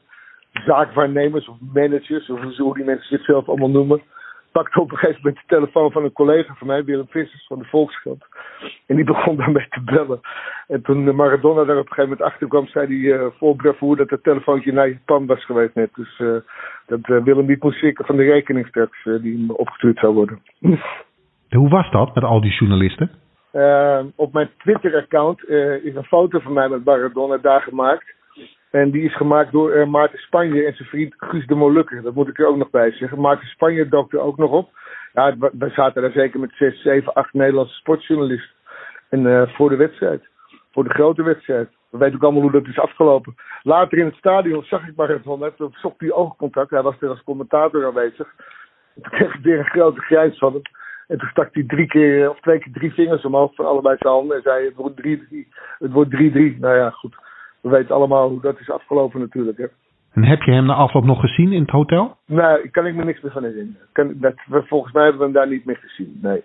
zaakwaarnemers 0.52 1.47
of 1.47 1.58
managers, 1.74 2.30
of 2.30 2.58
hoe 2.58 2.74
die 2.74 2.86
mensen 2.86 3.17
zichzelf 3.17 3.47
allemaal 3.47 3.69
noemen, 3.69 4.02
pakte 4.52 4.82
op 4.82 4.91
een 4.91 4.97
gegeven 4.97 5.21
moment 5.24 5.41
de 5.41 5.56
telefoon 5.56 5.91
van 5.91 6.04
een 6.04 6.12
collega 6.12 6.54
van 6.54 6.67
mij, 6.67 6.84
Willem 6.84 7.08
Vissers 7.10 7.45
van 7.47 7.60
de 7.60 7.65
Volkskrant. 7.65 8.26
En 8.86 8.95
die 8.95 9.06
begon 9.06 9.36
daarmee 9.36 9.67
te 9.69 9.82
bellen. 9.82 10.19
En 10.67 10.82
toen 10.82 11.15
Maradona 11.15 11.63
daar 11.63 11.78
op 11.78 11.88
een 11.88 11.93
gegeven 11.93 12.10
moment 12.10 12.21
achter 12.21 12.47
kwam, 12.47 12.67
zei 12.67 12.88
hij 12.88 13.19
uh, 13.19 13.74
vol 13.78 13.95
dat 13.95 14.10
het 14.10 14.24
telefoontje 14.24 14.71
naar 14.71 14.89
Japan 14.89 15.26
was 15.26 15.45
geweest 15.45 15.76
net. 15.76 15.89
Dus 15.95 16.17
dat 16.86 17.24
Willem 17.24 17.45
niet 17.45 17.63
moest 17.63 17.91
van 17.93 18.15
de 18.15 18.24
rekening 18.24 18.67
straks 18.67 19.04
die 19.04 19.38
hem 19.38 19.50
opgestuurd 19.50 20.00
zou 20.00 20.13
worden. 20.13 20.41
Hoe 21.56 21.70
was 21.70 21.92
dat 21.92 22.16
met 22.16 22.24
al 22.24 22.42
die 22.42 22.52
journalisten? 22.52 23.12
Uh, 23.54 24.00
op 24.16 24.34
mijn 24.34 24.50
Twitter-account 24.58 25.50
uh, 25.50 25.86
is 25.86 25.96
een 25.96 26.04
foto 26.04 26.40
van 26.40 26.54
mij 26.54 26.70
met 26.70 26.86
Maradona 26.86 27.38
daar 27.38 27.62
gemaakt. 27.62 28.14
En 28.72 28.92
die 28.92 29.04
is 29.04 29.16
gemaakt 29.16 29.52
door 29.52 29.76
uh, 29.76 29.88
Maarten 29.88 30.20
Spanje 30.20 30.66
en 30.66 30.74
zijn 30.76 30.90
vriend 30.90 31.14
Guus 31.18 31.46
de 31.46 31.56
Molukker. 31.56 32.02
Dat 32.02 32.14
moet 32.14 32.28
ik 32.28 32.40
er 32.40 32.48
ook 32.48 32.58
nog 32.58 32.70
bij 32.70 32.92
zeggen. 32.92 33.22
Maarten 33.22 33.48
Spanje 33.48 33.88
dook 33.88 34.14
er 34.14 34.20
ook 34.20 34.38
nog 34.38 34.52
op. 34.52 34.70
Ja, 35.14 35.36
we 35.38 35.70
zaten 35.70 36.02
daar 36.02 36.12
zeker 36.12 36.40
met 36.40 36.52
6, 36.54 36.82
7, 36.82 37.14
8 37.14 37.34
Nederlandse 37.34 37.76
sportjournalisten. 37.76 38.56
En 39.10 39.50
voor 39.50 39.70
de 39.70 39.76
wedstrijd. 39.76 40.28
Voor 40.72 40.84
de 40.84 40.94
grote 40.94 41.24
wedstrijd. 41.24 41.70
we 41.90 41.98
weten 41.98 42.16
ook 42.16 42.24
allemaal 42.24 42.42
hoe 42.42 42.52
dat 42.52 42.68
is 42.68 42.80
afgelopen. 42.80 43.36
Later 43.62 43.98
in 43.98 44.06
het 44.06 44.16
stadion 44.16 44.64
zag 44.64 44.88
ik 44.88 44.96
Maradona, 44.96 45.52
toen 45.52 45.74
zocht 45.74 46.00
hij 46.00 46.12
oogcontact. 46.12 46.70
Hij 46.70 46.82
was 46.82 46.96
er 47.00 47.10
als 47.10 47.24
commentator 47.24 47.86
aanwezig. 47.86 48.28
En 48.96 49.02
toen 49.02 49.12
kreeg 49.12 49.34
ik 49.34 49.44
weer 49.44 49.60
een 49.60 49.66
grote 49.66 50.02
grijns 50.02 50.38
van 50.38 50.54
hem. 50.54 50.62
En 51.08 51.18
toen 51.18 51.30
stak 51.30 51.50
hij 51.54 51.64
drie 51.68 51.88
keer, 51.88 52.30
of 52.30 52.40
twee 52.40 52.60
keer 52.60 52.74
drie 52.74 52.94
vingers 52.94 53.26
omhoog 53.26 53.56
van 53.56 53.66
allebei 53.66 53.96
zijn 54.00 54.14
handen. 54.14 54.36
En 54.38 54.42
zei: 54.42 54.66
Het 54.66 54.76
wordt 54.76 55.02
3-3. 55.08 55.08
Het 55.78 55.92
wordt 55.92 56.12
3-3. 56.16 56.60
Nou 56.60 56.76
ja, 56.76 56.90
goed. 56.90 57.16
We 57.62 57.70
weten 57.70 57.96
allemaal 57.96 58.30
hoe 58.30 58.42
dat 58.42 58.60
is 58.60 58.70
afgelopen 58.70 59.20
natuurlijk. 59.20 59.58
Hè. 59.58 59.66
En 60.14 60.24
heb 60.24 60.42
je 60.42 60.52
hem 60.52 60.66
na 60.66 60.74
afloop 60.74 61.04
nog 61.04 61.20
gezien 61.20 61.52
in 61.52 61.62
het 61.62 61.70
hotel? 61.70 62.18
Nee, 62.26 62.70
kan 62.70 62.86
ik 62.86 62.96
me 62.96 63.04
niks 63.04 63.22
meer 63.22 63.32
van 63.32 63.44
herinneren. 63.44 63.88
Kan, 63.92 64.14
dat, 64.16 64.34
we- 64.46 64.64
volgens 64.64 64.94
mij 64.94 65.02
hebben 65.04 65.20
we 65.20 65.26
hem 65.26 65.36
daar 65.36 65.48
niet 65.48 65.66
meer 65.66 65.78
gezien. 65.82 66.20
Nee, 66.22 66.44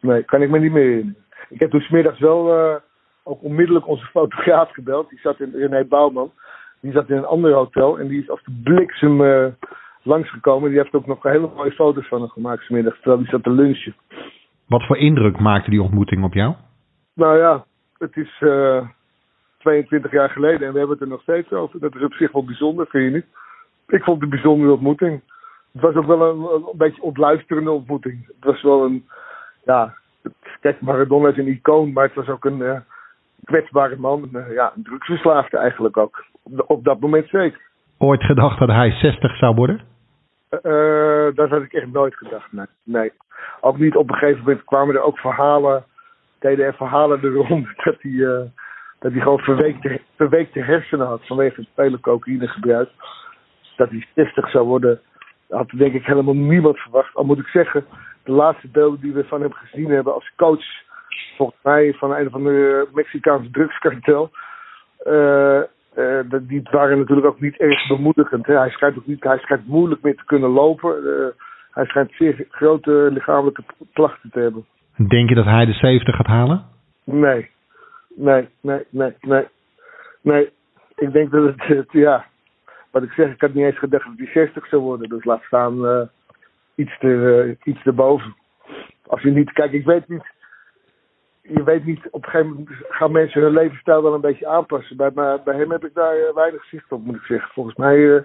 nee 0.00 0.22
kan 0.22 0.42
ik 0.42 0.50
me 0.50 0.58
niet 0.58 0.72
meer 0.72 0.82
herinneren. 0.84 1.16
Ik 1.48 1.60
heb 1.60 1.70
toen 1.70 1.80
smiddags 1.80 2.18
wel 2.18 2.54
eh, 2.58 2.74
ook 3.22 3.42
onmiddellijk 3.42 3.86
onze 3.88 4.06
fotograaf 4.06 4.70
gebeld. 4.72 5.08
Die 5.10 5.18
zat 5.18 5.40
in 5.40 5.52
René 5.54 5.84
Bouwman. 5.84 6.30
Die 6.80 6.92
zat 6.92 7.08
in 7.10 7.16
een 7.16 7.24
ander 7.26 7.52
hotel. 7.52 7.98
En 7.98 8.08
die 8.08 8.20
is 8.22 8.30
als 8.30 8.42
de 8.44 8.60
bliksem 8.64 9.24
eh, 9.24 9.46
langsgekomen. 10.04 10.70
Die 10.70 10.78
heeft 10.78 10.94
ook 10.94 11.06
nog 11.06 11.22
hele 11.22 11.50
mooie 11.56 11.72
foto's 11.72 12.08
van 12.08 12.20
hem 12.20 12.30
gemaakt 12.30 12.62
smiddags. 12.62 12.96
Terwijl 12.96 13.18
die 13.18 13.28
zat 13.28 13.42
te 13.42 13.50
lunchen. 13.50 13.94
Wat 14.68 14.86
voor 14.86 14.96
indruk 14.96 15.40
maakte 15.40 15.70
die 15.70 15.82
ontmoeting 15.82 16.24
op 16.24 16.34
jou? 16.34 16.54
Nou 17.14 17.38
ja, 17.38 17.64
het 17.98 18.16
is 18.16 18.40
eh 18.40 18.88
22 19.64 20.10
jaar 20.10 20.30
geleden 20.30 20.66
en 20.66 20.72
we 20.72 20.78
hebben 20.78 20.96
het 20.96 21.06
er 21.06 21.12
nog 21.12 21.22
steeds 21.22 21.52
over. 21.52 21.80
Dat 21.80 21.94
is 21.94 22.02
op 22.02 22.12
zich 22.12 22.32
wel 22.32 22.44
bijzonder, 22.44 22.86
vind 22.86 23.04
je 23.04 23.10
niet? 23.10 23.26
Ik 23.88 24.02
vond 24.02 24.20
het 24.20 24.24
een 24.24 24.36
bijzondere 24.40 24.72
ontmoeting. 24.72 25.20
Het 25.72 25.82
was 25.82 25.94
ook 25.94 26.06
wel 26.06 26.22
een, 26.22 26.62
een 26.68 26.76
beetje 26.76 27.02
ontluisterende 27.02 27.70
ontmoeting. 27.70 28.26
Het 28.26 28.44
was 28.44 28.62
wel 28.62 28.84
een, 28.84 29.04
ja, 29.64 29.94
kijk, 30.60 30.80
Maradona 30.80 31.28
is 31.28 31.36
een 31.36 31.48
icoon, 31.48 31.92
maar 31.92 32.04
het 32.04 32.14
was 32.14 32.28
ook 32.28 32.44
een 32.44 32.62
eh, 32.62 32.80
kwetsbare 33.44 33.96
man. 33.96 34.28
Een, 34.32 34.44
eh, 34.44 34.54
ja, 34.54 34.72
een 34.76 34.82
drugsverslaafde 34.82 35.58
eigenlijk 35.58 35.96
ook. 35.96 36.24
Op, 36.42 36.64
op 36.66 36.84
dat 36.84 37.00
moment 37.00 37.28
zeker. 37.28 37.60
Ooit 37.98 38.24
gedacht 38.24 38.58
dat 38.58 38.68
hij 38.68 38.90
60 38.90 39.36
zou 39.36 39.54
worden? 39.54 39.80
Eh, 40.62 41.34
dat 41.34 41.48
had 41.48 41.62
ik 41.62 41.72
echt 41.72 41.92
nooit 41.92 42.16
gedacht. 42.16 42.48
Nee. 42.82 43.12
Ook 43.60 43.78
niet 43.78 43.96
op 43.96 44.10
een 44.10 44.16
gegeven 44.16 44.42
moment 44.44 44.64
kwamen 44.64 44.94
er 44.94 45.02
ook 45.02 45.18
verhalen, 45.18 45.84
deden 46.38 46.66
er 46.66 46.74
verhalen 46.74 47.22
er 47.22 47.32
rond 47.32 47.66
dat 47.84 47.96
hij, 47.98 48.12
eh, 48.12 48.42
dat 48.98 49.12
hij 49.12 49.20
gewoon 49.20 49.38
verweekte, 49.38 50.00
verweekte 50.16 50.60
hersenen 50.60 51.06
had 51.06 51.26
vanwege 51.26 51.60
het 51.60 51.70
vele 51.74 52.00
cocaïnegebruik. 52.00 52.88
Dat 53.76 53.90
hij 53.90 54.06
60 54.14 54.50
zou 54.50 54.66
worden, 54.66 55.00
had 55.48 55.70
denk 55.70 55.94
ik 55.94 56.04
helemaal 56.04 56.34
niemand 56.34 56.78
verwacht. 56.78 57.14
Al 57.14 57.24
moet 57.24 57.38
ik 57.38 57.46
zeggen, 57.46 57.86
de 58.24 58.32
laatste 58.32 58.68
beelden 58.68 59.00
die 59.00 59.12
we 59.12 59.24
van 59.24 59.40
hem 59.40 59.52
gezien 59.52 59.90
hebben 59.90 60.14
als 60.14 60.32
coach, 60.36 60.64
volgens 61.36 61.58
mij 61.62 61.94
van 61.94 62.14
een 62.14 62.26
of 62.26 62.34
andere 62.34 62.88
Mexicaanse 62.92 63.50
drugskartel. 63.50 64.30
eh, 64.98 65.62
eh, 65.94 66.38
die 66.42 66.62
waren 66.70 66.98
natuurlijk 66.98 67.26
ook 67.26 67.40
niet 67.40 67.56
erg 67.56 67.88
bemoedigend. 67.88 68.46
Hè. 68.46 68.58
Hij, 68.58 68.70
schijnt 68.70 68.98
ook 68.98 69.06
niet, 69.06 69.24
hij 69.24 69.38
schijnt 69.38 69.66
moeilijk 69.66 70.02
meer 70.02 70.16
te 70.16 70.24
kunnen 70.24 70.50
lopen. 70.50 70.90
Eh, 70.96 71.26
hij 71.70 71.84
schijnt 71.84 72.12
zeer 72.12 72.46
grote 72.50 73.08
lichamelijke 73.12 73.62
klachten 73.92 74.30
te 74.30 74.40
hebben. 74.40 74.64
Denk 75.08 75.28
je 75.28 75.34
dat 75.34 75.44
hij 75.44 75.64
de 75.66 75.72
70 75.72 76.16
gaat 76.16 76.26
halen? 76.26 76.64
Nee, 77.04 77.50
nee, 78.16 78.48
nee, 78.60 78.84
nee, 78.90 79.12
nee. 79.20 79.44
Nee, 80.22 80.50
ik 80.96 81.12
denk 81.12 81.30
dat 81.30 81.44
het, 81.44 81.62
het- 81.66 81.92
ja, 81.92 82.24
wat 82.90 83.02
ik 83.02 83.10
zeg, 83.12 83.32
ik 83.32 83.40
had 83.40 83.54
niet 83.54 83.64
eens 83.64 83.78
gedacht 83.78 84.04
dat 84.04 84.14
hij 84.16 84.26
60 84.26 84.66
zou 84.66 84.82
worden. 84.82 85.08
Dus 85.08 85.24
laat 85.24 85.42
staan 85.42 85.86
eh, 85.86 86.00
iets, 86.74 86.98
eh, 86.98 87.50
iets 87.64 87.82
erboven. 87.84 88.34
Als 89.06 89.22
je 89.22 89.30
niet, 89.30 89.52
kijk, 89.52 89.72
ik 89.72 89.84
weet 89.84 90.08
niet, 90.08 90.32
je 91.48 91.62
weet 91.62 91.84
niet, 91.84 92.08
op 92.10 92.24
een 92.24 92.30
gegeven 92.30 92.52
moment 92.52 92.68
gaan 92.88 93.12
mensen 93.12 93.42
hun 93.42 93.52
levensstijl 93.52 94.02
wel 94.02 94.14
een 94.14 94.20
beetje 94.20 94.46
aanpassen. 94.46 94.96
Bij, 94.96 95.10
mij- 95.14 95.40
bij 95.44 95.56
hem 95.56 95.70
heb 95.70 95.84
ik 95.84 95.94
daar 95.94 96.16
eh, 96.16 96.34
weinig 96.34 96.64
zicht 96.64 96.92
op, 96.92 97.04
moet 97.04 97.14
ik 97.14 97.22
zeggen. 97.22 97.50
Volgens 97.52 97.76
mij, 97.76 98.16
eh, 98.16 98.22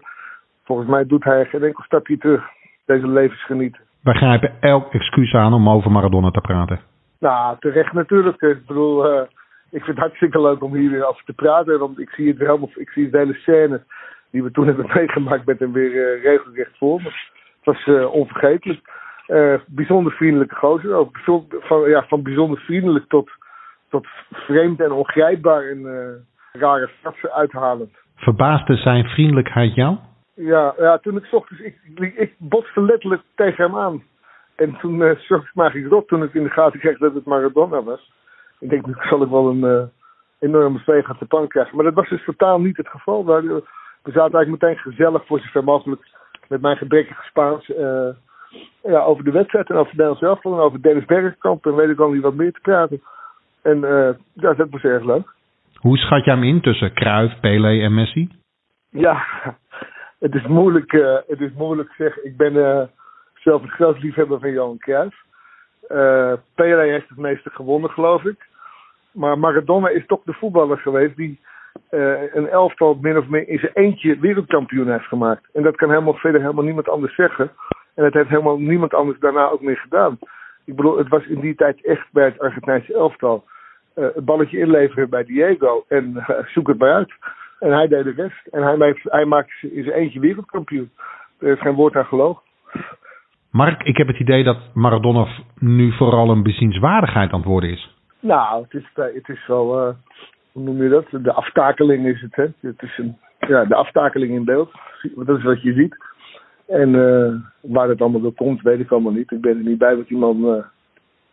volgens 0.63 0.87
mij 0.87 1.05
doet 1.05 1.23
hij 1.23 1.45
geen 1.45 1.63
enkel 1.63 1.83
stapje 1.83 2.17
terug. 2.17 2.43
Deze 2.85 3.07
levensgenieten. 3.07 3.81
Wij 4.03 4.13
grijpen 4.13 4.53
elk 4.59 4.93
excuus 4.93 5.33
aan 5.33 5.53
om 5.53 5.69
over 5.69 5.91
Maradona 5.91 6.31
te 6.31 6.41
praten. 6.41 6.79
Nou, 7.19 7.55
terecht 7.59 7.93
natuurlijk. 7.93 8.41
Ik 8.41 8.65
bedoel, 8.65 9.05
eh, 9.07 9.21
ik 9.69 9.83
vind 9.83 9.97
het 9.97 9.97
hartstikke 9.97 10.41
leuk 10.41 10.63
om 10.63 10.73
hier 10.73 10.91
weer 10.91 11.07
over 11.07 11.23
te 11.25 11.33
praten. 11.33 11.79
Want 11.79 11.99
ik 11.99 12.09
zie 12.09 12.27
het 12.27 12.39
helemaal, 12.39 12.69
ik 12.75 12.89
zie 12.89 13.09
de 13.09 13.17
hele 13.17 13.33
scène 13.33 13.83
die 14.31 14.43
we 14.43 14.51
toen 14.51 14.65
hebben 14.67 14.89
meegemaakt 14.93 15.45
met 15.45 15.59
hem 15.59 15.71
weer 15.71 16.21
regelrecht 16.21 16.77
voor 16.77 17.01
me. 17.01 17.11
Het 17.61 17.85
was 17.85 18.11
onvergetelijk. 18.11 18.89
Eh, 19.29 19.59
bijzonder 19.67 20.11
vriendelijke 20.11 20.55
gozer. 20.55 20.93
Ook 20.93 21.17
van, 21.59 21.89
ja, 21.89 22.05
van 22.07 22.23
bijzonder 22.23 22.59
vriendelijk 22.59 23.05
tot, 23.07 23.29
tot 23.89 24.07
vreemd 24.31 24.79
en 24.79 24.91
ongrijpbaar 24.91 25.63
en 25.63 25.85
eh, 25.85 26.61
rare 26.61 26.87
fratsen 26.87 27.31
uithalend. 27.31 27.91
Verbaasde 28.15 28.75
zijn 28.75 29.05
vriendelijkheid 29.05 29.75
jou? 29.75 29.97
Ja, 30.35 30.73
ja, 30.77 30.97
toen 30.97 31.17
ik 31.17 31.27
ochtends, 31.31 31.61
ik, 31.63 31.77
ik, 31.95 32.15
ik 32.15 32.33
botste 32.37 32.81
letterlijk 32.81 33.21
tegen 33.35 33.63
hem 33.63 33.75
aan. 33.75 34.03
En 34.55 34.77
toen 34.77 34.99
uh, 34.99 35.15
schrok 35.15 35.41
ik 35.41 35.55
me 35.55 35.61
eigenlijk 35.61 35.93
rot 35.93 36.07
toen 36.07 36.23
ik 36.23 36.33
in 36.33 36.43
de 36.43 36.49
gaten 36.49 36.79
kreeg 36.79 36.97
dat 36.97 37.13
het 37.13 37.25
Maradona 37.25 37.83
was. 37.83 38.11
Ik 38.59 38.69
denk, 38.69 38.85
nu 38.85 38.93
zal 39.09 39.21
ik 39.21 39.29
wel 39.29 39.49
een 39.49 39.63
eh, 39.63 39.83
enorme 40.39 40.79
veeg 40.79 41.09
aan 41.09 41.15
de 41.19 41.25
pan 41.25 41.47
krijgen. 41.47 41.75
Maar 41.75 41.85
dat 41.85 41.93
was 41.93 42.09
dus 42.09 42.25
totaal 42.25 42.59
niet 42.59 42.77
het 42.77 42.87
geval. 42.87 43.25
We, 43.25 43.63
zaten 44.03 44.19
eigenlijk 44.19 44.49
meteen 44.49 44.77
gezellig 44.77 45.25
voor 45.25 45.39
zover 45.39 45.63
mogelijk 45.63 46.01
met 46.47 46.61
mijn 46.61 46.77
gebrekkige 46.77 47.23
Spaans 47.23 47.73
eh, 47.73 48.09
ja, 48.83 48.99
over 48.99 49.23
de 49.23 49.31
wedstrijd 49.31 49.69
en 49.69 49.75
over 49.75 49.91
Nederlands 49.91 50.21
elftal 50.21 50.53
en 50.53 50.59
over 50.59 50.81
Dennis 50.81 51.05
Bergkamp 51.05 51.65
en 51.65 51.75
weet 51.75 51.89
ik 51.89 51.99
al 51.99 52.11
niet 52.11 52.21
wat 52.21 52.33
meer 52.33 52.51
te 52.51 52.59
praten. 52.61 53.01
En 53.61 53.83
eh, 53.83 54.13
ja, 54.33 54.53
dat 54.53 54.69
was 54.69 54.83
erg 54.83 55.03
leuk. 55.03 55.33
Hoe 55.75 55.97
schat 55.97 56.25
jij 56.25 56.33
hem 56.33 56.43
in 56.43 56.61
tussen 56.61 56.93
Cruyff, 56.93 57.39
Pelé 57.39 57.81
en 57.81 57.93
Messi? 57.93 58.29
Ja, 58.89 59.23
het 60.25 60.35
is 60.35 60.47
moeilijk, 60.47 60.93
eh, 60.93 61.17
het 61.27 61.41
is 61.41 61.51
moeilijk 61.53 61.93
zeg. 61.97 62.17
Ik 62.17 62.37
ben 62.37 62.65
eh, 62.65 62.87
zelf 63.33 63.61
een 63.61 63.69
groot 63.69 64.01
liefhebber 64.01 64.39
van 64.39 64.51
Johan 64.51 64.77
Cruijff. 64.77 65.27
Pelé 66.55 66.81
heeft 66.81 67.09
het 67.09 67.17
meeste 67.17 67.49
gewonnen, 67.49 67.89
geloof 67.89 68.23
ik. 68.23 68.47
Maar 69.11 69.39
Maradona 69.39 69.89
is 69.89 70.05
toch 70.05 70.21
de 70.23 70.33
voetballer 70.33 70.77
geweest 70.77 71.15
die 71.15 71.39
een 72.33 72.47
elftal 72.49 72.97
min 73.01 73.17
of 73.17 73.27
meer 73.27 73.47
in 73.47 73.59
zijn 73.59 73.73
eentje 73.73 74.19
wereldkampioen 74.19 74.91
heeft 74.91 75.05
gemaakt. 75.05 75.49
En 75.53 75.63
dat 75.63 75.75
kan 75.75 75.89
helemaal 75.89 76.13
verder 76.13 76.41
helemaal 76.41 76.63
niemand 76.63 76.89
anders 76.89 77.15
zeggen. 77.15 77.51
En 77.95 78.03
dat 78.03 78.13
heeft 78.13 78.29
helemaal 78.29 78.59
niemand 78.59 78.93
anders 78.93 79.19
daarna 79.19 79.49
ook 79.49 79.61
meer 79.61 79.77
gedaan. 79.77 80.17
Ik 80.65 80.75
bedoel, 80.75 80.97
het 80.97 81.07
was 81.07 81.25
in 81.25 81.39
die 81.39 81.55
tijd 81.55 81.85
echt 81.85 82.07
bij 82.11 82.25
het 82.25 82.39
Argentijnse 82.39 82.93
elftal. 82.93 83.43
eh 83.93 84.03
het 84.15 84.25
balletje 84.25 84.57
inleveren 84.59 85.09
bij 85.09 85.23
Diego 85.23 85.85
en 85.87 86.17
eh, 86.17 86.45
zoek 86.45 86.67
het 86.67 86.77
maar 86.77 86.93
uit. 86.93 87.13
En 87.59 87.71
hij 87.71 87.87
deed 87.87 88.03
de 88.03 88.11
rest. 88.11 88.47
En 88.51 88.63
hij, 88.63 88.77
maakt, 88.77 88.99
hij 89.03 89.25
maakt 89.25 89.51
in 89.61 89.83
zijn 89.83 89.95
eentje 89.95 90.19
wereldkampioen. 90.19 90.91
Er 91.39 91.51
is 91.51 91.59
geen 91.59 91.73
woord 91.75 91.95
aan 91.95 92.05
gelogen. 92.05 92.41
Mark, 93.51 93.83
ik 93.83 93.97
heb 93.97 94.07
het 94.07 94.19
idee 94.19 94.43
dat 94.43 94.57
Maradona 94.73 95.27
nu 95.59 95.91
vooral 95.91 96.29
een 96.29 96.43
bezienswaardigheid 96.43 97.31
aan 97.31 97.39
het 97.39 97.47
worden 97.47 97.69
is. 97.69 97.95
Nou, 98.19 98.63
het 98.63 98.73
is, 98.73 98.89
bij- 98.93 99.11
het 99.13 99.29
is 99.29 99.47
wel, 99.47 99.79
eh, 99.79 99.93
hoe 100.51 100.63
noem 100.63 100.83
je 100.83 100.89
dat? 100.89 101.05
De 101.23 101.33
aftakeling 101.33 102.05
is 102.05 102.21
het, 102.21 102.35
hè? 102.35 102.45
Het 102.59 102.81
is 102.81 102.97
een, 102.97 103.17
ja, 103.39 103.65
de 103.65 103.75
aftakeling 103.75 104.31
in 104.31 104.43
beeld. 104.45 104.71
Dat 105.15 105.37
is 105.37 105.43
wat 105.43 105.61
je 105.61 105.73
ziet. 105.73 105.95
En 106.69 106.95
eh, 106.95 107.33
waar 107.61 107.87
dat 107.87 108.01
allemaal 108.01 108.21
door 108.21 108.33
komt, 108.33 108.61
weet 108.61 108.79
ik 108.79 108.91
allemaal 108.91 109.11
niet. 109.11 109.31
Ik 109.31 109.41
ben 109.41 109.57
er 109.57 109.63
niet 109.63 109.77
bij 109.77 109.95
wat 109.95 110.07
die 110.07 110.17
man 110.17 110.55
eh, 110.55 110.63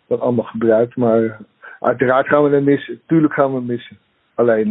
dat 0.07 0.21
allemaal 0.21 0.45
gebruikt. 0.45 0.97
Maar 0.97 1.23
eh, 1.23 1.41
uiteraard 1.81 2.27
gaan 2.27 2.45
we 2.45 2.51
hem 2.51 2.65
missen. 2.65 3.01
Tuurlijk 3.07 3.33
gaan 3.33 3.51
we 3.51 3.57
hem 3.57 3.67
missen. 3.67 3.97
Alleen, 4.35 4.71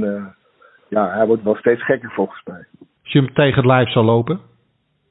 ja, 0.88 1.10
hij 1.10 1.25
wordt 1.25 1.43
wel 1.43 1.56
steeds 1.56 1.86
gekker 1.86 2.12
volgens 2.12 2.41
mij. 2.45 2.65
Als 3.04 3.12
je 3.12 3.19
hem 3.19 3.34
tegen 3.34 3.56
het 3.56 3.65
lijf 3.65 3.89
zou 3.89 4.06
lopen, 4.06 4.39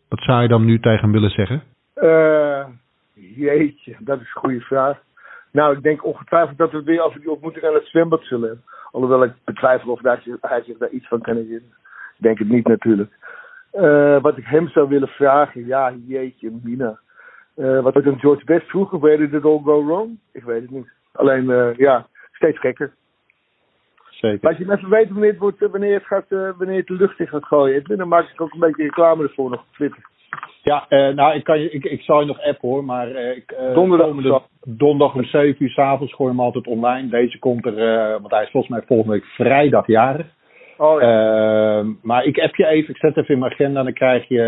wat 0.09 0.21
zou 0.21 0.43
je 0.43 0.49
dan 0.49 0.65
nu 0.65 0.81
tegen 0.81 1.01
hem 1.01 1.13
willen 1.13 1.31
zeggen? 1.31 1.63
Eh, 1.95 2.67
jeetje, 3.15 3.97
dat 3.99 4.21
is 4.21 4.27
een 4.35 4.41
goede 4.41 4.61
vraag. 4.61 5.03
Nou, 5.51 5.77
ik 5.77 5.83
denk 5.83 6.05
ongetwijfeld 6.05 6.59
dat 6.59 6.71
we 6.71 6.83
weer 6.83 7.03
over 7.03 7.21
die 7.21 7.31
ontmoeting 7.31 7.65
aan 7.65 7.75
het 7.75 7.87
zwembad 7.87 8.25
zullen 8.25 8.49
hebben. 8.49 8.65
Alhoewel 8.91 9.25
ik 9.25 9.33
betwijfel 9.45 9.93
of 9.93 10.01
hij 10.41 10.63
zich 10.65 10.79
daar 10.79 10.91
iets 10.91 11.09
van 11.09 11.21
kan 11.21 11.35
herinneren. 11.35 11.77
Ik 12.17 12.23
denk 12.23 12.39
het 12.39 12.49
niet 12.49 12.67
natuurlijk. 12.67 13.13
Eh, 13.75 14.21
wat 14.23 14.37
ik 14.37 14.45
hem 14.47 14.69
zou 14.69 14.89
willen 14.89 15.09
vragen, 15.09 15.67
ja, 15.67 15.95
jeetje, 16.07 16.51
Mina. 16.63 16.99
Eh, 17.57 17.81
wat 17.81 17.97
ik 17.97 18.07
aan 18.07 18.19
George 18.19 18.45
Best 18.45 18.67
vroeger, 18.67 18.99
where 18.99 19.17
did 19.17 19.33
it 19.33 19.45
all 19.45 19.61
go 19.65 19.85
wrong? 19.85 20.19
Ik 20.33 20.43
weet 20.43 20.63
het 20.63 20.71
niet. 20.71 20.93
Alleen, 21.13 21.51
eh, 21.51 21.77
ja, 21.77 22.07
steeds 22.33 22.59
gekker. 22.59 22.95
Zeker. 24.11 24.39
Laat 24.49 24.59
je 24.59 24.65
me 24.67 24.77
even 24.77 24.91
weten 24.91 25.13
wanneer 25.13 25.31
het, 25.31 25.39
wordt, 25.39 25.71
wanneer 25.71 25.95
het, 25.95 26.07
gaat, 26.07 26.29
wanneer 26.29 26.77
het 26.77 26.87
de 26.87 26.95
lucht 26.95 27.21
in 27.21 27.27
gaat 27.29 27.45
gooien. 27.45 27.85
Dan 27.85 28.09
maak 28.09 28.29
ik 28.29 28.41
ook 28.41 28.53
een 28.53 28.61
beetje 28.61 28.83
reclame 28.83 29.23
ervoor 29.23 29.51
nog 29.51 29.61
op 29.61 29.75
Twitter. 29.75 30.03
Ja, 30.63 30.87
nou, 30.89 31.35
ik, 31.35 31.45
kan 31.45 31.61
je, 31.61 31.71
ik, 31.71 31.85
ik 31.85 32.01
zal 32.03 32.21
je 32.21 32.27
nog 32.27 32.41
appen 32.41 32.69
hoor, 32.69 32.85
maar 32.85 33.09
ik, 33.09 33.55
Donderdag 33.75 34.07
komende- 34.07 34.43
donderdag 34.65 35.15
om 35.15 35.25
7 35.25 35.65
uur 35.65 35.71
s'avonds 35.71 36.15
gooi 36.15 36.31
je 36.31 36.37
hem 36.37 36.45
altijd 36.45 36.67
online. 36.67 37.09
Deze 37.09 37.39
komt 37.39 37.67
er, 37.67 37.75
want 38.21 38.31
hij 38.31 38.43
is 38.43 38.51
volgens 38.51 38.73
mij 38.73 38.83
volgende 38.87 39.13
week 39.13 39.25
vrijdag 39.25 39.87
jarig. 39.87 40.27
Oh 40.77 41.01
ja. 41.01 41.79
Eh, 41.79 41.87
maar 42.03 42.25
ik 42.25 42.39
app 42.39 42.57
je 42.57 42.67
even, 42.67 42.91
ik 42.95 43.01
zet 43.01 43.17
even 43.17 43.35
in 43.35 43.41
mijn 43.41 43.53
agenda 43.53 43.79
en 43.79 43.85
dan 43.85 43.95
krijg 43.95 44.29
je 44.29 44.43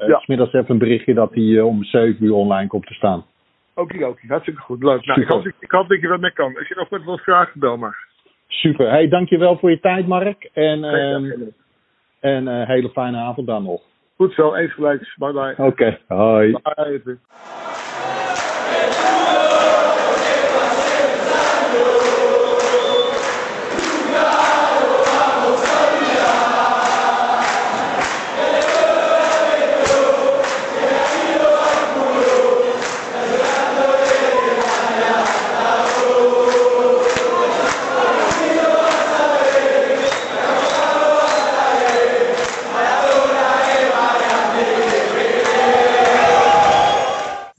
eh 0.00 0.08
Ja. 0.08 0.18
smiddags 0.18 0.52
even 0.52 0.70
een 0.70 0.78
berichtje 0.78 1.14
dat 1.14 1.34
hij 1.34 1.56
eh, 1.56 1.66
om 1.66 1.84
7 1.84 2.24
uur 2.24 2.34
online 2.34 2.68
komt 2.68 2.86
te 2.86 2.94
staan. 2.94 3.24
Oké, 3.74 4.06
oké. 4.06 4.26
Hartstikke 4.26 4.60
goed. 4.60 4.82
Leuk. 4.82 5.06
Nou, 5.06 5.20
ik, 5.20 5.28
hoop, 5.28 5.46
ik 5.58 5.70
hoop 5.70 5.88
dat 5.88 6.00
je 6.00 6.08
wat 6.08 6.20
mee 6.20 6.32
kan. 6.32 6.56
Als 6.58 6.68
je 6.68 6.74
nog 6.74 6.88
wat 6.88 7.04
wilt 7.04 7.20
vragen, 7.20 7.60
bel 7.60 7.76
maar. 7.76 8.06
Super. 8.46 8.90
Hey, 8.90 9.08
dankjewel 9.08 9.58
voor 9.58 9.70
je 9.70 9.80
tijd, 9.80 10.06
Mark. 10.06 10.50
En, 10.52 10.84
ehm 10.84 11.30
en 12.20 12.46
een 12.46 12.66
hele 12.66 12.90
fijne 12.90 13.18
avond 13.18 13.46
dan 13.46 13.62
nog. 13.62 13.80
Goed 14.16 14.34
zo, 14.34 14.54
eens 14.54 14.72
gelijk. 14.72 15.14
Bye 15.16 15.32
bye. 15.32 15.66
Oké, 15.66 15.98
hoi. 16.08 16.56
Bye. 16.62 17.18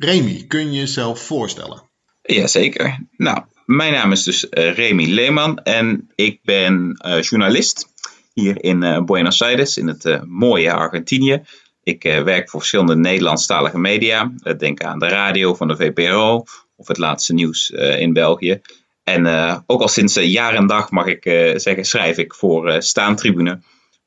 Remy, 0.04 0.46
kun 0.48 0.72
je 0.72 0.80
jezelf 0.80 1.20
voorstellen? 1.20 1.82
Jazeker. 2.22 3.00
Nou, 3.18 3.44
mijn 3.66 3.94
naam 3.94 4.12
is 4.12 4.24
dus 4.24 4.50
eh, 4.50 4.74
Remy 4.74 5.06
Leeman 5.06 5.58
en 5.58 6.12
ik 6.16 6.39
ben 6.44 6.96
eh, 6.98 7.22
journalist 7.22 7.88
hier 8.34 8.63
in 8.63 8.84
eh, 8.84 9.04
Buenos 9.04 9.42
Aires, 9.42 9.78
in 9.78 9.88
het 9.88 10.22
mooie 10.26 10.74
Argentinië. 10.74 11.42
Ik 11.84 12.04
werk 12.04 12.50
voor 12.50 12.60
verschillende 12.60 12.96
Nederlandstalige 12.96 13.80
media. 13.80 14.32
Denk 14.58 14.84
aan 14.84 15.00
de 15.00 15.08
radio 15.08 15.54
van 15.54 15.68
de 15.68 15.76
VPRO 15.76 16.44
of 16.76 16.88
het 16.88 16.98
laatste 16.98 17.34
nieuws 17.34 17.70
in 17.70 18.13
België. 18.13 18.62
En 19.04 19.28
ook 19.66 19.82
al 19.82 19.88
sinds 19.88 20.13
jaar 20.13 20.54
en 20.54 20.68
dag 20.68 20.92
mag 20.92 21.06
ik 21.06 21.24
zeggen, 21.60 21.86
schrijf 21.86 22.18
ik 22.18 22.34
voor 22.34 22.82
Staantribune 22.82 23.60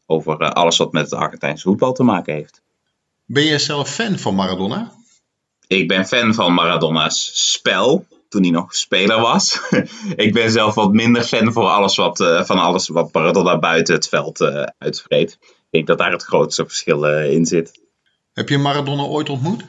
over 0.07 0.37
alles 0.37 0.77
wat 0.77 0.93
met 0.93 1.11
het 1.11 1.21
Argentijnse 1.21 1.63
voetbal 1.63 1.93
te 1.93 2.03
maken 2.03 2.35
heeft. 2.35 2.63
Ben 3.25 3.45
je 3.45 3.59
zelf 3.59 3.95
fan 3.95 4.19
van 4.19 4.35
Maradona? 4.35 4.96
Ik 5.67 5.89
ben 5.89 6.07
fan 6.07 6.35
van 6.35 6.55
Maradona's 6.55 7.31
spel, 7.53 8.07
toen 8.29 8.43
hij 8.43 8.51
nog 8.51 8.75
speler 8.75 9.21
was. 9.21 9.61
ik 10.17 10.33
ben 10.33 10.51
zelf 10.51 10.75
wat 10.75 10.93
minder 10.93 11.23
fan 11.23 11.53
voor 11.53 11.67
alles 11.67 11.97
wat, 11.97 12.21
eh, 12.21 12.45
van 12.45 12.59
alles 12.59 12.89
wat 12.89 13.13
Maradona 13.13 13.59
buiten 13.59 13.95
het 13.95 14.09
veld 14.09 14.41
eh 14.41 14.67
uitvreet. 14.79 15.39
Ik 15.41 15.67
denk 15.71 15.87
dat 15.87 15.99
daar 15.99 16.13
het 16.13 16.23
grootste 16.23 16.67
verschil 16.67 17.07
eh, 17.07 17.33
in 17.33 17.47
zit. 17.47 17.81
Heb 18.33 18.49
je 18.49 18.59
Maradona 18.59 19.03
ooit 19.03 19.29
ontmoet? 19.29 19.65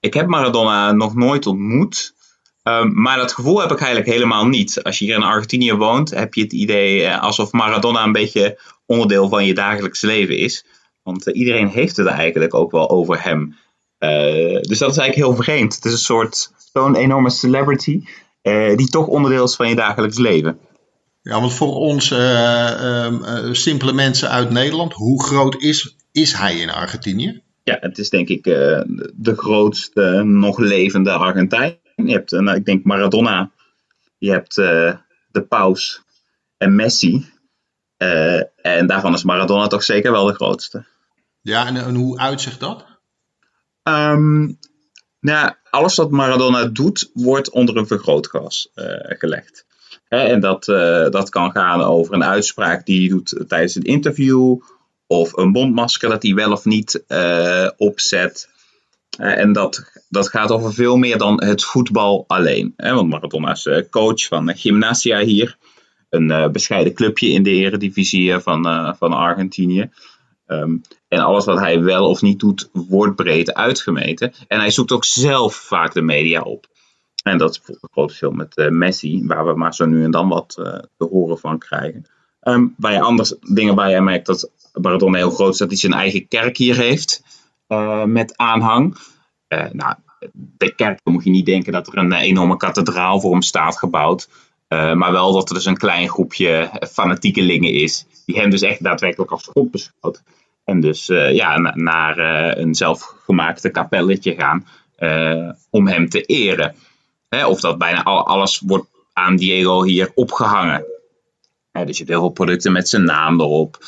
Ik 0.00 0.14
heb 0.14 0.26
Maradona 0.26 0.92
nog 0.92 1.14
nooit 1.14 1.46
ontmoet. 1.46 2.14
ehm, 2.62 3.02
maar 3.02 3.16
dat 3.16 3.32
gevoel 3.32 3.60
heb 3.60 3.70
ik 3.70 3.78
eigenlijk 3.80 4.10
helemaal 4.10 4.46
niet. 4.46 4.82
Als 4.82 4.98
je 4.98 5.04
hier 5.04 5.14
in 5.14 5.22
Argentinië 5.22 5.72
woont, 5.74 6.10
heb 6.10 6.34
je 6.34 6.42
het 6.42 6.52
idee 6.52 7.10
alsof 7.16 7.52
Maradona 7.52 8.04
een 8.04 8.12
beetje 8.12 8.60
onderdeel 8.86 9.28
van 9.28 9.44
je 9.44 9.54
dagelijks 9.54 10.00
leven 10.00 10.38
is. 10.38 10.64
Want 11.02 11.26
iedereen 11.26 11.68
heeft 11.68 11.96
het 11.96 12.06
eigenlijk 12.06 12.54
ook 12.54 12.70
wel 12.70 12.90
over 12.90 13.22
hem. 13.22 13.56
Eh, 14.04 14.60
dus 14.60 14.78
dat 14.78 14.90
is 14.90 14.98
eigenlijk 14.98 15.14
heel 15.14 15.42
vreemd. 15.42 15.74
Het 15.74 15.84
is 15.84 15.92
een 15.92 15.98
soort 15.98 16.52
zo'n 16.72 16.96
enorme 16.96 17.30
celebrity 17.30 18.02
eh, 18.42 18.76
die 18.76 18.88
toch 18.88 19.06
onderdeel 19.06 19.44
is 19.44 19.56
van 19.56 19.68
je 19.68 19.74
dagelijks 19.74 20.18
leven. 20.18 20.58
Ja, 21.22 21.40
want 21.40 21.54
voor 21.54 21.74
ons 21.74 22.10
eh, 22.10 23.04
ehm, 23.04 23.24
eh, 23.24 23.52
simpele 23.52 23.92
mensen 23.92 24.30
uit 24.30 24.50
Nederland, 24.50 24.92
hoe 24.92 25.24
groot 25.24 25.62
is, 25.62 25.96
is 26.12 26.32
hij 26.32 26.56
in 26.56 26.70
Argentinië? 26.70 27.42
Ja, 27.62 27.76
het 27.80 27.98
is 27.98 28.10
denk 28.10 28.28
ik 28.28 28.46
eh, 28.46 28.80
de 29.14 29.34
grootste 29.36 30.22
nog 30.24 30.58
levende 30.58 31.12
Argentijn. 31.12 31.78
Je 31.96 32.12
hebt, 32.12 32.32
eh, 32.32 32.40
nou, 32.40 32.56
ik 32.56 32.64
denk 32.64 32.84
Maradona, 32.84 33.50
je 34.18 34.30
hebt 34.30 34.58
eh, 34.58 34.94
de 35.30 35.42
Paus 35.42 36.02
en 36.56 36.74
Messi. 36.74 37.26
Eh, 37.96 38.66
en 38.66 38.86
daarvan 38.86 39.14
is 39.14 39.24
Maradona 39.24 39.66
toch 39.66 39.82
zeker 39.82 40.12
wel 40.12 40.24
de 40.24 40.34
grootste. 40.34 40.84
Ja, 41.40 41.66
en, 41.66 41.76
en 41.76 41.94
hoe 41.94 42.18
uitzicht 42.18 42.60
dat? 42.60 42.93
Ehm, 43.84 44.52
nou, 45.20 45.52
alles 45.70 45.96
wat 45.96 46.10
Maradona 46.10 46.64
doet, 46.64 47.10
wordt 47.12 47.50
onder 47.50 47.76
een 47.76 47.86
vergrootglas 47.86 48.70
eh, 48.74 48.84
gelegd. 49.18 49.66
Hè, 50.08 50.18
en 50.18 50.40
dat, 50.40 50.68
eh, 50.68 51.10
dat 51.10 51.28
kan 51.28 51.50
gaan 51.50 51.80
over 51.82 52.14
een 52.14 52.24
uitspraak 52.24 52.86
die 52.86 53.00
hij 53.00 53.08
doet 53.08 53.44
tijdens 53.48 53.74
een 53.74 53.82
interview, 53.82 54.60
of 55.06 55.36
een 55.36 55.48
mondmasker 55.48 56.08
dat 56.08 56.22
hij 56.22 56.34
wel 56.34 56.52
of 56.52 56.64
niet 56.64 57.04
eh, 57.06 57.68
opzet. 57.76 58.48
En 59.18 59.52
dat, 59.52 60.02
dat 60.08 60.28
gaat 60.28 60.50
over 60.50 60.74
veel 60.74 60.96
meer 60.96 61.18
dan 61.18 61.44
het 61.44 61.64
voetbal 61.64 62.24
alleen. 62.26 62.72
Hè, 62.76 62.94
want 62.94 63.08
Maradona 63.08 63.52
is 63.52 63.68
coach 63.90 64.26
van 64.26 64.56
Gymnasia 64.56 65.18
hier, 65.20 65.56
een 66.10 66.52
bescheiden 66.52 66.94
clubje 66.94 67.28
in 67.28 67.42
de 67.42 67.50
eredivisie 67.50 68.38
van, 68.38 68.94
van 68.98 69.12
Argentinië. 69.12 69.90
Ehm, 70.46 70.76
en 71.08 71.18
alles 71.18 71.44
wat 71.44 71.58
hij 71.58 71.82
wel 71.82 72.08
of 72.08 72.22
niet 72.22 72.40
doet, 72.40 72.70
wordt 72.72 73.16
breed 73.16 73.54
uitgemeten. 73.54 74.32
En 74.48 74.58
hij 74.58 74.70
zoekt 74.70 74.92
ook 74.92 75.04
zelf 75.04 75.54
vaak 75.54 75.92
de 75.92 76.02
media 76.02 76.40
op. 76.40 76.66
En 77.22 77.38
dat 77.38 77.50
is 77.50 77.58
bijvoorbeeld 77.58 78.10
een 78.10 78.16
groot 78.16 78.34
met 78.34 78.56
eh, 78.56 78.68
Messi, 78.68 79.26
waar 79.26 79.46
we 79.46 79.54
maar 79.54 79.74
zo 79.74 79.86
nu 79.86 80.04
en 80.04 80.10
dan 80.10 80.28
wat 80.28 80.54
eh, 80.58 80.78
te 80.96 81.04
horen 81.10 81.38
van 81.38 81.58
krijgen. 81.58 82.06
Ehm, 82.40 82.66
waar 82.76 82.92
je 82.92 83.00
anders 83.00 83.34
dingen 83.40 83.74
waar 83.74 83.90
jij 83.90 84.02
merkt 84.02 84.26
dat 84.26 84.50
Maradona 84.72 85.16
heel 85.16 85.30
groot 85.30 85.52
is, 85.52 85.58
dat 85.58 85.68
hij 85.68 85.76
zijn 85.76 85.92
eigen 85.92 86.28
kerk 86.28 86.56
hier 86.56 86.76
heeft 86.76 87.22
eh, 87.66 88.04
met 88.04 88.36
aanhang. 88.36 88.96
Nou, 89.72 89.94
de 90.32 90.74
kerk 90.74 91.00
dan 91.02 91.12
moet 91.12 91.24
je 91.24 91.30
niet 91.30 91.46
denken 91.46 91.72
dat 91.72 91.86
er 91.86 91.98
een 91.98 92.12
enorme 92.12 92.56
kathedraal 92.56 93.20
voor 93.20 93.30
hem 93.30 93.42
staat 93.42 93.78
gebouwd. 93.78 94.28
Eh, 94.74 94.92
maar 94.94 95.12
wel 95.12 95.32
dat 95.32 95.48
er 95.48 95.54
dus 95.54 95.64
een 95.64 95.76
klein 95.76 96.08
groepje 96.08 96.70
fanatiekelingen 96.90 97.72
is, 97.72 98.06
die 98.26 98.36
hem 98.36 98.50
dus 98.50 98.62
echt 98.62 98.82
daadwerkelijk 98.82 99.30
als 99.30 99.44
God 99.44 99.70
beschouwt. 99.70 100.22
En 100.64 100.80
dus 100.80 101.08
eh, 101.08 101.34
ja, 101.34 101.58
na- 101.58 101.74
naar 101.74 102.18
eh, 102.18 102.62
een 102.62 102.74
zelfgemaakte 102.74 103.70
kapelletje 103.70 104.34
gaan 104.34 104.66
om 105.70 105.88
hem 105.88 106.08
te 106.08 106.20
eren. 106.20 106.74
Hè, 107.28 107.46
of 107.46 107.60
dat 107.60 107.78
bijna 107.78 108.02
al, 108.02 108.26
alles 108.26 108.62
wordt 108.66 108.86
aan 109.12 109.36
Diego 109.36 109.82
hier 109.82 110.12
opgehangen. 110.14 110.84
Dus 111.72 111.82
je 111.86 111.96
hebt 111.96 112.08
heel 112.08 112.20
veel 112.20 112.28
producten 112.28 112.72
met 112.72 112.88
zijn 112.88 113.04
naam 113.04 113.40
erop. 113.40 113.78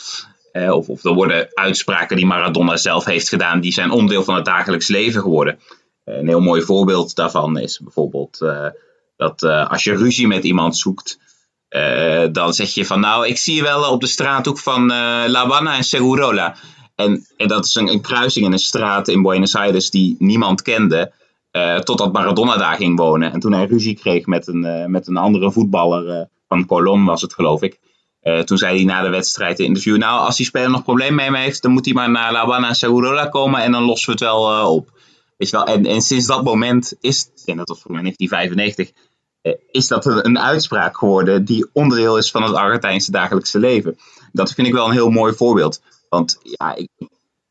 Of, 0.53 0.89
of 0.89 1.05
er 1.05 1.15
worden 1.15 1.49
uitspraken 1.55 2.17
die 2.17 2.27
Maradona 2.27 2.77
zelf 2.77 3.05
heeft 3.05 3.29
gedaan, 3.29 3.61
die 3.61 3.73
zijn 3.73 3.91
onderdeel 3.91 4.25
van 4.25 4.35
het 4.35 4.45
dagelijks 4.45 4.89
leven 4.89 5.21
geworden. 5.21 5.59
Een 6.05 6.29
heel 6.29 6.41
mooi 6.41 6.63
voorbeeld 6.63 7.15
daarvan 7.15 7.59
is 7.59 7.79
bijvoorbeeld 7.79 8.39
dat 9.17 9.43
eh, 9.43 9.71
als 9.71 9.85
je 9.85 9.97
ruzie 9.97 10.27
met 10.27 10.45
iemand 10.45 10.77
zoekt, 10.77 11.19
eh, 11.69 12.27
dan 12.33 12.55
zeg 12.55 12.75
je 12.75 12.87
van 12.87 13.01
nou, 13.01 13.27
ik 13.27 13.39
zie 13.39 13.55
je 13.55 13.63
wel 13.63 13.91
op 13.91 14.01
de 14.01 14.07
straathoek 14.07 14.59
van 14.59 14.83
eh, 14.83 15.25
La 15.27 15.43
Habana 15.43 15.77
en 15.77 15.85
Segurola. 15.85 16.57
En, 16.95 17.27
en 17.37 17.49
dat 17.49 17.65
is 17.65 17.75
een, 17.75 18.01
kruising 18.01 18.47
in 18.47 18.53
een 18.53 18.59
straat 18.59 19.09
in 19.09 19.23
Buenos 19.23 19.55
Aires 19.55 19.91
die 19.91 20.17
niemand 20.19 20.63
kende. 20.63 21.13
totdat 21.85 22.13
Maradona 22.13 22.57
daar 22.57 22.77
ging 22.77 22.99
wonen. 22.99 23.33
En 23.33 23.41
toen 23.41 23.53
hij 23.53 23.67
ruzie 23.67 23.99
kreeg 23.99 24.27
met 24.27 24.47
een, 24.47 24.91
met 24.91 25.07
een 25.07 25.17
andere 25.17 25.53
voetballer 25.53 26.29
van 26.49 26.67
Colón 26.67 27.05
was 27.05 27.23
het 27.23 27.35
geloof 27.35 27.63
ik. 27.63 27.79
Toen 28.45 28.59
zei 28.59 28.77
hij 28.77 28.85
na 28.85 29.03
de 29.03 29.09
wedstrijd 29.09 29.59
in 29.59 29.65
interview, 29.65 29.97
nou 29.97 30.21
als 30.21 30.37
die 30.37 30.47
speler 30.47 30.71
nog 30.71 30.83
probleem 30.83 31.15
mee 31.15 31.31
me 31.31 31.39
heeft, 31.39 31.63
dan 31.63 31.73
moet 31.73 31.85
hij 31.85 31.95
maar 31.95 32.11
naar 32.11 32.33
La 32.33 32.39
Habana 32.39 32.69
en 32.69 32.75
Segurola 32.75 33.27
komen 33.27 33.63
en 33.63 33.73
dan 33.73 33.83
lossen 33.83 34.07
we 34.07 34.13
het 34.13 34.33
wel 34.33 34.75
op. 34.75 34.91
Weet 35.37 35.51
wel? 35.51 35.67
En, 35.67 35.87
en 35.87 36.01
sinds 36.01 36.27
dat 36.27 36.45
moment 36.45 36.95
is, 37.01 37.31
en 37.45 37.57
dat 37.57 37.69
was 37.69 37.81
voor 37.81 37.93
mij 37.93 38.01
1995, 38.01 39.05
eh, 39.41 39.53
is 39.71 39.89
dat 39.89 40.07
een, 40.07 40.27
een 40.27 40.39
uitspraak 40.39 40.99
geworden 40.99 41.45
die 41.45 41.67
onderdeel 41.73 42.19
is 42.19 42.31
van 42.31 42.43
het 42.43 42.55
Argentijnse 42.55 43.11
dagelijkse 43.11 43.59
leven. 43.59 43.99
Dat 44.33 44.53
vind 44.53 44.67
ik 44.67 44.73
wel 44.73 44.87
een 44.87 44.93
heel 44.93 45.11
mooi 45.11 45.35
voorbeeld. 45.35 45.83
Want 46.09 46.39
ja, 46.43 46.75
ik, 46.75 46.89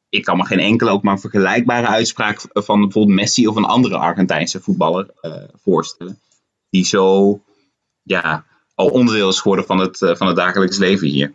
ik 0.10 0.24
kan 0.24 0.38
me 0.38 0.46
geen 0.46 0.60
enkele 0.60 0.90
ook 0.92 1.04
maar 1.04 1.20
vergelijkbare 1.20 1.88
uitspraak 1.88 2.42
van 2.54 2.82
bijvoorbeeld 2.82 3.16
Messi 3.16 3.48
of 3.48 3.56
een 3.56 3.66
andere 3.66 3.98
Argentijnse 3.98 4.62
voetballer 4.62 5.10
eh, 5.22 5.34
voorstellen. 5.62 6.20
Die 6.70 6.86
zo 6.86 7.40
ja, 8.04 8.46
al 8.76 8.88
onderdeel 8.88 9.30
is 9.30 9.40
geworden 9.40 9.66
van 9.66 9.78
het, 9.78 10.02
eh, 10.02 10.16
van 10.16 10.28
het 10.28 10.36
dagelijks 10.36 10.78
leven 10.78 11.08
hier. 11.08 11.34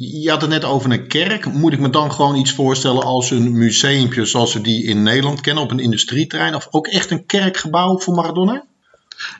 Je 0.00 0.30
had 0.30 0.40
het 0.40 0.50
net 0.50 0.64
over 0.64 0.90
een 0.90 1.06
kerk. 1.06 1.52
Moet 1.52 1.72
ik 1.72 1.78
me 1.78 1.90
dan 1.90 2.12
gewoon 2.12 2.36
iets 2.36 2.54
voorstellen 2.54 3.02
als 3.02 3.30
een 3.30 3.58
museumpje 3.58 4.24
zoals 4.24 4.54
we 4.54 4.60
die 4.60 4.84
in 4.84 5.02
Nederland 5.02 5.40
kennen 5.40 5.62
op 5.62 5.70
een 5.70 5.78
industrieterrein? 5.78 6.54
Of 6.54 6.68
ook 6.70 6.86
echt 6.86 7.10
een 7.10 7.26
kerkgebouw 7.26 7.98
voor 7.98 8.14
Maradona? 8.14 8.64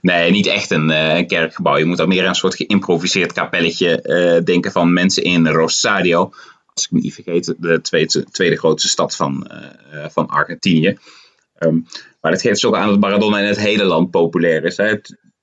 Nee, 0.00 0.30
niet 0.30 0.46
echt 0.46 0.70
een 0.70 0.90
eh, 0.90 1.26
kerkgebouw. 1.26 1.76
Je 1.76 1.84
moet 1.84 1.96
dan 1.96 2.08
meer 2.08 2.22
aan 2.22 2.28
een 2.28 2.34
soort 2.34 2.54
geïmproviseerd 2.54 3.32
kapelletje 3.32 4.02
eh, 4.02 4.44
denken 4.44 4.72
van 4.72 4.92
mensen 4.92 5.22
in 5.22 5.48
Rosario. 5.48 6.32
Als 6.74 6.84
ik 6.84 6.90
me 6.90 7.00
niet 7.00 7.14
vergeet, 7.14 7.54
de 7.58 7.80
tweede, 7.80 8.24
tweede 8.24 8.56
grootste 8.56 8.88
stad 8.88 9.16
van, 9.16 9.46
eh, 9.46 10.06
van 10.10 10.26
Argentinië. 10.26 10.98
Ehm, 11.58 11.78
maar 12.20 12.30
dat 12.30 12.40
geeft 12.40 12.54
dus 12.54 12.64
ook 12.64 12.76
aan 12.76 12.88
dat 12.88 13.00
Maradona 13.00 13.38
in 13.38 13.46
het 13.46 13.60
hele 13.60 13.84
land 13.84 14.10
populair 14.10 14.64
is. 14.64 14.76
Hè. 14.76 14.94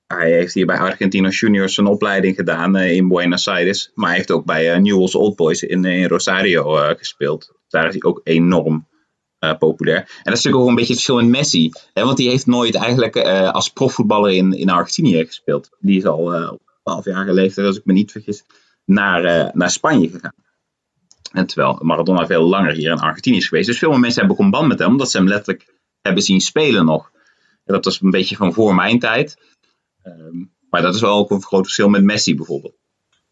Hij 0.06 0.32
heeft 0.32 0.54
hier 0.54 0.66
bij 0.66 0.78
Argentinos 0.78 1.40
Juniors 1.40 1.74
zijn 1.74 1.86
opleiding 1.86 2.36
gedaan 2.36 2.76
eh, 2.76 2.92
in 2.92 3.08
Buenos 3.08 3.48
Aires. 3.48 3.90
Maar 3.94 4.08
hij 4.08 4.16
heeft 4.16 4.30
ook 4.30 4.44
bij 4.44 4.72
eh, 4.72 4.80
Newell's 4.80 5.14
Old 5.14 5.36
Boys 5.36 5.62
in, 5.62 5.84
in 5.84 6.08
Rosario 6.08 6.76
eh, 6.76 6.96
gespeeld. 6.98 7.54
Daar 7.68 7.86
is 7.86 7.92
hij 7.92 8.02
ook 8.02 8.20
enorm 8.24 8.86
eh, 9.38 9.58
populair. 9.58 9.98
En 9.98 10.06
dat 10.22 10.36
is 10.36 10.42
natuurlijk 10.42 10.62
ook 10.62 10.68
een 10.68 10.74
beetje 10.74 10.92
het 10.92 11.02
verschil 11.02 11.24
in 11.24 11.30
Messi. 11.30 11.70
Hè, 11.92 12.04
want 12.04 12.16
die 12.16 12.28
heeft 12.28 12.46
nooit 12.46 12.74
eigenlijk 12.74 13.16
eh, 13.16 13.50
als 13.50 13.68
profvoetballer 13.68 14.32
in, 14.32 14.52
in 14.52 14.70
Argentinië 14.70 15.26
gespeeld. 15.26 15.68
Die 15.78 15.96
is 15.96 16.04
al 16.06 16.34
eh, 16.34 16.52
op 16.52 16.60
12-jarige 16.60 17.32
leeftijd, 17.32 17.66
als 17.66 17.76
ik 17.76 17.84
me 17.84 17.92
niet 17.92 18.12
vergis, 18.12 18.44
naar, 18.84 19.50
naar 19.54 19.70
Spanje 19.70 20.08
gegaan. 20.08 20.34
En 21.32 21.46
terwijl 21.46 21.78
Maradona 21.82 22.26
veel 22.26 22.42
langer 22.42 22.72
hier 22.72 22.90
in 22.90 22.98
Argentinië 22.98 23.36
is 23.36 23.48
geweest. 23.48 23.66
Dus 23.66 23.78
veel 23.78 23.98
mensen 23.98 24.18
hebben 24.20 24.38
ook 24.38 24.44
een 24.44 24.50
band 24.50 24.68
met 24.68 24.78
hem, 24.78 24.88
omdat 24.88 25.10
ze 25.10 25.16
hem 25.16 25.28
letterlijk 25.28 25.74
hebben 26.00 26.22
zien 26.22 26.40
spelen 26.40 26.84
nog. 26.84 27.10
En 27.64 27.74
dat 27.74 27.84
was 27.84 28.00
een 28.00 28.10
beetje 28.10 28.36
van 28.36 28.52
voor 28.52 28.74
mijn 28.74 28.98
tijd. 28.98 29.36
Um, 30.06 30.54
maar 30.70 30.82
dat 30.82 30.94
is 30.94 31.00
wel 31.00 31.16
ook 31.16 31.30
een 31.30 31.42
groot 31.42 31.64
verschil 31.64 31.88
met 31.88 32.02
Messi 32.02 32.36
bijvoorbeeld. 32.36 32.74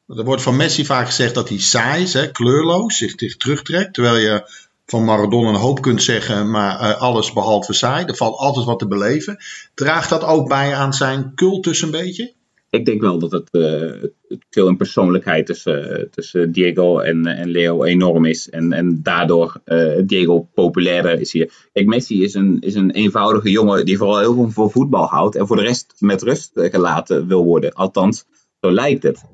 Er 0.07 0.25
wordt 0.25 0.43
van 0.43 0.57
Messi 0.57 0.85
vaak 0.85 1.07
gezegd 1.07 1.35
dat 1.35 1.49
hij 1.49 1.59
saai 1.59 2.03
is, 2.03 2.13
hè, 2.13 2.31
kleurloos, 2.31 2.97
zich, 2.97 3.13
zich 3.17 3.37
terugtrekt. 3.37 3.95
Terwijl 3.95 4.17
je 4.17 4.51
van 4.87 5.05
Maradona 5.05 5.49
een 5.49 5.55
hoop 5.55 5.83
kunt 5.83 6.03
zeggen, 6.03 6.51
maar 6.51 6.81
uh, 6.81 7.01
alles 7.01 7.33
behalve 7.33 7.73
saai. 7.73 8.05
Er 8.05 8.17
valt 8.17 8.37
altijd 8.37 8.67
wat 8.67 8.79
te 8.79 8.87
beleven. 8.87 9.39
Draagt 9.75 10.09
dat 10.09 10.25
ook 10.25 10.49
bij 10.49 10.75
aan 10.75 10.95
zijn 10.95 11.33
cultus 11.35 11.83
een 11.83 11.91
beetje? 11.91 12.33
Ik 12.75 12.85
denk 12.85 13.01
wel 13.01 13.19
dat 13.19 13.33
het, 13.33 13.49
uh, 13.53 14.03
het 14.29 14.47
veel 14.51 14.69
in 14.69 14.77
persoonlijkheid 14.77 15.47
tussen, 15.47 16.11
tussen 16.11 16.53
Diego 16.53 16.99
en, 16.99 17.27
en 17.27 17.49
Leo 17.49 17.85
enorm 17.85 18.25
is. 18.25 18.51
En, 18.51 18.73
en 18.73 19.03
daardoor 19.03 19.61
Diego 20.05 20.49
populairder 20.55 21.21
is 21.21 21.33
hier. 21.33 21.53
Kijk, 21.73 21.87
Messi 21.87 22.23
is 22.23 22.35
een, 22.35 22.61
is 22.61 22.75
een 22.75 22.91
eenvoudige 22.91 23.51
jongen 23.51 23.85
die 23.85 23.99
vooral 23.99 24.19
heel 24.19 24.35
veel 24.35 24.51
van 24.51 24.71
voetbal 24.71 25.07
houdt. 25.07 25.37
En 25.37 25.47
voor 25.47 25.57
de 25.57 25.63
rest 25.63 25.95
met 25.99 26.23
rust 26.23 26.51
gelaten 26.55 27.27
wil 27.27 27.45
worden. 27.45 27.73
Althans, 27.73 28.25
zo 28.61 28.73
lijkt 28.73 29.03
het. 29.03 29.25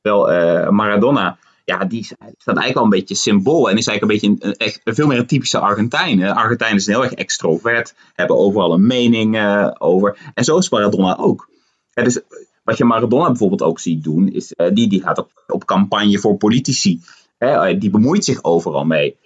Terwijl 0.00 0.72
Maradona 0.72 1.38
ja, 1.64 1.84
die 1.84 2.04
staat 2.04 2.18
eigenlijk 2.44 2.76
al 2.76 2.84
een 2.84 2.90
beetje 2.90 3.14
symbool. 3.14 3.70
En 3.70 3.76
is 3.76 3.86
eigenlijk 3.86 4.22
een 4.22 4.28
beetje 4.36 4.46
een, 4.48 4.56
echt, 4.56 4.80
veel 4.84 5.06
meer 5.06 5.18
een 5.18 5.26
typische 5.26 5.58
Argentijn. 5.58 6.22
Argentijnen 6.22 6.80
zijn 6.80 6.96
heel 6.96 7.04
erg 7.04 7.14
extrovert, 7.14 7.94
hebben 8.14 8.36
overal 8.36 8.72
een 8.72 8.86
mening 8.86 9.38
over. 9.78 10.18
En 10.34 10.44
zo 10.44 10.58
is 10.58 10.70
Maradona 10.70 11.16
ook. 11.16 11.48
Ja, 11.90 12.02
dus 12.04 12.20
wat 12.68 12.78
je 12.78 12.84
Maradona 12.84 13.26
bijvoorbeeld 13.26 13.62
ook 13.62 13.78
ziet 13.78 14.04
doen, 14.04 14.28
is 14.28 14.52
uh, 14.56 14.66
die, 14.72 14.88
die 14.88 15.02
gaat 15.02 15.18
op, 15.18 15.44
op 15.46 15.64
campagne 15.64 16.18
voor 16.18 16.36
politici. 16.36 17.00
Hè, 17.38 17.78
die 17.78 17.90
bemoeit 17.90 18.24
zich 18.24 18.44
overal 18.44 18.84
mee. 18.84 19.16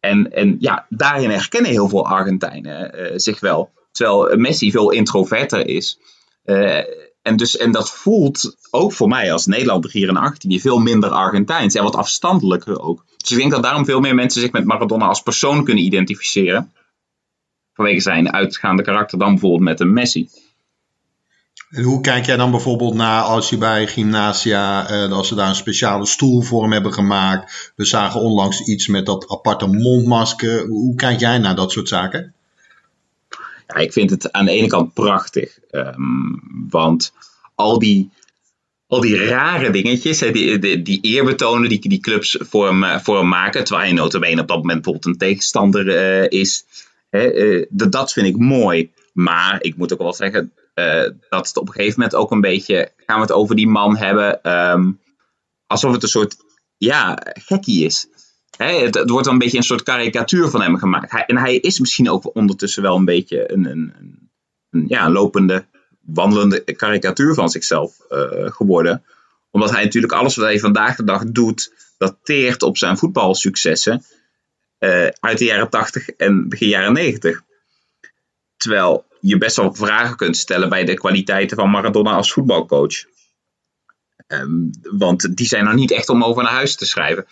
En, 0.00 0.32
en 0.32 0.56
ja, 0.60 0.86
daarin 0.88 1.30
herkennen 1.30 1.70
heel 1.70 1.88
veel 1.88 2.06
Argentijnen 2.06 3.00
uh, 3.00 3.10
zich 3.14 3.40
wel. 3.40 3.70
Terwijl 3.92 4.36
Messi 4.36 4.70
veel 4.70 4.90
introverter 4.90 5.66
is. 5.66 5.98
En, 7.22 7.36
dus, 7.36 7.56
en 7.56 7.72
dat 7.72 7.90
voelt 7.90 8.56
ook 8.70 8.92
voor 8.92 9.08
mij 9.08 9.32
als 9.32 9.46
Nederlander 9.46 9.90
hier 9.90 10.08
in 10.08 10.16
Argentinië 10.16 10.60
veel 10.60 10.78
minder 10.78 11.10
Argentijns 11.10 11.74
en 11.74 11.82
wat 11.82 11.96
afstandelijker 11.96 12.80
ook. 12.80 13.04
Dus 13.16 13.30
ik 13.30 13.36
denk 13.36 13.50
dat 13.50 13.62
daarom 13.62 13.84
veel 13.84 14.00
meer 14.00 14.14
mensen 14.14 14.40
zich 14.40 14.52
met 14.52 14.64
Maradona 14.64 15.06
als 15.06 15.22
persoon 15.22 15.64
kunnen 15.64 15.84
identificeren. 15.84 16.72
Vanwege 17.72 18.00
zijn 18.00 18.32
uitgaande 18.32 18.82
karakter 18.82 19.18
dan 19.18 19.30
bijvoorbeeld 19.30 19.62
met 19.62 19.80
een 19.80 19.92
Messi. 19.92 20.28
En 21.70 21.82
hoe 21.82 22.00
kijk 22.00 22.26
jij 22.26 22.36
dan 22.36 22.50
bijvoorbeeld 22.50 22.94
naar 22.94 23.22
als 23.22 23.50
je 23.50 23.58
bij 23.58 23.86
Gymnasia, 23.86 24.88
eh, 24.88 25.12
als 25.12 25.28
ze 25.28 25.34
daar 25.34 25.48
een 25.48 25.54
speciale 25.54 26.06
stoel 26.06 26.42
voor 26.42 26.62
hem 26.62 26.72
hebben 26.72 26.92
gemaakt. 26.92 27.72
We 27.76 27.84
zagen 27.84 28.20
onlangs 28.20 28.60
iets 28.60 28.86
met 28.86 29.06
dat 29.06 29.28
aparte 29.28 29.66
mondmasker. 29.66 30.66
Hoe 30.66 30.94
kijk 30.94 31.20
jij 31.20 31.38
naar 31.38 31.54
dat 31.54 31.72
soort 31.72 31.88
zaken? 31.88 32.34
Ja, 33.66 33.74
ik 33.74 33.92
vind 33.92 34.10
het 34.10 34.32
aan 34.32 34.44
de 34.44 34.50
ene 34.50 34.66
kant 34.66 34.94
prachtig. 34.94 35.58
Um, 35.70 36.42
want 36.70 37.12
al 37.54 37.78
die, 37.78 38.10
al 38.86 39.00
die 39.00 39.24
rare 39.24 39.70
dingetjes, 39.70 40.18
die, 40.18 40.58
die, 40.58 40.82
die 40.82 41.00
eerbetonen 41.00 41.68
die, 41.68 41.88
die 41.88 42.00
clubs 42.00 42.36
voor 42.40 42.66
hem, 42.66 43.00
voor 43.00 43.18
hem 43.18 43.28
maken. 43.28 43.64
Terwijl 43.64 43.86
hij 43.86 43.96
notabene 43.96 44.40
op 44.40 44.48
dat 44.48 44.56
moment 44.56 44.82
bijvoorbeeld 44.82 45.06
een 45.06 45.28
tegenstander 45.28 45.86
uh, 45.86 46.40
is. 46.40 46.64
Hè, 47.10 47.64
dat 47.70 48.12
vind 48.12 48.26
ik 48.26 48.36
mooi. 48.36 48.90
Maar 49.12 49.62
ik 49.62 49.76
moet 49.76 49.92
ook 49.92 49.98
wel 49.98 50.14
zeggen 50.14 50.52
dat 51.28 51.46
het 51.46 51.56
op 51.56 51.68
een 51.68 51.74
gegeven 51.74 52.00
moment 52.00 52.18
ook 52.18 52.30
een 52.30 52.40
beetje. 52.40 52.92
gaan 52.96 53.16
we 53.16 53.22
het 53.22 53.32
over 53.32 53.56
die 53.56 53.68
man 53.68 53.96
hebben. 53.96 54.52
Um, 54.52 55.00
alsof 55.66 55.92
het 55.92 56.02
een 56.02 56.08
soort. 56.08 56.36
ja, 56.76 57.18
gekkie 57.24 57.84
is. 57.84 58.08
het, 58.56 59.10
wordt 59.10 59.24
dan 59.24 59.32
een 59.32 59.38
beetje 59.38 59.56
een 59.56 59.62
soort 59.62 59.82
karikatuur 59.82 60.48
van 60.48 60.62
hem 60.62 60.76
gemaakt. 60.76 61.10
Hij, 61.10 61.24
en 61.26 61.36
hij 61.36 61.56
is 61.56 61.80
misschien 61.80 62.10
ook 62.10 62.34
ondertussen 62.36 62.82
wel 62.82 62.96
een 62.96 63.04
beetje 63.04 63.52
een, 63.52 63.64
een, 63.64 63.92
een, 64.70 64.84
ja, 64.88 65.10
lopende, 65.10 65.66
wandelende 66.00 66.60
karikatuur 66.60 67.34
van 67.34 67.50
zichzelf 67.50 67.96
uh, 68.10 68.50
geworden. 68.50 69.04
Omdat 69.50 69.70
hij 69.70 69.84
natuurlijk 69.84 70.12
alles 70.12 70.36
wat 70.36 70.44
hij 70.44 70.58
vandaag 70.58 70.96
de 70.96 71.04
dag 71.04 71.24
doet, 71.24 71.72
dateert 71.98 72.62
op 72.62 72.78
zijn 72.78 72.98
voetbalsuccessen 72.98 74.04
uh, 74.80 75.06
uit 75.20 75.38
de 75.38 75.44
jaren 75.44 75.70
80 75.70 76.08
en 76.08 76.48
begin 76.48 76.68
jaren 76.68 76.92
90. 76.92 77.42
Terwijl 78.56 79.04
je 79.20 79.38
best 79.38 79.56
wel 79.56 79.74
vragen 79.74 80.16
kunt 80.16 80.36
stellen 80.36 80.68
bij 80.68 80.84
de 80.84 80.94
kwaliteiten 80.94 81.56
van 81.56 81.70
Maradona 81.70 82.12
als 82.12 82.32
voetbalcoach. 82.32 83.04
Um, 84.26 84.70
want 84.82 85.36
die 85.36 85.46
zijn 85.46 85.64
nog 85.64 85.74
niet 85.74 85.90
echt 85.90 86.08
om 86.08 86.24
over 86.24 86.42
naar 86.42 86.52
huis 86.52 86.76
te 86.76 86.86
schrijven. 86.86 87.26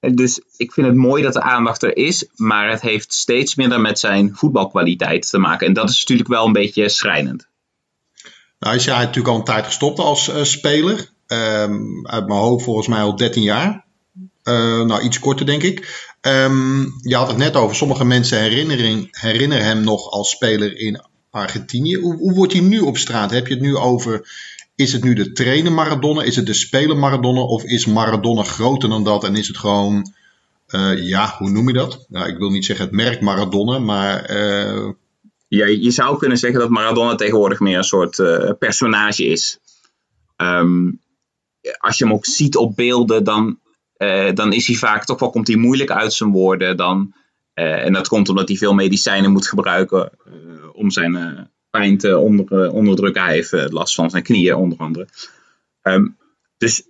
Dus 0.00 0.40
ik 0.56 0.72
vind 0.72 0.86
het 0.86 0.96
mooi 0.96 1.22
dat 1.22 1.32
de 1.32 1.42
aandacht 1.42 1.82
er 1.82 1.96
is, 1.96 2.26
maar 2.34 2.70
het 2.70 2.80
heeft 2.80 3.12
steeds 3.12 3.54
minder 3.54 3.80
met 3.80 3.98
zijn 3.98 4.34
voetbalkwaliteit 4.34 5.30
te 5.30 5.38
maken. 5.38 5.66
En 5.66 5.72
dat 5.72 5.90
is 5.90 5.98
natuurlijk 5.98 6.28
wel 6.28 6.46
een 6.46 6.52
beetje 6.52 6.88
schrijnend. 6.88 7.48
Nou 8.58 8.76
is 8.76 8.86
natuurlijk 8.86 9.28
al 9.28 9.36
een 9.36 9.44
tijd 9.44 9.64
gestopt 9.64 9.98
als 9.98 10.28
uh, 10.28 10.42
speler. 10.42 11.12
Um, 11.26 12.06
uit 12.06 12.26
mijn 12.26 12.40
hoofd 12.40 12.64
volgens 12.64 12.86
mij 12.86 13.00
al 13.00 13.16
13 13.16 13.42
jaar. 13.42 13.84
Uh, 14.44 14.84
nou, 14.84 15.02
iets 15.02 15.18
korter 15.18 15.46
denk 15.46 15.62
ik. 15.62 16.08
Um, 16.20 16.94
je 17.02 17.16
had 17.16 17.28
het 17.28 17.36
net 17.36 17.56
over, 17.56 17.76
sommige 17.76 18.04
mensen 18.04 18.40
herinneren 19.10 19.64
hem 19.64 19.80
nog 19.80 20.10
als 20.10 20.30
speler 20.30 20.78
in 20.78 21.02
Argentinië. 21.34 21.94
Hoe, 21.94 22.16
hoe 22.16 22.34
wordt 22.34 22.52
hij 22.52 22.62
nu 22.62 22.80
op 22.80 22.98
straat? 22.98 23.30
Heb 23.30 23.46
je 23.46 23.54
het 23.54 23.62
nu 23.62 23.76
over 23.76 24.26
is 24.74 24.92
het 24.92 25.04
nu 25.04 25.14
de 25.14 25.32
trainer 25.32 25.72
Maradona? 25.72 26.22
Is 26.22 26.36
het 26.36 26.46
de 26.46 26.54
speler 26.54 26.96
Maradona? 26.96 27.40
Of 27.40 27.64
is 27.64 27.86
Maradona 27.86 28.42
groter 28.42 28.88
dan 28.88 29.04
dat 29.04 29.24
en 29.24 29.36
is 29.36 29.48
het 29.48 29.58
gewoon, 29.58 30.12
uh, 30.68 31.08
ja, 31.08 31.34
hoe 31.38 31.50
noem 31.50 31.66
je 31.68 31.74
dat? 31.74 32.06
Nou, 32.08 32.28
ik 32.28 32.38
wil 32.38 32.50
niet 32.50 32.64
zeggen 32.64 32.84
het 32.84 32.94
merk 32.94 33.20
Maradona, 33.20 33.78
maar. 33.78 34.30
Uh... 34.30 34.88
Ja, 35.48 35.66
je 35.66 35.90
zou 35.90 36.18
kunnen 36.18 36.38
zeggen 36.38 36.60
dat 36.60 36.68
Maradona 36.68 37.14
tegenwoordig 37.14 37.60
meer 37.60 37.76
een 37.76 37.84
soort 37.84 38.18
uh, 38.18 38.50
personage 38.58 39.24
is. 39.24 39.58
Um, 40.36 41.00
als 41.78 41.98
je 41.98 42.04
hem 42.04 42.12
ook 42.12 42.26
ziet 42.26 42.56
op 42.56 42.76
beelden, 42.76 43.24
dan, 43.24 43.58
dan 44.34 44.52
is 44.52 44.66
hij 44.66 44.76
vaak 44.76 45.04
toch 45.04 45.20
wel 45.20 45.30
komt 45.30 45.46
hij 45.46 45.56
moeilijk 45.56 45.90
uit 45.90 46.12
zijn 46.12 46.30
woorden. 46.30 46.76
Dan, 46.76 47.14
en 47.54 47.92
dat 47.92 48.08
komt 48.08 48.28
omdat 48.28 48.48
hij 48.48 48.56
veel 48.56 48.74
medicijnen 48.74 49.32
moet 49.32 49.48
gebruiken 49.48 50.10
om 50.72 50.90
zijn 50.90 51.48
pijn 51.70 51.98
te 51.98 52.18
onder, 52.18 52.70
onderdrukken. 52.70 53.22
Hij 53.22 53.34
heeft 53.34 53.72
last 53.72 53.94
van 53.94 54.10
zijn 54.10 54.22
knieën, 54.22 54.54
onder 54.54 54.78
andere. 54.78 55.08
Um, 55.82 56.16
dus 56.58 56.82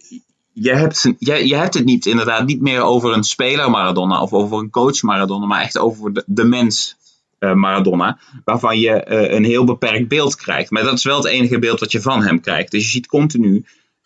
je 0.53 0.75
hebt, 0.75 1.13
je, 1.19 1.49
je 1.49 1.57
hebt 1.57 1.75
het 1.75 1.85
niet, 1.85 2.07
inderdaad 2.07 2.47
niet 2.47 2.61
meer 2.61 2.83
over 2.83 3.13
een 3.13 3.25
speler 3.25 3.71
Maradona 3.71 4.23
of 4.23 4.33
over 4.33 4.59
een 4.59 4.71
coach 4.71 5.03
Maradona, 5.03 5.47
maar 5.47 5.63
echt 5.63 5.79
over 5.79 6.13
de, 6.13 6.23
de 6.27 6.45
mens 6.45 6.97
uh, 7.41 7.55
Maradona, 7.55 8.19
waarvan 8.45 8.79
je 8.79 9.11
een 9.31 9.45
heel 9.45 9.65
beperkt 9.65 10.09
beeld 10.09 10.37
krijgt. 10.37 10.71
Maar 10.71 10.83
dat 10.83 10.93
is 10.93 11.05
wel 11.05 11.17
het 11.17 11.27
enige 11.27 11.59
beeld 11.59 11.79
dat 11.79 11.93
je 11.93 12.01
van 12.01 12.23
hem 12.23 12.41
krijgt. 12.41 12.71
Dus 12.71 12.85
je 12.85 12.91
ziet 12.91 13.07
continu 13.07 13.65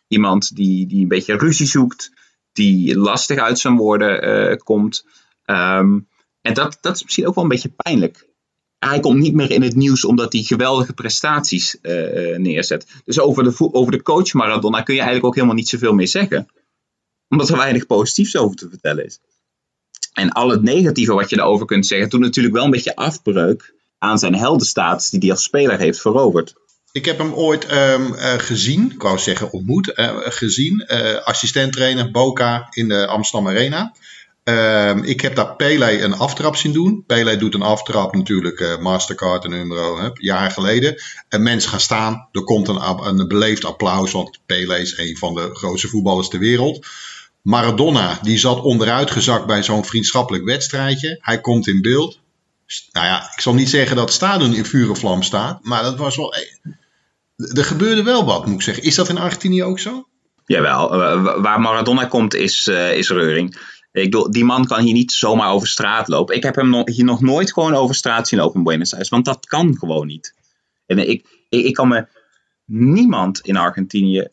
iemand 0.09 0.57
die, 0.57 0.87
die 0.87 1.03
een 1.03 1.09
beetje 1.09 1.37
ruzie 1.37 1.67
zoekt, 1.67 2.13
die 2.53 2.99
lastig 2.99 3.39
uit 3.39 3.59
zijn 3.59 3.77
woorden 3.77 4.63
komt. 4.63 5.07
Um, 5.47 6.08
en 6.43 6.55
dat, 6.55 6.79
dat 6.81 6.95
is 6.95 7.03
misschien 7.03 7.27
ook 7.27 7.35
wel 7.35 7.45
een 7.45 7.51
beetje 7.51 7.73
pijnlijk 7.77 8.29
hij 8.79 9.01
komt 9.01 9.19
niet 9.19 9.35
meer 9.35 9.51
in 9.51 9.63
het 9.63 9.75
nieuws 9.75 10.05
omdat 10.05 10.33
hij 10.33 10.43
geweldige 10.43 10.93
prestaties 10.93 11.77
uh, 11.83 12.37
neerzet. 12.37 12.87
Dus 13.05 13.21
over 13.21 13.45
de, 13.45 13.73
over 13.73 13.93
de 13.93 14.03
coach 14.03 14.33
Maradona 14.33 14.83
kun 14.83 14.95
je 14.95 15.01
eigenlijk 15.01 15.29
ook 15.29 15.35
helemaal 15.35 15.57
niet 15.57 15.69
zoveel 15.69 15.93
meer 15.93 16.09
zeggen. 16.09 16.49
Omdat 17.29 17.49
er 17.49 17.57
weinig 17.57 17.87
positiefs 17.87 18.37
over 18.37 18.57
te 18.57 18.69
vertellen 18.69 19.05
is. 19.05 19.19
En 20.13 20.33
al 20.33 20.49
het 20.49 20.63
negatieve 20.63 21.13
wat 21.13 21.31
je 21.31 21.37
daarover 21.37 21.67
kunt 21.67 21.87
zeggen, 21.87 22.09
doet 22.09 22.21
natuurlijk 22.21 22.55
wel 22.55 22.65
een 22.65 22.71
beetje 22.71 22.97
afbreuk 22.97 23.75
aan 23.99 24.19
zijn 24.19 24.35
heldenstatus 24.35 25.11
die 25.11 25.21
hij 25.21 25.31
als 25.31 25.43
speler 25.43 25.79
heeft 25.79 26.01
veroverd. 26.01 26.55
Ik 26.93 27.05
heb 27.05 27.19
hem 27.19 27.33
ooit 27.33 27.73
um, 27.73 28.13
uh, 28.13 28.33
gezien, 28.33 28.91
ik 28.93 29.03
wou 29.03 29.19
zeggen 29.19 29.53
ontmoet, 29.53 29.93
uh, 29.95 30.17
gezien. 30.19 30.87
assistent-trainer 31.25 32.11
Boca 32.11 32.67
in 32.71 32.89
de 32.89 33.07
Amsterdam 33.07 33.49
Arena. 33.49 33.95
Um, 34.49 35.05
ik 35.05 35.21
heb 35.21 35.35
daar 35.35 35.57
Pele 35.57 36.03
een 36.03 36.15
aftrap 36.15 36.57
zien 36.57 36.73
doen. 36.73 37.05
Pele 37.07 37.37
doet 37.37 37.55
een 37.55 37.63
aftrap 37.63 38.15
natuurlijk, 38.15 38.61
uh, 38.61 38.79
Mastercard 38.79 39.45
en 39.45 39.51
numero, 39.51 40.01
hè, 40.01 40.09
jaren 40.15 40.51
geleden. 40.51 41.03
En 41.29 41.43
mensen 41.43 41.71
gaan 41.71 41.81
staan, 41.81 42.29
er 42.33 42.45
komt 42.45 42.69
een, 42.69 42.81
een 43.07 43.29
beleefd 43.29 43.65
applaus, 43.65 44.13
want 44.13 44.39
Pele 44.47 44.81
is 44.81 44.99
een 44.99 45.17
van 45.17 45.35
de 45.35 45.51
grootste 45.53 45.89
voetballers 45.89 46.29
ter 46.29 46.39
wereld. 46.39 46.87
Maradona, 47.43 48.19
die 48.23 48.39
zat 48.39 48.61
onderuitgezakt 48.61 49.47
bij 49.47 49.63
zo'n 49.63 49.85
vriendschappelijk 49.85 50.45
wedstrijdje. 50.45 51.19
Hij 51.21 51.41
komt 51.41 51.69
in 51.69 51.83
beeld. 51.83 52.19
Nou 52.93 53.07
ja, 53.07 53.33
ik 53.35 53.41
zal 53.41 53.55
niet 53.55 53.71
zeggen 53.71 53.97
dat 53.97 54.05
het 54.05 54.15
stadion 54.15 54.55
in 54.55 54.65
vuur 54.65 54.97
vlam 54.97 55.23
staat, 55.23 55.65
maar 55.65 55.83
dat 55.83 55.99
was 55.99 56.17
wel... 56.17 56.35
Er 57.37 57.65
gebeurde 57.65 58.03
wel 58.03 58.25
wat, 58.25 58.47
moet 58.47 58.55
ik 58.55 58.63
zeggen. 58.63 58.85
Is 58.85 58.95
dat 58.95 59.09
in 59.09 59.19
Argentinië 59.19 59.63
ook 59.63 59.79
zo? 59.79 60.09
Jawel, 60.47 60.97
waar 61.41 61.61
Maradona 61.61 62.05
komt 62.05 62.35
is, 62.35 62.69
uh, 62.69 62.97
is 62.97 63.11
reuring. 63.11 63.77
Ik 63.93 64.33
die 64.33 64.45
man 64.45 64.67
kan 64.67 64.81
hier 64.81 64.93
niet 64.93 65.13
zomaar 65.13 65.51
over 65.51 65.69
straat 65.69 66.09
lopen. 66.09 66.37
Ik 66.37 66.43
heb 66.43 66.55
hem 66.55 66.89
hier 66.89 67.05
nog 67.05 67.21
nooit 67.21 67.53
gewoon 67.53 67.75
over 67.75 67.95
straat 67.95 68.29
zien 68.29 68.39
lopen 68.39 68.59
in 68.59 68.65
Buenos 68.65 68.93
Aires. 68.93 69.09
Want 69.09 69.25
dat 69.25 69.47
kan 69.47 69.77
gewoon 69.79 70.07
niet. 70.07 70.35
En 70.87 70.99
ik, 70.99 71.27
ik, 71.49 71.65
ik 71.65 71.75
kan 71.75 71.89
me 71.89 72.07
niemand 72.65 73.41
in 73.41 73.57
Argentinië 73.57 74.29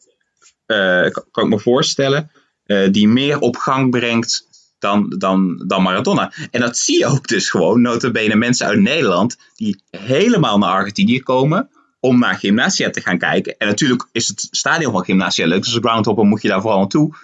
eh, 0.66 1.12
kan, 1.32 1.44
ik 1.44 1.50
me 1.50 1.60
voorstellen, 1.60 2.32
eh, 2.66 2.92
die 2.92 3.08
meer 3.08 3.40
op 3.40 3.56
gang 3.56 3.90
brengt 3.90 4.48
dan, 4.80 5.16
dan, 5.18 5.64
dan 5.68 5.84
Maradona. 5.84 6.34
En 6.52 6.62
dat 6.62 6.78
zie 6.78 7.00
je 7.00 7.06
ook 7.06 7.28
dus 7.28 7.50
gewoon, 7.50 7.82
notabene 7.82 8.36
mensen 8.36 8.68
uit 8.68 8.80
Nederland 8.80 9.38
die 9.56 9.82
helemaal 9.90 10.58
naar 10.58 10.70
Argentinië 10.70 11.22
komen 11.22 11.70
om 12.00 12.20
naar 12.20 12.36
Gymnasia 12.36 12.90
te 12.90 13.02
gaan 13.02 13.18
kijken. 13.18 13.58
En 13.58 13.68
natuurlijk 13.68 14.08
is 14.12 14.28
het 14.28 14.48
stadion 14.52 14.92
van 14.92 15.06
Gymnasia 15.06 15.48
leuk, 15.48 15.64
dus 15.64 15.74
als 15.74 15.84
groundhopper 15.84 16.26
moet 16.26 16.42
je 16.42 16.48
daar 16.48 16.62
vooral 16.62 16.80
naartoe. 16.80 17.16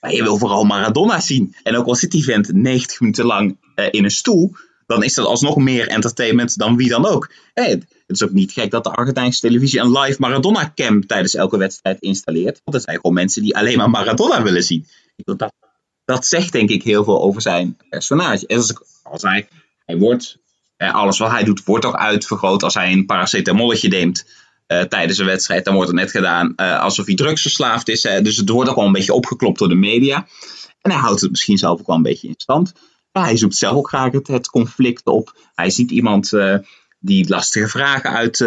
Maar 0.00 0.12
je 0.12 0.22
wil 0.22 0.38
vooral 0.38 0.64
Maradona 0.64 1.20
zien. 1.20 1.54
En 1.62 1.76
ook 1.76 1.86
al 1.86 1.94
zit 1.94 2.10
die 2.10 2.24
vent 2.24 2.52
90 2.52 3.00
minuten 3.00 3.24
lang 3.24 3.56
eh, 3.74 3.86
in 3.90 4.04
een 4.04 4.10
stoel, 4.10 4.54
dan 4.86 5.02
is 5.02 5.14
dat 5.14 5.26
alsnog 5.26 5.56
meer 5.56 5.88
entertainment 5.88 6.58
dan 6.58 6.76
wie 6.76 6.88
dan 6.88 7.06
ook. 7.06 7.32
Het 7.54 7.86
is 8.06 8.22
ook 8.22 8.32
niet 8.32 8.52
gek 8.52 8.70
dat 8.70 8.84
de 8.84 8.90
Argentijnse 8.90 9.40
televisie 9.40 9.80
een 9.80 9.98
live 9.98 10.20
Maradona-cam 10.20 11.06
tijdens 11.06 11.34
elke 11.34 11.58
wedstrijd 11.58 12.00
installeert. 12.00 12.60
Want 12.64 12.76
er 12.76 12.82
zijn 12.82 12.96
gewoon 12.96 13.14
mensen 13.14 13.42
die 13.42 13.56
alleen 13.56 13.76
maar 13.76 13.90
Maradona 13.90 14.42
willen 14.42 14.62
zien. 14.62 14.86
Dat, 15.16 15.52
dat 16.04 16.26
zegt 16.26 16.52
denk 16.52 16.70
ik 16.70 16.82
heel 16.82 17.04
veel 17.04 17.22
over 17.22 17.42
zijn 17.42 17.76
personage. 17.88 18.46
En 18.46 18.56
als 18.56 18.70
ik 18.70 18.82
al 19.02 19.18
zei, 19.18 19.46
hij 19.84 19.96
wordt, 19.96 20.38
eh, 20.76 20.94
alles 20.94 21.18
wat 21.18 21.30
hij 21.30 21.44
doet 21.44 21.64
wordt 21.64 21.84
ook 21.84 21.96
uitvergroot. 21.96 22.62
Als 22.62 22.74
hij 22.74 22.92
een 22.92 23.06
paracetamolletje 23.06 23.88
neemt 23.88 24.26
uh, 24.68 24.80
tijdens 24.80 25.18
een 25.18 25.26
wedstrijd, 25.26 25.64
dan 25.64 25.74
wordt 25.74 25.90
het 25.90 25.98
net 25.98 26.10
gedaan 26.10 26.52
uh, 26.56 26.80
alsof 26.80 27.06
hij 27.06 27.14
drugsverslaafd 27.14 27.88
is. 27.88 28.04
Uh, 28.04 28.20
dus 28.22 28.36
het 28.36 28.48
wordt 28.48 28.70
ook 28.70 28.76
wel 28.76 28.86
een 28.86 28.92
beetje 28.92 29.12
opgeklopt 29.12 29.58
door 29.58 29.68
de 29.68 29.74
media. 29.74 30.26
En 30.80 30.90
hij 30.90 31.00
houdt 31.00 31.20
het 31.20 31.30
misschien 31.30 31.58
zelf 31.58 31.80
ook 31.80 31.86
wel 31.86 31.96
een 31.96 32.02
beetje 32.02 32.28
in 32.28 32.34
stand. 32.36 32.72
Maar 33.12 33.24
hij 33.24 33.36
zoekt 33.36 33.56
zelf 33.56 33.76
ook 33.76 33.88
graag 33.88 34.12
het, 34.12 34.26
het 34.26 34.50
conflict 34.50 35.06
op. 35.06 35.36
Hij 35.54 35.70
ziet 35.70 35.90
iemand 35.90 36.32
die 36.98 37.28
lastige 37.28 37.68
vragen 37.68 38.10
uit, 38.10 38.40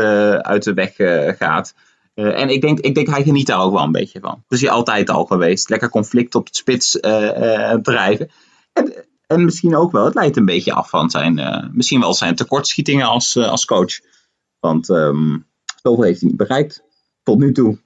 uit 0.43 0.63
de 0.63 0.73
weg 0.73 0.93
gaat. 1.37 1.73
En 2.13 2.49
ik 2.49 2.61
denk, 2.61 2.79
ik 2.79 2.95
denk, 2.95 3.07
hij 3.07 3.23
geniet 3.23 3.47
daar 3.47 3.61
ook 3.61 3.73
wel 3.73 3.83
een 3.83 3.91
beetje 3.91 4.19
van. 4.19 4.43
Dat 4.47 4.57
is 4.57 4.61
hij 4.61 4.69
altijd 4.69 5.09
al 5.09 5.25
geweest. 5.25 5.69
Lekker 5.69 5.89
conflict 5.89 6.35
op 6.35 6.51
de 6.51 6.55
spits 6.55 6.91
drijven. 7.81 8.31
En, 8.73 9.05
en, 9.27 9.45
misschien 9.45 9.75
ook 9.75 9.91
wel, 9.91 10.05
het 10.05 10.15
leidt 10.15 10.37
een 10.37 10.45
beetje 10.45 10.73
af 10.73 10.89
van 10.89 11.09
zijn, 11.09 11.69
misschien 11.73 11.99
wel 11.99 12.13
zijn 12.13 12.35
tekortschietingen 12.35 13.07
als, 13.07 13.37
als 13.37 13.65
coach. 13.65 13.99
Want 14.59 14.89
um, 14.89 15.48
zoveel 15.81 16.03
heeft 16.03 16.19
hij 16.19 16.29
niet 16.29 16.37
bereikt 16.37 16.83
tot 17.23 17.39
nu 17.39 17.51
toe. 17.51 17.79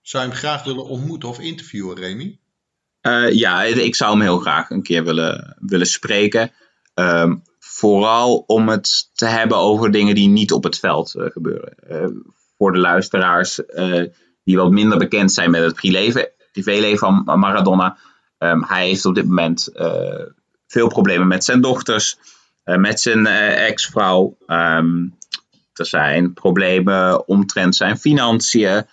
Zou 0.00 0.24
je 0.24 0.30
hem 0.30 0.38
graag 0.38 0.64
willen 0.64 0.84
ontmoeten 0.84 1.28
of 1.28 1.40
interviewen, 1.40 1.96
Remy? 1.96 2.38
ja, 3.32 3.62
ik 3.62 3.94
zou 3.94 4.10
hem 4.10 4.20
heel 4.20 4.38
graag 4.38 4.70
een 4.70 4.82
keer 4.82 5.04
willen, 5.04 5.56
willen 5.60 5.86
spreken. 5.86 6.52
Um, 6.94 7.42
vooral 7.58 8.36
om 8.46 8.68
het 8.68 9.10
te 9.14 9.26
hebben 9.26 9.56
over 9.56 9.90
dingen 9.90 10.14
die 10.14 10.28
niet 10.28 10.52
op 10.52 10.64
het 10.64 10.78
veld 10.78 11.14
gebeuren 11.16 11.74
voor 12.60 12.72
de 12.72 12.78
luisteraars 12.78 13.60
uh, 13.68 14.04
die 14.44 14.56
wat 14.56 14.70
minder 14.70 14.98
bekend 14.98 15.32
zijn 15.32 15.50
met 15.50 15.62
het 15.62 15.74
privéleven, 15.74 16.30
privéleven 16.52 16.98
van 16.98 17.38
Maradona. 17.38 17.98
Um, 18.38 18.64
hij 18.64 18.86
heeft 18.86 19.04
op 19.04 19.14
dit 19.14 19.24
moment 19.24 19.68
uh, 19.74 20.26
veel 20.66 20.88
problemen 20.88 21.28
met 21.28 21.44
zijn 21.44 21.60
dochters, 21.60 22.18
uh, 22.64 22.76
met 22.76 23.00
zijn 23.00 23.26
ex-vrouw. 23.26 24.36
Um, 24.46 25.18
er 25.72 25.86
zijn 25.86 26.32
problemen 26.32 27.28
omtrent 27.28 27.76
zijn 27.76 27.98
financiën, 27.98 28.86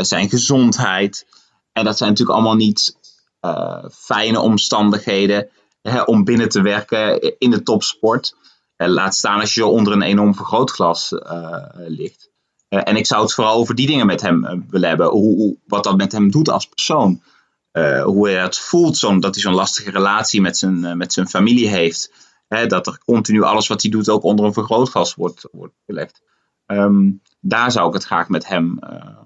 zijn 0.00 0.28
gezondheid. 0.28 1.26
En 1.72 1.84
dat 1.84 1.96
zijn 1.96 2.10
natuurlijk 2.10 2.38
allemaal 2.38 2.56
niet 2.56 2.96
fijne 3.92 4.40
omstandigheden 4.40 5.48
hè, 5.82 6.02
om 6.02 6.24
binnen 6.24 6.48
te 6.48 6.62
werken 6.62 7.38
in 7.38 7.50
de 7.50 7.62
topsport. 7.62 8.36
laat 8.76 9.14
staan 9.14 9.40
als 9.40 9.54
je 9.54 9.66
onder 9.66 9.92
een 9.92 10.02
enorm 10.02 10.34
vergrootglas 10.34 11.12
ligt. 11.74 12.30
En 12.68 12.96
ik 12.96 13.06
zou 13.06 13.22
het 13.22 13.34
vooral 13.34 13.56
over 13.56 13.74
die 13.74 13.86
dingen 13.86 14.06
met 14.06 14.20
hem 14.20 14.66
willen 14.70 14.88
hebben. 14.88 15.08
Hoe, 15.08 15.36
hoe, 15.36 15.56
wat 15.66 15.84
dat 15.84 15.96
met 15.96 16.12
hem 16.12 16.30
doet 16.30 16.48
als 16.48 16.66
persoon. 16.66 17.22
Hoe 18.04 18.28
hij 18.28 18.42
het 18.42 18.58
voelt, 18.58 18.96
zo, 18.96 19.18
dat 19.18 19.34
hij 19.34 19.42
zo'n 19.42 19.54
lastige 19.54 19.90
relatie 19.90 20.40
met 20.40 20.56
zijn, 20.56 20.96
met 20.96 21.12
zijn 21.12 21.28
familie 21.28 21.68
heeft. 21.68 22.12
Hè, 22.48 22.66
dat 22.66 22.86
er 22.86 22.98
continu 23.04 23.42
alles 23.42 23.68
wat 23.68 23.82
hij 23.82 23.90
doet 23.90 24.08
ook 24.08 24.22
onder 24.22 24.44
een 24.44 24.52
vergrootglas 24.52 25.14
wordt, 25.14 25.48
wordt 25.52 25.74
gelegd. 25.86 26.22
Um, 26.66 27.22
daar 27.40 27.72
zou 27.72 27.88
ik 27.88 27.94
het 27.94 28.04
graag 28.04 28.28
met 28.28 28.48
hem 28.48 28.78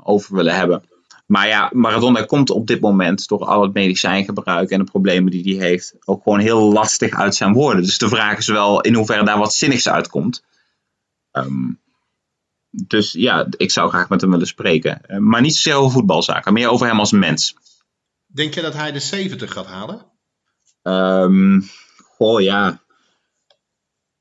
over 0.02 0.34
willen 0.34 0.54
hebben. 0.54 0.82
Maar 1.26 1.48
ja, 1.48 1.70
Maradona 1.72 2.22
komt 2.22 2.50
op 2.50 2.66
dit 2.66 2.80
moment 2.80 3.28
door 3.28 3.44
al 3.44 3.62
het 3.62 3.72
medicijngebruik 3.72 4.70
en 4.70 4.78
de 4.78 4.90
problemen 4.90 5.30
die 5.30 5.56
hij 5.56 5.68
heeft, 5.68 5.94
ook 6.04 6.22
gewoon 6.22 6.38
heel 6.38 6.72
lastig 6.72 7.14
uit 7.14 7.34
zijn 7.34 7.52
woorden. 7.52 7.82
Dus 7.82 7.98
de 7.98 8.08
vraag 8.08 8.38
is 8.38 8.46
wel 8.46 8.80
in 8.80 8.94
hoeverre 8.94 9.24
daar 9.24 9.38
wat 9.38 9.54
zinnigs 9.54 9.88
uitkomt. 9.88 10.44
Um, 11.32 11.80
dus 12.70 13.12
ja, 13.12 13.46
ik 13.56 13.70
zou 13.70 13.88
graag 13.88 14.08
met 14.08 14.20
hem 14.20 14.30
willen 14.30 14.46
spreken. 14.46 15.06
Eh, 15.06 15.18
maar 15.18 15.40
niet 15.40 15.54
zozeer 15.54 15.74
over 15.74 15.92
voetbalzaken, 15.92 16.52
meer 16.52 16.68
over 16.68 16.86
hem 16.86 16.98
als 16.98 17.12
mens. 17.12 17.56
Denk 18.26 18.54
je 18.54 18.60
dat 18.60 18.74
hij 18.74 18.92
de 18.92 19.00
70 19.00 19.52
gaat 19.52 19.66
halen? 19.66 20.06
Um, 20.82 21.68
oh 22.18 22.40
ja. 22.40 22.80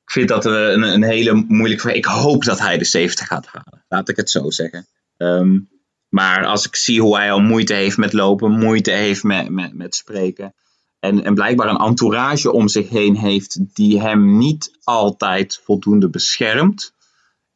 Ik 0.09 0.15
vind 0.15 0.27
dat 0.27 0.45
een, 0.45 0.81
een 0.81 1.03
hele 1.03 1.45
moeilijke. 1.47 1.93
Ik 1.93 2.05
hoop 2.05 2.43
dat 2.43 2.59
hij 2.59 2.77
de 2.77 2.85
70 2.85 3.27
gaat 3.27 3.45
halen. 3.45 3.85
Laat 3.87 4.09
ik 4.09 4.15
het 4.15 4.29
zo 4.29 4.49
zeggen. 4.49 4.87
Um, 5.17 5.69
maar 6.07 6.45
als 6.45 6.65
ik 6.67 6.75
zie 6.75 7.01
hoe 7.01 7.17
hij 7.17 7.31
al 7.31 7.39
moeite 7.39 7.73
heeft 7.73 7.97
met 7.97 8.13
lopen, 8.13 8.51
moeite 8.51 8.91
heeft 8.91 9.23
met, 9.23 9.49
met, 9.49 9.73
met 9.73 9.95
spreken. 9.95 10.53
En, 10.99 11.23
en 11.23 11.33
blijkbaar 11.33 11.67
een 11.67 11.77
entourage 11.77 12.51
om 12.51 12.67
zich 12.67 12.89
heen 12.89 13.15
heeft 13.15 13.75
die 13.75 14.01
hem 14.01 14.37
niet 14.37 14.77
altijd 14.83 15.61
voldoende 15.63 16.09
beschermt. 16.09 16.93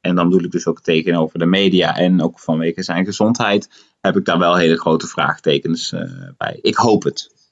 En 0.02 0.16
dan 0.16 0.30
bedoel 0.30 0.46
ik 0.46 0.52
dus 0.52 0.68
ook 0.68 0.82
tegenover 0.82 1.40
de 1.40 1.46
media 1.46 1.96
en 1.96 2.22
ook 2.22 2.40
vanwege 2.40 2.84
zijn 2.84 3.06
gezondheid, 3.06 3.70
heb 4.02 4.16
ik 4.16 4.26
daar 4.26 4.40
wel 4.40 4.56
hele 4.56 4.80
grote 4.80 5.08
vraagtekens 5.08 5.92
uh, 5.92 6.02
bij. 6.38 6.60
Ik 6.62 6.76
hoop 6.76 7.04
het. 7.04 7.43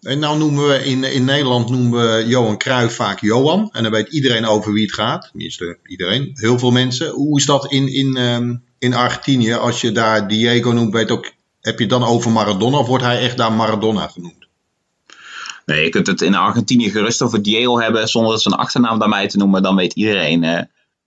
En 0.00 0.18
nou 0.18 0.38
noemen 0.38 0.68
we 0.68 0.84
in, 0.84 1.04
in 1.04 1.24
Nederland 1.24 1.68
noemen 1.70 2.00
we 2.00 2.26
Johan 2.26 2.58
Cruijff 2.58 2.94
vaak 2.94 3.20
Johan. 3.20 3.68
En 3.72 3.82
dan 3.82 3.92
weet 3.92 4.08
iedereen 4.08 4.44
over 4.44 4.72
wie 4.72 4.84
het 4.84 4.94
gaat. 4.94 5.28
Tenminste, 5.30 5.78
iedereen. 5.86 6.30
Heel 6.34 6.58
veel 6.58 6.70
mensen. 6.70 7.10
Hoe 7.10 7.38
is 7.38 7.46
dat 7.46 7.72
in, 7.72 7.92
in, 7.92 8.16
um, 8.16 8.64
in 8.78 8.94
Argentinië? 8.94 9.52
Als 9.52 9.80
je 9.80 9.92
daar 9.92 10.28
Diego 10.28 10.70
noemt, 10.70 10.92
weet 10.92 11.10
ook, 11.10 11.32
heb 11.60 11.74
je 11.78 11.84
het 11.84 11.90
dan 11.90 12.04
over 12.04 12.30
Maradona 12.30 12.78
of 12.78 12.86
wordt 12.86 13.04
hij 13.04 13.20
echt 13.20 13.36
daar 13.36 13.52
Maradona 13.52 14.06
genoemd? 14.06 14.48
Nee, 15.66 15.84
je 15.84 15.90
kunt 15.90 16.06
het 16.06 16.22
in 16.22 16.34
Argentinië 16.34 16.90
gerust 16.90 17.22
over 17.22 17.42
Diego 17.42 17.78
hebben 17.78 18.08
zonder 18.08 18.40
zijn 18.40 18.54
achternaam 18.54 18.98
daarmee 18.98 19.26
te 19.26 19.36
noemen. 19.36 19.62
Dan 19.62 19.76
weet 19.76 19.92
iedereen 19.92 20.42
uh, 20.42 20.60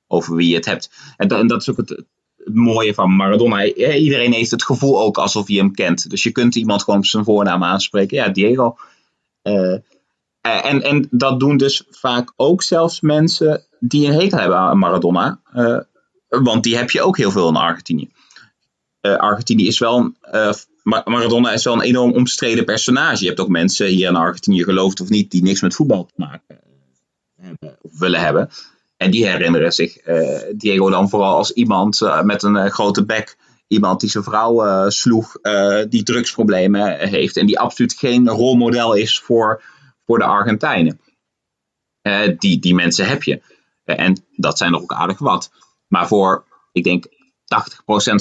over 0.08 0.36
wie 0.36 0.50
je 0.50 0.56
het 0.56 0.66
hebt. 0.66 0.92
En 1.18 1.28
dat 1.28 1.62
is 1.62 1.70
ook 1.70 1.78
het, 1.78 2.04
het, 2.46 2.56
mooie 2.56 2.94
van 2.94 3.16
Maradona. 3.16 3.66
Iedereen 3.96 4.34
heeft 4.34 4.52
het 4.52 4.64
gevoel 4.64 5.02
ook 5.02 5.18
alsof 5.18 5.48
hij 5.48 5.56
hem 5.56 5.74
kent. 5.74 6.10
Dus 6.10 6.24
je 6.24 6.32
kunt 6.32 6.56
iemand 6.56 6.84
gewoon 6.84 7.00
op 7.00 7.06
zijn 7.06 7.24
voornaam 7.24 7.64
aanspreken. 7.64 8.18
Ja, 8.18 8.30
Diego. 8.30 8.76
Uh, 9.44 9.78
en, 10.42 10.82
en 10.82 11.08
dat 11.12 11.40
doen 11.40 11.58
dus 11.58 11.84
vaak 11.90 12.34
ook 12.36 12.64
zelfs 12.64 13.02
mensen 13.02 13.64
die 13.80 14.08
een 14.08 14.20
hekel 14.20 14.38
hebben 14.38 14.58
aan 14.58 14.78
Maradona. 14.78 15.40
Uh, 15.56 15.80
want 16.28 16.64
die 16.64 16.78
heb 16.78 16.92
je 16.92 17.02
ook 17.02 17.18
heel 17.18 17.32
veel 17.32 17.50
in 17.50 17.56
Argentinië. 17.56 18.10
Uh, 19.02 19.16
Argentinië 19.16 19.68
is 19.68 19.80
wel 19.80 20.14
Maradona 20.84 21.52
is 21.52 21.64
wel 21.64 21.74
een 21.74 21.82
enorm 21.82 22.12
omstreden 22.12 22.66
personage. 22.66 23.22
Je 23.22 23.28
hebt 23.28 23.40
ook 23.40 23.48
mensen 23.48 23.88
hier 23.88 24.08
in 24.08 24.16
Argentinië, 24.16 24.64
geloofd 24.64 25.02
of 25.02 25.10
niet, 25.10 25.32
die 25.32 25.44
niks 25.44 25.62
met 25.62 25.76
voetbal 25.76 26.06
te 26.06 26.14
maken 26.16 26.60
hebben 27.36 27.78
of 27.82 28.00
willen 28.00 28.20
hebben. 28.20 28.50
En 29.02 29.12
die 29.12 29.28
herinneren 29.28 29.72
zich 29.72 30.08
uh, 30.08 30.40
Diego 30.56 30.90
dan 30.90 31.10
vooral 31.10 31.36
als 31.36 31.52
iemand 31.52 32.02
uh, 32.02 32.22
met 32.22 32.44
een 32.44 32.56
uh, 32.56 32.66
grote 32.66 33.06
bek. 33.06 33.38
Iemand 33.68 34.00
die 34.00 34.10
zijn 34.10 34.24
vrouw 34.24 34.90
sloeg, 34.90 35.36
die 35.90 36.04
drugsproblemen 36.04 37.08
heeft. 37.10 37.38
En 37.38 37.46
die 37.46 37.60
absoluut 37.60 37.94
geen 37.94 38.30
rolmodel 38.30 38.94
is 38.94 39.20
voor, 39.20 39.64
voor 40.06 40.18
de 40.18 40.24
Argentijnen. 40.24 41.00
die, 42.38 42.60
die 42.60 42.76
mensen 42.76 43.08
heb 43.08 43.24
je. 43.24 43.42
en 43.86 44.26
dat 44.36 44.58
zijn 44.58 44.74
er 44.74 44.82
ook 44.82 44.94
aardig 44.94 45.20
wat. 45.20 45.52
Maar 45.88 46.08
voor, 46.08 46.46
ik 46.72 46.84
denk, 46.84 47.06
80% 47.06 47.12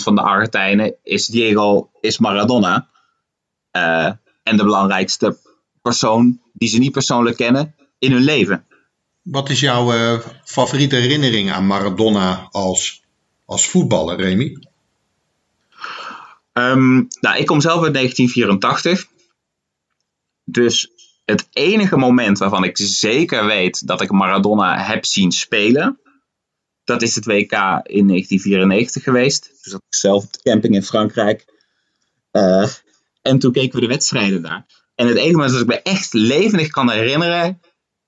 van 0.03 0.15
de 0.15 0.23
Argentijnen 0.23 0.95
is 1.03 1.27
Diego 1.27 1.91
is 2.01 2.19
Maradona. 2.19 2.89
en 4.43 4.57
de 4.57 4.65
belangrijkste 4.65 5.39
persoon 5.83 6.41
die 6.53 6.69
ze 6.69 6.79
niet 6.79 6.93
persoonlijk 6.93 7.37
kennen 7.37 7.75
in 7.99 8.13
hun 8.13 8.23
leven. 8.23 8.65
Wat 9.23 9.51
is 9.51 9.61
jouw 9.61 9.95
uh, 9.95 10.21
favoriete 10.45 10.97
herinnering 10.97 11.53
aan 11.53 11.67
Maradona 11.67 12.49
als, 12.51 13.03
als 13.45 13.69
voetballer, 13.69 14.17
Remy? 14.17 14.57
Um, 16.53 17.09
nou, 17.21 17.39
ik 17.39 17.47
kom 17.47 17.61
zelf 17.61 17.85
uit 17.85 17.95
1984. 17.95 19.07
Dus 20.45 20.91
het 21.25 21.49
enige 21.53 21.97
moment 21.97 22.39
waarvan 22.39 22.65
ik 22.65 22.77
zeker 22.79 23.47
weet 23.47 23.87
dat 23.87 24.01
ik 24.01 24.11
Maradona 24.11 24.79
heb 24.79 25.05
zien 25.05 25.33
spelen, 25.33 26.01
dat 26.85 27.03
is 27.03 27.15
het 27.15 27.25
WK 27.25 27.53
in 27.83 28.07
1994 28.07 29.03
geweest. 29.03 29.51
Dus 29.63 29.73
dat 29.73 29.83
ik 29.89 29.95
zelf 29.95 30.25
op 30.25 30.33
de 30.33 30.43
camping 30.43 30.75
in 30.75 30.83
Frankrijk. 30.83 31.45
Uh, 32.33 32.69
en 33.23 33.39
toen 33.39 33.53
keken 33.53 33.75
we 33.75 33.81
de 33.81 33.93
wedstrijden 33.93 34.43
daar. 34.43 34.67
En 34.95 35.07
het 35.07 35.17
enige 35.17 35.33
moment 35.33 35.53
dat 35.53 35.61
ik 35.61 35.67
me 35.67 35.83
echt 35.83 36.13
levendig 36.13 36.69
kan 36.69 36.91
herinneren, 36.91 37.61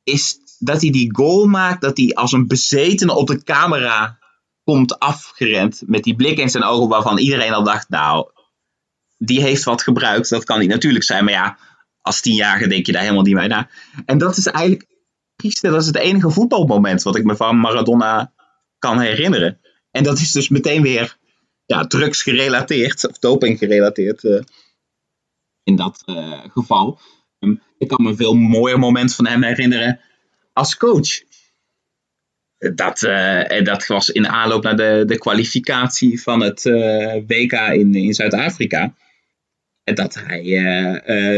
is 0.03 0.39
dat 0.65 0.81
hij 0.81 0.91
die 0.91 1.15
goal 1.17 1.47
maakt, 1.47 1.81
dat 1.81 1.97
hij 1.97 2.15
als 2.15 2.33
een 2.33 2.47
bezetene 2.47 3.15
op 3.15 3.27
de 3.27 3.43
camera 3.43 4.19
komt 4.65 4.99
afgerend. 4.99 5.83
Met 5.87 6.05
die 6.05 6.17
blik 6.17 6.39
in 6.39 6.51
zijn 6.51 6.65
ogen 6.65 6.89
waarvan 6.89 7.19
iedereen 7.19 7.53
al 7.53 7.65
dacht, 7.65 7.89
nou, 7.89 8.31
die 9.19 9.41
heeft 9.41 9.65
wat 9.65 9.83
gebruikt. 9.83 10.29
Dat 10.29 10.45
kan 10.45 10.59
niet 10.59 10.69
natuurlijk 10.69 11.05
zijn, 11.05 11.25
maar 11.25 11.33
ja, 11.33 11.59
als 12.01 12.21
tienjarige 12.21 12.69
denk 12.69 12.87
je 12.87 12.93
daar 12.93 13.03
helemaal 13.03 13.23
niet 13.23 13.35
bij 13.35 13.47
na. 13.47 13.71
En 14.07 14.19
dat 14.19 14.37
is 14.37 14.47
eigenlijk, 14.47 14.89
dat 15.61 15.81
is 15.81 15.87
het 15.87 15.97
enige 15.97 16.31
voetbalmoment 16.31 17.03
wat 17.03 17.17
ik 17.17 17.25
me 17.25 17.37
van 17.37 17.59
Maradona 17.59 18.33
kan 18.79 19.01
herinneren. 19.01 19.61
En 19.91 20.03
dat 20.03 20.19
is 20.19 20.33
dus 20.33 20.49
meteen 20.49 20.83
weer 20.83 21.17
ja, 21.67 21.87
drugs 21.87 22.23
gerelateerd, 22.23 23.09
of 23.09 23.19
doping 23.19 23.59
gerelateerd 23.59 24.23
uh, 24.23 24.41
in 25.63 25.77
dat 25.77 26.03
uh, 26.07 26.41
geval. 26.53 27.01
Um, 27.39 27.63
ik 27.79 27.89
kan 27.89 28.03
me 28.03 28.11
een 28.11 28.17
veel 28.17 28.35
mooier 28.35 28.79
moment 28.79 29.15
van 29.15 29.27
hem 29.27 29.43
herinneren 29.43 30.01
als 30.53 30.77
coach. 30.77 31.23
Dat, 32.75 33.03
uh, 33.03 33.63
dat 33.63 33.87
was 33.87 34.09
in 34.09 34.29
aanloop 34.29 34.63
naar 34.63 34.77
de, 34.77 35.03
de 35.07 35.19
kwalificatie 35.19 36.23
van 36.23 36.41
het 36.41 36.63
WK 37.27 37.53
in, 37.53 37.95
in 37.95 38.15
Zuid-Afrika. 38.15 38.95
Dat 39.85 40.15
hij 40.15 40.43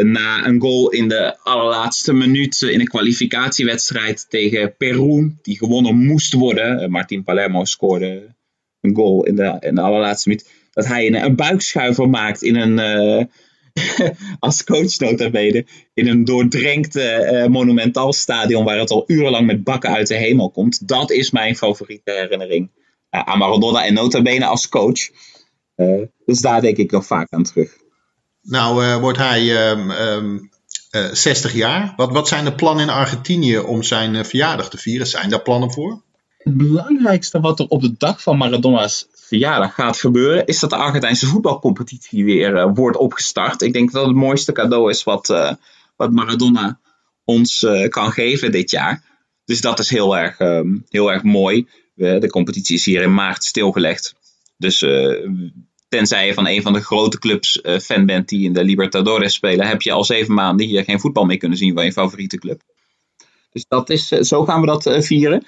na 0.03 0.47
een 0.47 0.61
goal 0.61 0.91
in 0.91 1.09
de 1.09 1.39
allerlaatste 1.39 2.13
minuut 2.13 2.63
in 2.63 2.81
een 2.81 2.89
kwalificatiewedstrijd 2.89 4.31
tegen 4.31 4.77
Peru, 4.77 5.37
die 5.43 5.59
gewonnen 5.59 5.97
moest 5.97 6.33
worden. 6.33 6.91
Martin 6.91 7.25
Palermo 7.25 7.65
scoorde 7.65 8.35
een 8.85 8.95
goal 8.95 9.25
in 9.25 9.37
de, 9.37 9.57
in 9.61 9.75
de 9.75 9.81
allerlaatste 9.81 10.29
minuut. 10.29 10.51
Dat 10.73 10.87
hij 10.87 11.07
een, 11.07 11.25
een 11.25 11.37
buikschuiver 11.37 12.09
maakt 12.09 12.43
in 12.43 12.57
een, 12.57 12.79
uh, 13.19 13.25
als 14.39 14.65
coach 14.65 14.99
notabene, 14.99 15.67
in 15.95 16.09
een 16.09 16.25
doordrenkt 16.25 16.97
uh, 16.97 17.47
monumentaal 17.47 18.13
stadion 18.13 18.65
waar 18.65 18.79
het 18.79 18.91
al 18.91 19.05
urenlang 19.07 19.47
met 19.47 19.65
bakken 19.65 19.91
uit 19.91 20.07
de 20.07 20.15
hemel 20.15 20.51
komt. 20.51 20.89
Dat 20.89 21.11
is 21.11 21.31
mijn 21.31 21.57
favoriete 21.57 22.13
herinnering 22.13 22.71
uh, 23.11 23.21
aan 23.21 23.39
Maradona 23.39 23.85
en 23.85 23.95
notabene 23.95 24.47
als 24.47 24.69
coach. 24.69 25.11
dus 26.25 26.41
daar 26.41 26.61
denk 26.61 26.77
ik 26.77 26.91
nog 26.91 27.07
vaak 27.07 27.33
aan 27.33 27.45
terug. 27.45 27.77
Nou 28.43 29.01
wordt 29.01 29.19
hij 29.19 29.71
um, 29.71 29.91
um, 29.91 30.51
60 31.13 31.53
jaar. 31.53 31.93
Wat, 31.97 32.13
wat 32.13 32.29
zijn 32.29 32.45
de 32.45 32.55
plannen 32.55 32.85
in 32.85 32.91
Argentinië 32.91 33.59
om 33.59 33.83
zijn 33.83 34.25
verjaardag 34.25 34.71
te 34.71 34.79
vieren? 34.79 35.07
Zijn 35.07 35.31
daar 35.31 35.43
plannen 35.43 35.73
voor? 35.73 36.03
het 36.45 36.57
belangrijkste 36.57 37.41
wat 37.41 37.59
er 37.59 37.67
op 37.69 37.81
de 37.81 37.95
dag 37.99 38.23
van 38.23 38.37
Maradona's 38.37 39.09
verjaardag 39.27 39.75
gaat 39.75 39.99
gebeuren, 39.99 40.47
is 40.47 40.61
dat 40.61 40.71
de 40.71 40.77
Argentijnse 40.77 41.27
voetbalcompetitie 41.27 42.25
weer 42.25 42.55
uh, 42.55 42.71
wordt 42.75 42.97
opgestart. 42.97 43.63
Ik 43.63 43.73
denk 43.73 43.93
dat 43.93 44.07
het 44.07 44.15
mooiste 44.15 44.53
cadeau 44.53 44.91
is 44.91 45.05
wat, 45.05 45.29
uh, 45.29 45.53
wat 45.97 46.13
Maradona 46.13 46.81
ons 47.25 47.63
uh, 47.63 47.89
kan 47.89 48.13
geven 48.13 48.53
dit 48.53 48.71
jaar. 48.71 49.03
Dus 49.45 49.61
dat 49.61 49.79
is 49.79 49.91
heel 49.91 50.17
erg, 50.17 50.39
um, 50.39 50.85
heel 50.89 51.13
erg 51.13 51.23
mooi. 51.23 51.69
de 51.95 52.29
competitie 52.31 52.77
is 52.77 52.85
hier 52.85 53.03
in 53.03 53.15
maart 53.15 53.45
stilgelegd. 53.45 54.15
Dus 54.57 54.85
tenzij 55.89 56.27
je 56.27 56.35
van 56.35 56.47
een 56.47 56.63
van 56.63 56.73
de 56.73 56.81
grote 56.81 57.19
clubs 57.19 57.61
fan 57.83 58.07
bent 58.07 58.29
die 58.29 58.45
in 58.45 58.53
de 58.53 58.65
Libertadores 58.65 59.35
spelen, 59.35 59.67
heb 59.67 59.83
je 59.83 59.93
al 59.93 60.05
zeven 60.05 60.35
maanden 60.35 60.67
hier 60.67 60.85
geen 60.85 61.01
voetbal 61.01 61.25
meer 61.25 61.37
kunnen 61.37 61.59
zien 61.59 61.75
van 61.75 61.85
je 61.85 61.93
favoriete 61.93 62.39
club. 62.39 62.63
Dus 63.53 63.65
dat 63.69 63.91
is, 63.91 64.09
zo 64.09 64.45
gaan 64.45 64.61
we 64.61 64.67
dat 64.67 65.05
vieren. 65.05 65.45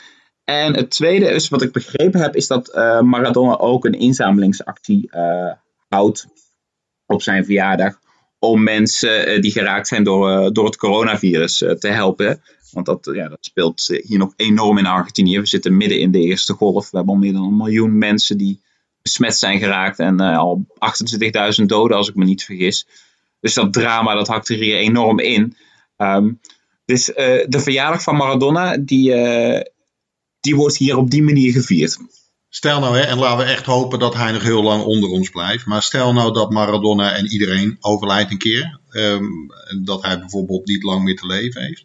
En 0.47 0.77
het 0.77 0.91
tweede 0.91 1.27
is, 1.27 1.49
wat 1.49 1.63
ik 1.63 1.73
begrepen 1.73 2.21
heb, 2.21 2.37
is 2.37 2.47
dat 2.47 2.75
uh, 2.75 3.01
Maradona 3.01 3.57
ook 3.57 3.85
een 3.85 3.99
inzamelingsactie 3.99 5.11
uh, 5.13 5.53
houdt 5.89 6.27
op 7.07 7.23
zijn 7.23 7.45
verjaardag. 7.45 7.99
Om 8.39 8.63
mensen 8.63 9.35
uh, 9.35 9.41
die 9.41 9.51
geraakt 9.51 9.89
zijn 9.89 10.05
door, 10.05 10.53
door 10.53 10.65
het 10.65 10.77
coronavirus 10.77 11.59
te 11.59 11.89
helpen. 11.89 12.43
Want 12.71 12.87
dat, 12.87 13.09
ja, 13.13 13.29
dat 13.29 13.39
speelt 13.41 14.01
hier 14.03 14.19
nog 14.19 14.33
enorm 14.37 14.79
in 14.79 14.87
Argentinië. 14.87 15.41
We 15.41 15.47
zitten 15.47 15.77
midden 15.77 16.01
in 16.01 16.11
de 16.11 16.21
eerste 16.21 16.53
golf. 16.53 16.91
We 16.91 16.97
hebben 16.97 17.15
al 17.15 17.21
meer 17.21 17.33
dan 17.33 17.45
een 17.45 17.57
miljoen 17.57 17.99
mensen 17.99 18.39
die 18.39 18.61
besmet 19.03 19.37
zijn 19.37 19.59
geraakt. 19.59 19.99
En 19.99 20.21
al 20.21 20.67
28.000 21.61 21.65
doden, 21.65 21.97
als 21.97 22.09
ik 22.09 22.15
me 22.15 22.25
niet 22.25 22.45
vergis. 22.45 22.87
Dus 23.41 23.55
dat 23.55 23.73
drama, 23.73 24.15
dat 24.15 24.29
hakt 24.29 24.49
er 24.49 24.57
hier 24.57 24.77
enorm 24.77 25.19
in. 25.19 25.57
Um, 25.97 26.41
dus 26.85 27.05
de 27.05 27.59
verjaardag 27.59 28.03
van 28.03 28.17
Maradona, 28.17 28.77
die 28.77 29.15
die 30.47 30.57
wordt 30.57 30.77
hier 30.77 30.97
op 30.97 31.11
die 31.11 31.23
manier 31.23 31.53
gevierd. 31.53 31.99
Stel 32.49 32.81
nou, 32.81 32.97
hè, 32.97 33.03
en 33.03 33.19
laten 33.19 33.47
we 33.47 33.53
echt 33.53 33.67
hopen 33.67 33.99
dat 33.99 34.15
hij 34.15 34.33
nog 34.33 34.43
heel 34.43 34.63
lang 34.63 34.83
onder 34.85 35.11
ons 35.11 35.31
blijft. 35.31 35.67
Maar 35.67 35.83
stel 35.83 36.13
nou 36.13 36.33
dat 36.33 36.51
Maradona 36.51 37.13
en 37.13 37.27
iedereen 37.27 37.77
overlijdt 37.81 38.31
een 38.31 38.39
keer. 38.39 38.81
Um, 38.93 39.51
dat 39.85 40.03
hij 40.03 40.19
bijvoorbeeld 40.19 40.67
niet 40.67 40.83
lang 40.83 41.05
meer 41.05 41.17
te 41.17 41.27
leven 41.27 41.63
heeft. 41.63 41.85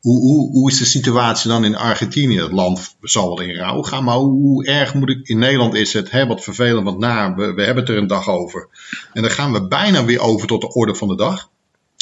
Hoe, 0.00 0.20
hoe, 0.20 0.50
hoe 0.50 0.70
is 0.70 0.78
de 0.78 0.84
situatie 0.84 1.50
dan 1.50 1.64
in 1.64 1.76
Argentinië? 1.76 2.40
Het 2.40 2.52
land 2.52 2.96
zal 3.00 3.28
wel 3.28 3.40
in 3.40 3.56
rouw 3.56 3.82
gaan, 3.82 4.04
maar 4.04 4.16
hoe, 4.16 4.66
erg 4.66 4.94
moet 4.94 5.10
ik. 5.10 5.28
In 5.28 5.38
Nederland 5.38 5.74
is 5.74 5.92
het 5.92 6.10
hè, 6.10 6.26
wat 6.26 6.44
vervelend, 6.44 6.84
want 6.84 6.98
na, 6.98 7.34
we, 7.34 7.52
we 7.52 7.62
hebben 7.62 7.84
het 7.84 7.92
er 7.92 7.98
een 7.98 8.06
dag 8.06 8.28
over. 8.28 8.68
En 9.12 9.22
dan 9.22 9.30
gaan 9.30 9.52
we 9.52 9.68
bijna 9.68 10.04
weer 10.04 10.20
over 10.20 10.46
tot 10.46 10.60
de 10.60 10.72
orde 10.72 10.94
van 10.94 11.08
de 11.08 11.16
dag. 11.16 11.50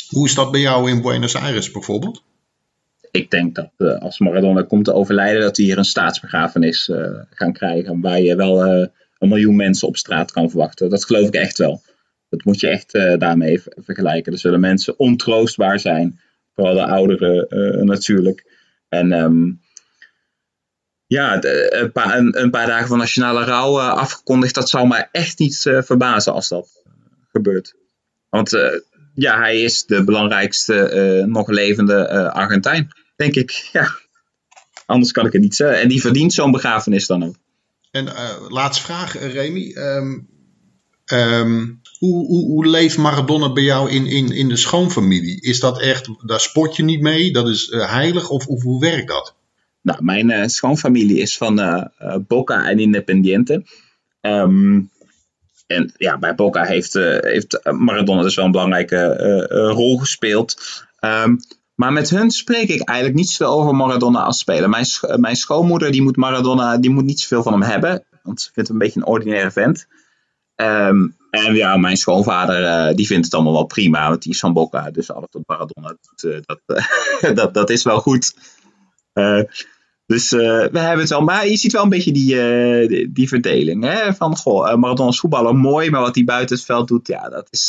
Hoe 0.09 0.27
is 0.27 0.35
dat 0.35 0.51
bij 0.51 0.61
jou 0.61 0.91
in 0.91 1.03
Buenos 1.03 1.37
Aires 1.37 1.71
bijvoorbeeld? 1.71 2.23
Ik 3.17 3.31
denk 3.31 3.55
dat 3.55 3.71
uh, 3.79 3.99
als 3.99 4.19
Maradona 4.19 4.63
komt 4.63 4.85
te 4.85 4.93
overlijden, 4.93 5.41
dat 5.41 5.57
hij 5.57 5.67
hier 5.67 5.79
een 5.79 5.85
staatsbegrafenis 5.85 6.89
uh, 6.89 7.09
gaan 7.31 7.53
krijgen. 7.53 8.01
Waar 8.01 8.21
je 8.21 8.37
wel 8.37 8.67
uh, 8.67 8.87
een 9.19 9.29
miljoen 9.29 9.57
mensen 9.57 9.89
op 9.89 9.97
straat 9.97 10.33
kan 10.33 10.51
verwachten. 10.51 10.91
Dat 10.91 11.05
geloof 11.05 11.27
ik 11.27 11.35
echt 11.35 11.59
wel. 11.59 11.83
Dat 12.29 12.45
moet 12.45 12.61
je 12.61 12.69
echt 12.69 12.93
daarmee 13.19 13.63
vergelijken. 13.77 14.33
Er 14.33 14.39
zullen 14.39 14.61
mensen 14.61 14.99
ontroostbaar 14.99 15.79
zijn. 15.79 16.21
Vooral 16.55 16.75
de 16.75 16.85
ouderen 16.85 17.87
natuurlijk. 17.87 18.45
En 18.89 19.13
um, 19.13 19.61
ja, 21.07 21.43
een, 21.43 21.93
paar, 21.93 22.19
een, 22.19 22.51
paar, 22.51 22.67
dagen 22.67 22.89
van 22.89 22.99
nationale 22.99 23.45
rouw 23.45 23.79
afgekondigd. 23.79 24.55
Dat 24.55 24.69
zal 24.69 24.87
mij 24.87 25.09
echt 25.13 25.39
niet 25.39 25.61
verbazen 25.63 26.33
als 26.33 26.49
dat 26.49 26.83
gebeurt. 27.33 27.75
Want 28.29 28.51
ja, 29.15 29.39
hij 29.39 29.61
is 29.61 29.85
de 29.85 30.05
belangrijkste 30.05 31.25
nog 31.27 31.49
levende 31.49 32.31
Argentijn 32.33 32.91
denk 33.17 33.35
ik. 33.35 33.69
Ja. 33.73 33.89
Anders 34.87 35.13
kan 35.13 35.27
ik 35.27 35.33
het 35.33 35.43
niet 35.43 35.55
zeggen. 35.55 35.81
En 35.81 35.89
die 35.89 36.01
verdient 36.01 36.33
zo'n 36.33 36.51
begrafenis 36.51 37.07
dan 37.07 37.25
ook. 37.25 37.35
En 37.91 38.07
uh, 38.07 38.49
laatste 38.49 38.85
vraag, 38.85 39.17
eh, 39.17 39.33
Remy. 39.33 39.75
Um, 39.75 40.29
um, 41.13 41.81
hoe, 41.99 42.27
hoe, 42.27 42.45
hoe, 42.45 42.67
leeft 42.67 42.97
Maradona 42.99 43.53
bij 43.53 43.63
jou 43.63 43.91
in, 43.91 44.07
in, 44.07 44.33
in 44.33 44.49
de 44.49 44.57
schoonfamilie? 44.57 45.41
Is 45.41 45.61
dat 45.61 45.81
echt, 45.81 46.09
daar 46.27 46.41
sport 46.41 46.77
je 46.77 46.83
niet 46.83 47.01
mee? 47.01 47.33
Dat 47.33 47.49
is 47.49 47.69
uh, 47.69 47.93
heilig? 47.93 48.29
Of, 48.29 48.47
of, 48.47 48.63
hoe 48.63 48.81
werkt 48.81 49.09
dat? 49.09 49.35
Nou, 49.83 50.05
mijn 50.05 50.31
uh, 50.31 50.47
schoonfamilie 50.47 51.19
is 51.19 51.37
van 51.37 51.91
Boca 52.29 52.69
en 52.69 52.79
Independiente. 52.79 53.65
Um, 54.21 54.91
en 55.67 55.93
ja, 55.97 56.19
bij 56.19 56.35
Boca 56.35 56.65
heeft, 56.65 56.93
heeft 57.21 57.61
Maradona 57.65 58.23
dus 58.23 58.35
wel 58.35 58.45
een 58.45 58.51
belangrijke 58.51 59.47
rol 59.49 59.99
gespeeld. 59.99 60.57
Um, 61.01 61.39
maar 61.77 61.93
met 61.93 62.11
hun 62.11 62.31
spreek 62.31 62.69
ik 62.69 62.89
eigenlijk 62.89 63.19
niet 63.19 63.31
zoveel 63.31 63.55
over 63.61 63.75
Maradona 63.75 64.23
als 64.23 64.39
speler. 64.39 64.69
Mijn, 64.69 64.87
mijn 65.17 65.37
schoonmoeder 65.37 65.91
die 65.91 66.03
moet 66.03 66.17
Maradona 66.17 66.77
die 66.77 66.91
moet 66.91 67.05
niet 67.05 67.21
zoveel 67.21 67.43
van 67.43 67.53
hem 67.53 67.71
hebben. 67.71 68.05
Want 68.23 68.41
ze 68.41 68.51
vindt 68.53 68.69
hem 68.69 68.79
een 68.79 68.87
beetje 68.87 69.01
een 69.01 69.07
ordinaire 69.07 69.51
vent. 69.51 69.87
Um, 70.57 71.17
en 71.31 71.55
ja, 71.55 71.77
mijn 71.77 71.97
schoonvader 71.97 72.63
uh, 72.63 72.95
die 72.95 73.07
vindt 73.07 73.25
het 73.25 73.35
allemaal 73.35 73.53
wel 73.53 73.67
prima. 73.67 74.09
Want 74.09 74.23
die 74.23 74.33
is 74.33 74.39
van 74.39 74.53
Boca. 74.53 74.91
Dus 74.91 75.11
alles 75.11 75.29
wat 75.31 75.43
Maradona 75.47 75.97
doet, 76.01 76.33
uh, 76.33 76.39
dat, 76.41 76.61
dat, 77.37 77.55
dat 77.55 77.71
is 77.71 77.83
wel 77.83 78.01
goed. 78.01 78.35
dus 80.07 80.31
we 80.31 80.71
hebben 80.73 80.99
het 80.99 81.09
wel. 81.09 81.21
Maar 81.21 81.49
je 81.49 81.57
ziet 81.57 81.73
wel 81.73 81.83
een 81.83 81.89
beetje 81.89 82.13
die, 82.13 82.37
die, 82.89 83.13
die, 83.13 83.29
verdeling. 83.29 83.85
Hè? 83.85 84.15
Van 84.15 84.37
goh, 84.37 84.75
Maradona 84.75 85.09
is 85.09 85.21
voetballer 85.21 85.57
mooi. 85.57 85.91
Maar 85.91 86.01
wat 86.01 86.15
hij 86.15 86.25
buiten 86.25 86.57
het 86.57 86.65
veld 86.65 86.89
doet, 86.89 87.07
ja, 87.07 87.29
dat 87.29 87.49
is, 87.51 87.69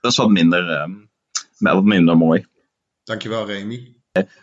dat 0.00 0.10
is 0.10 0.16
wat, 0.16 0.28
minder, 0.28 0.80
um, 0.80 1.10
wat 1.58 1.84
minder 1.84 2.16
mooi. 2.16 2.48
Dankjewel, 3.10 3.46
Remy. 3.46 3.94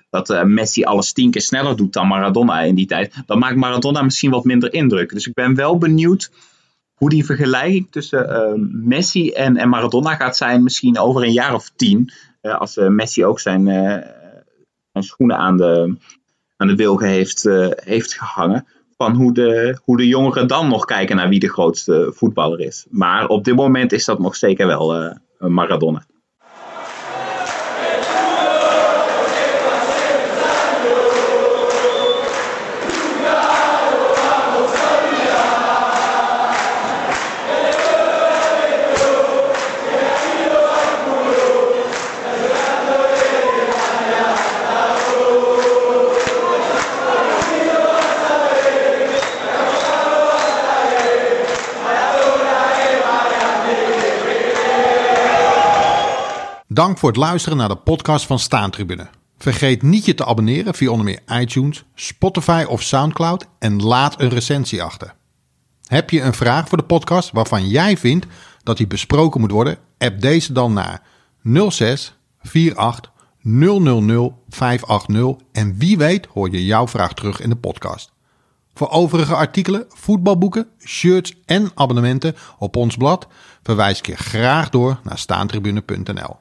Dat 0.10 0.30
uh, 0.30 0.44
Messi 0.44 0.84
alles 0.84 1.14
tien 1.14 1.32
keer 1.32 1.42
sneller 1.42 1.76
doet 1.76 1.94
dan 1.94 2.08
Maradona 2.08 2.62
in 2.62 2.76
die 2.76 2.86
tijd. 2.86 3.14
Dan 3.26 3.40
maakt 3.40 3.56
Maradona 3.56 4.02
misschien 4.02 4.32
wat 4.32 4.44
minder 4.44 4.74
indruk. 4.74 5.10
Dus 5.10 5.28
ik 5.28 5.34
ben 5.34 5.56
wel 5.56 5.78
benieuwd 5.78 6.32
hoe 6.94 7.10
die 7.10 7.26
vergelijking 7.26 7.88
tussen 7.92 8.30
uh, 8.30 8.64
Messi 8.72 9.32
en, 9.32 9.58
en, 9.58 9.70
Maradona 9.70 10.16
gaat 10.16 10.38
zijn. 10.38 10.64
Misschien 10.64 11.00
over 11.00 11.24
een 11.24 11.34
jaar 11.34 11.54
of 11.54 11.72
tien. 11.76 12.12
Als 12.42 12.76
Messi 12.76 13.26
ook 13.26 13.40
zijn, 13.40 13.66
zijn, 14.92 15.04
schoenen 15.04 15.38
aan 15.38 15.58
de, 15.58 15.96
aan 16.58 16.68
de 16.68 16.76
wilgen 16.76 17.08
heeft, 17.08 17.44
heeft 17.76 18.14
gehangen. 18.14 18.68
Van 18.98 19.16
hoe 19.16 19.34
de, 19.34 19.80
hoe 19.84 19.98
de 19.98 20.08
jongeren 20.08 20.48
dan 20.48 20.68
nog 20.68 20.86
kijken 20.86 21.16
naar 21.16 21.30
wie 21.30 21.40
de 21.40 21.50
grootste 21.50 22.12
voetballer 22.16 22.60
is. 22.60 22.86
Maar 22.90 23.28
op 23.28 23.44
dit 23.44 23.56
moment 23.56 23.92
is 23.92 24.06
dat 24.06 24.20
nog 24.20 24.36
zeker 24.36 24.68
wel 24.68 25.16
Maradona. 25.38 26.06
Dank 56.78 56.98
voor 56.98 57.10
het 57.10 57.18
luisteren 57.18 57.58
naar 57.58 57.70
de 57.70 57.76
podcast 57.76 58.26
van 58.26 58.40
Staantribune. 58.40 59.08
Vergeet 59.38 59.82
niet 59.82 60.06
je 60.06 60.14
te 60.14 60.26
abonneren 60.26 60.74
via 60.74 60.90
onder 60.90 61.06
meer 61.06 61.40
iTunes, 61.40 61.86
Spotify 61.96 62.66
of 62.68 62.82
Soundcloud 62.82 63.48
en 63.60 63.84
laat 63.84 64.22
een 64.22 64.30
recensie 64.30 64.84
achter. 64.84 65.16
Heb 65.86 66.10
je 66.10 66.22
een 66.22 66.34
vraag 66.34 66.68
voor 66.68 66.78
de 66.78 66.84
podcast 66.84 67.32
waarvan 67.32 67.68
jij 67.68 67.98
vindt 67.98 68.26
dat 68.64 68.78
die 68.78 68.88
besproken 68.88 69.40
moet 69.42 69.52
worden? 69.52 69.78
App 69.98 70.22
deze 70.22 70.54
dan 70.54 70.74
naar 70.74 71.02
06 71.70 72.18
48 72.42 73.12
000 73.42 74.44
580 74.50 75.46
en 75.52 75.78
wie 75.78 75.98
weet 75.98 76.26
hoor 76.26 76.52
je 76.52 76.66
jouw 76.66 76.88
vraag 76.88 77.14
terug 77.14 77.42
in 77.42 77.50
de 77.50 77.56
podcast. 77.56 78.12
Voor 78.74 78.90
overige 78.90 79.36
artikelen, 79.36 79.86
voetbalboeken, 79.88 80.68
shirts 80.80 81.34
en 81.46 81.72
abonnementen 81.76 82.36
op 82.58 82.76
ons 82.76 82.98
blad 82.98 83.28
verwijs 83.68 84.00
ik 84.00 84.06
je 84.06 84.16
graag 84.16 84.70
door 84.70 85.00
naar 85.04 85.18
staantribune.nl. 85.18 86.38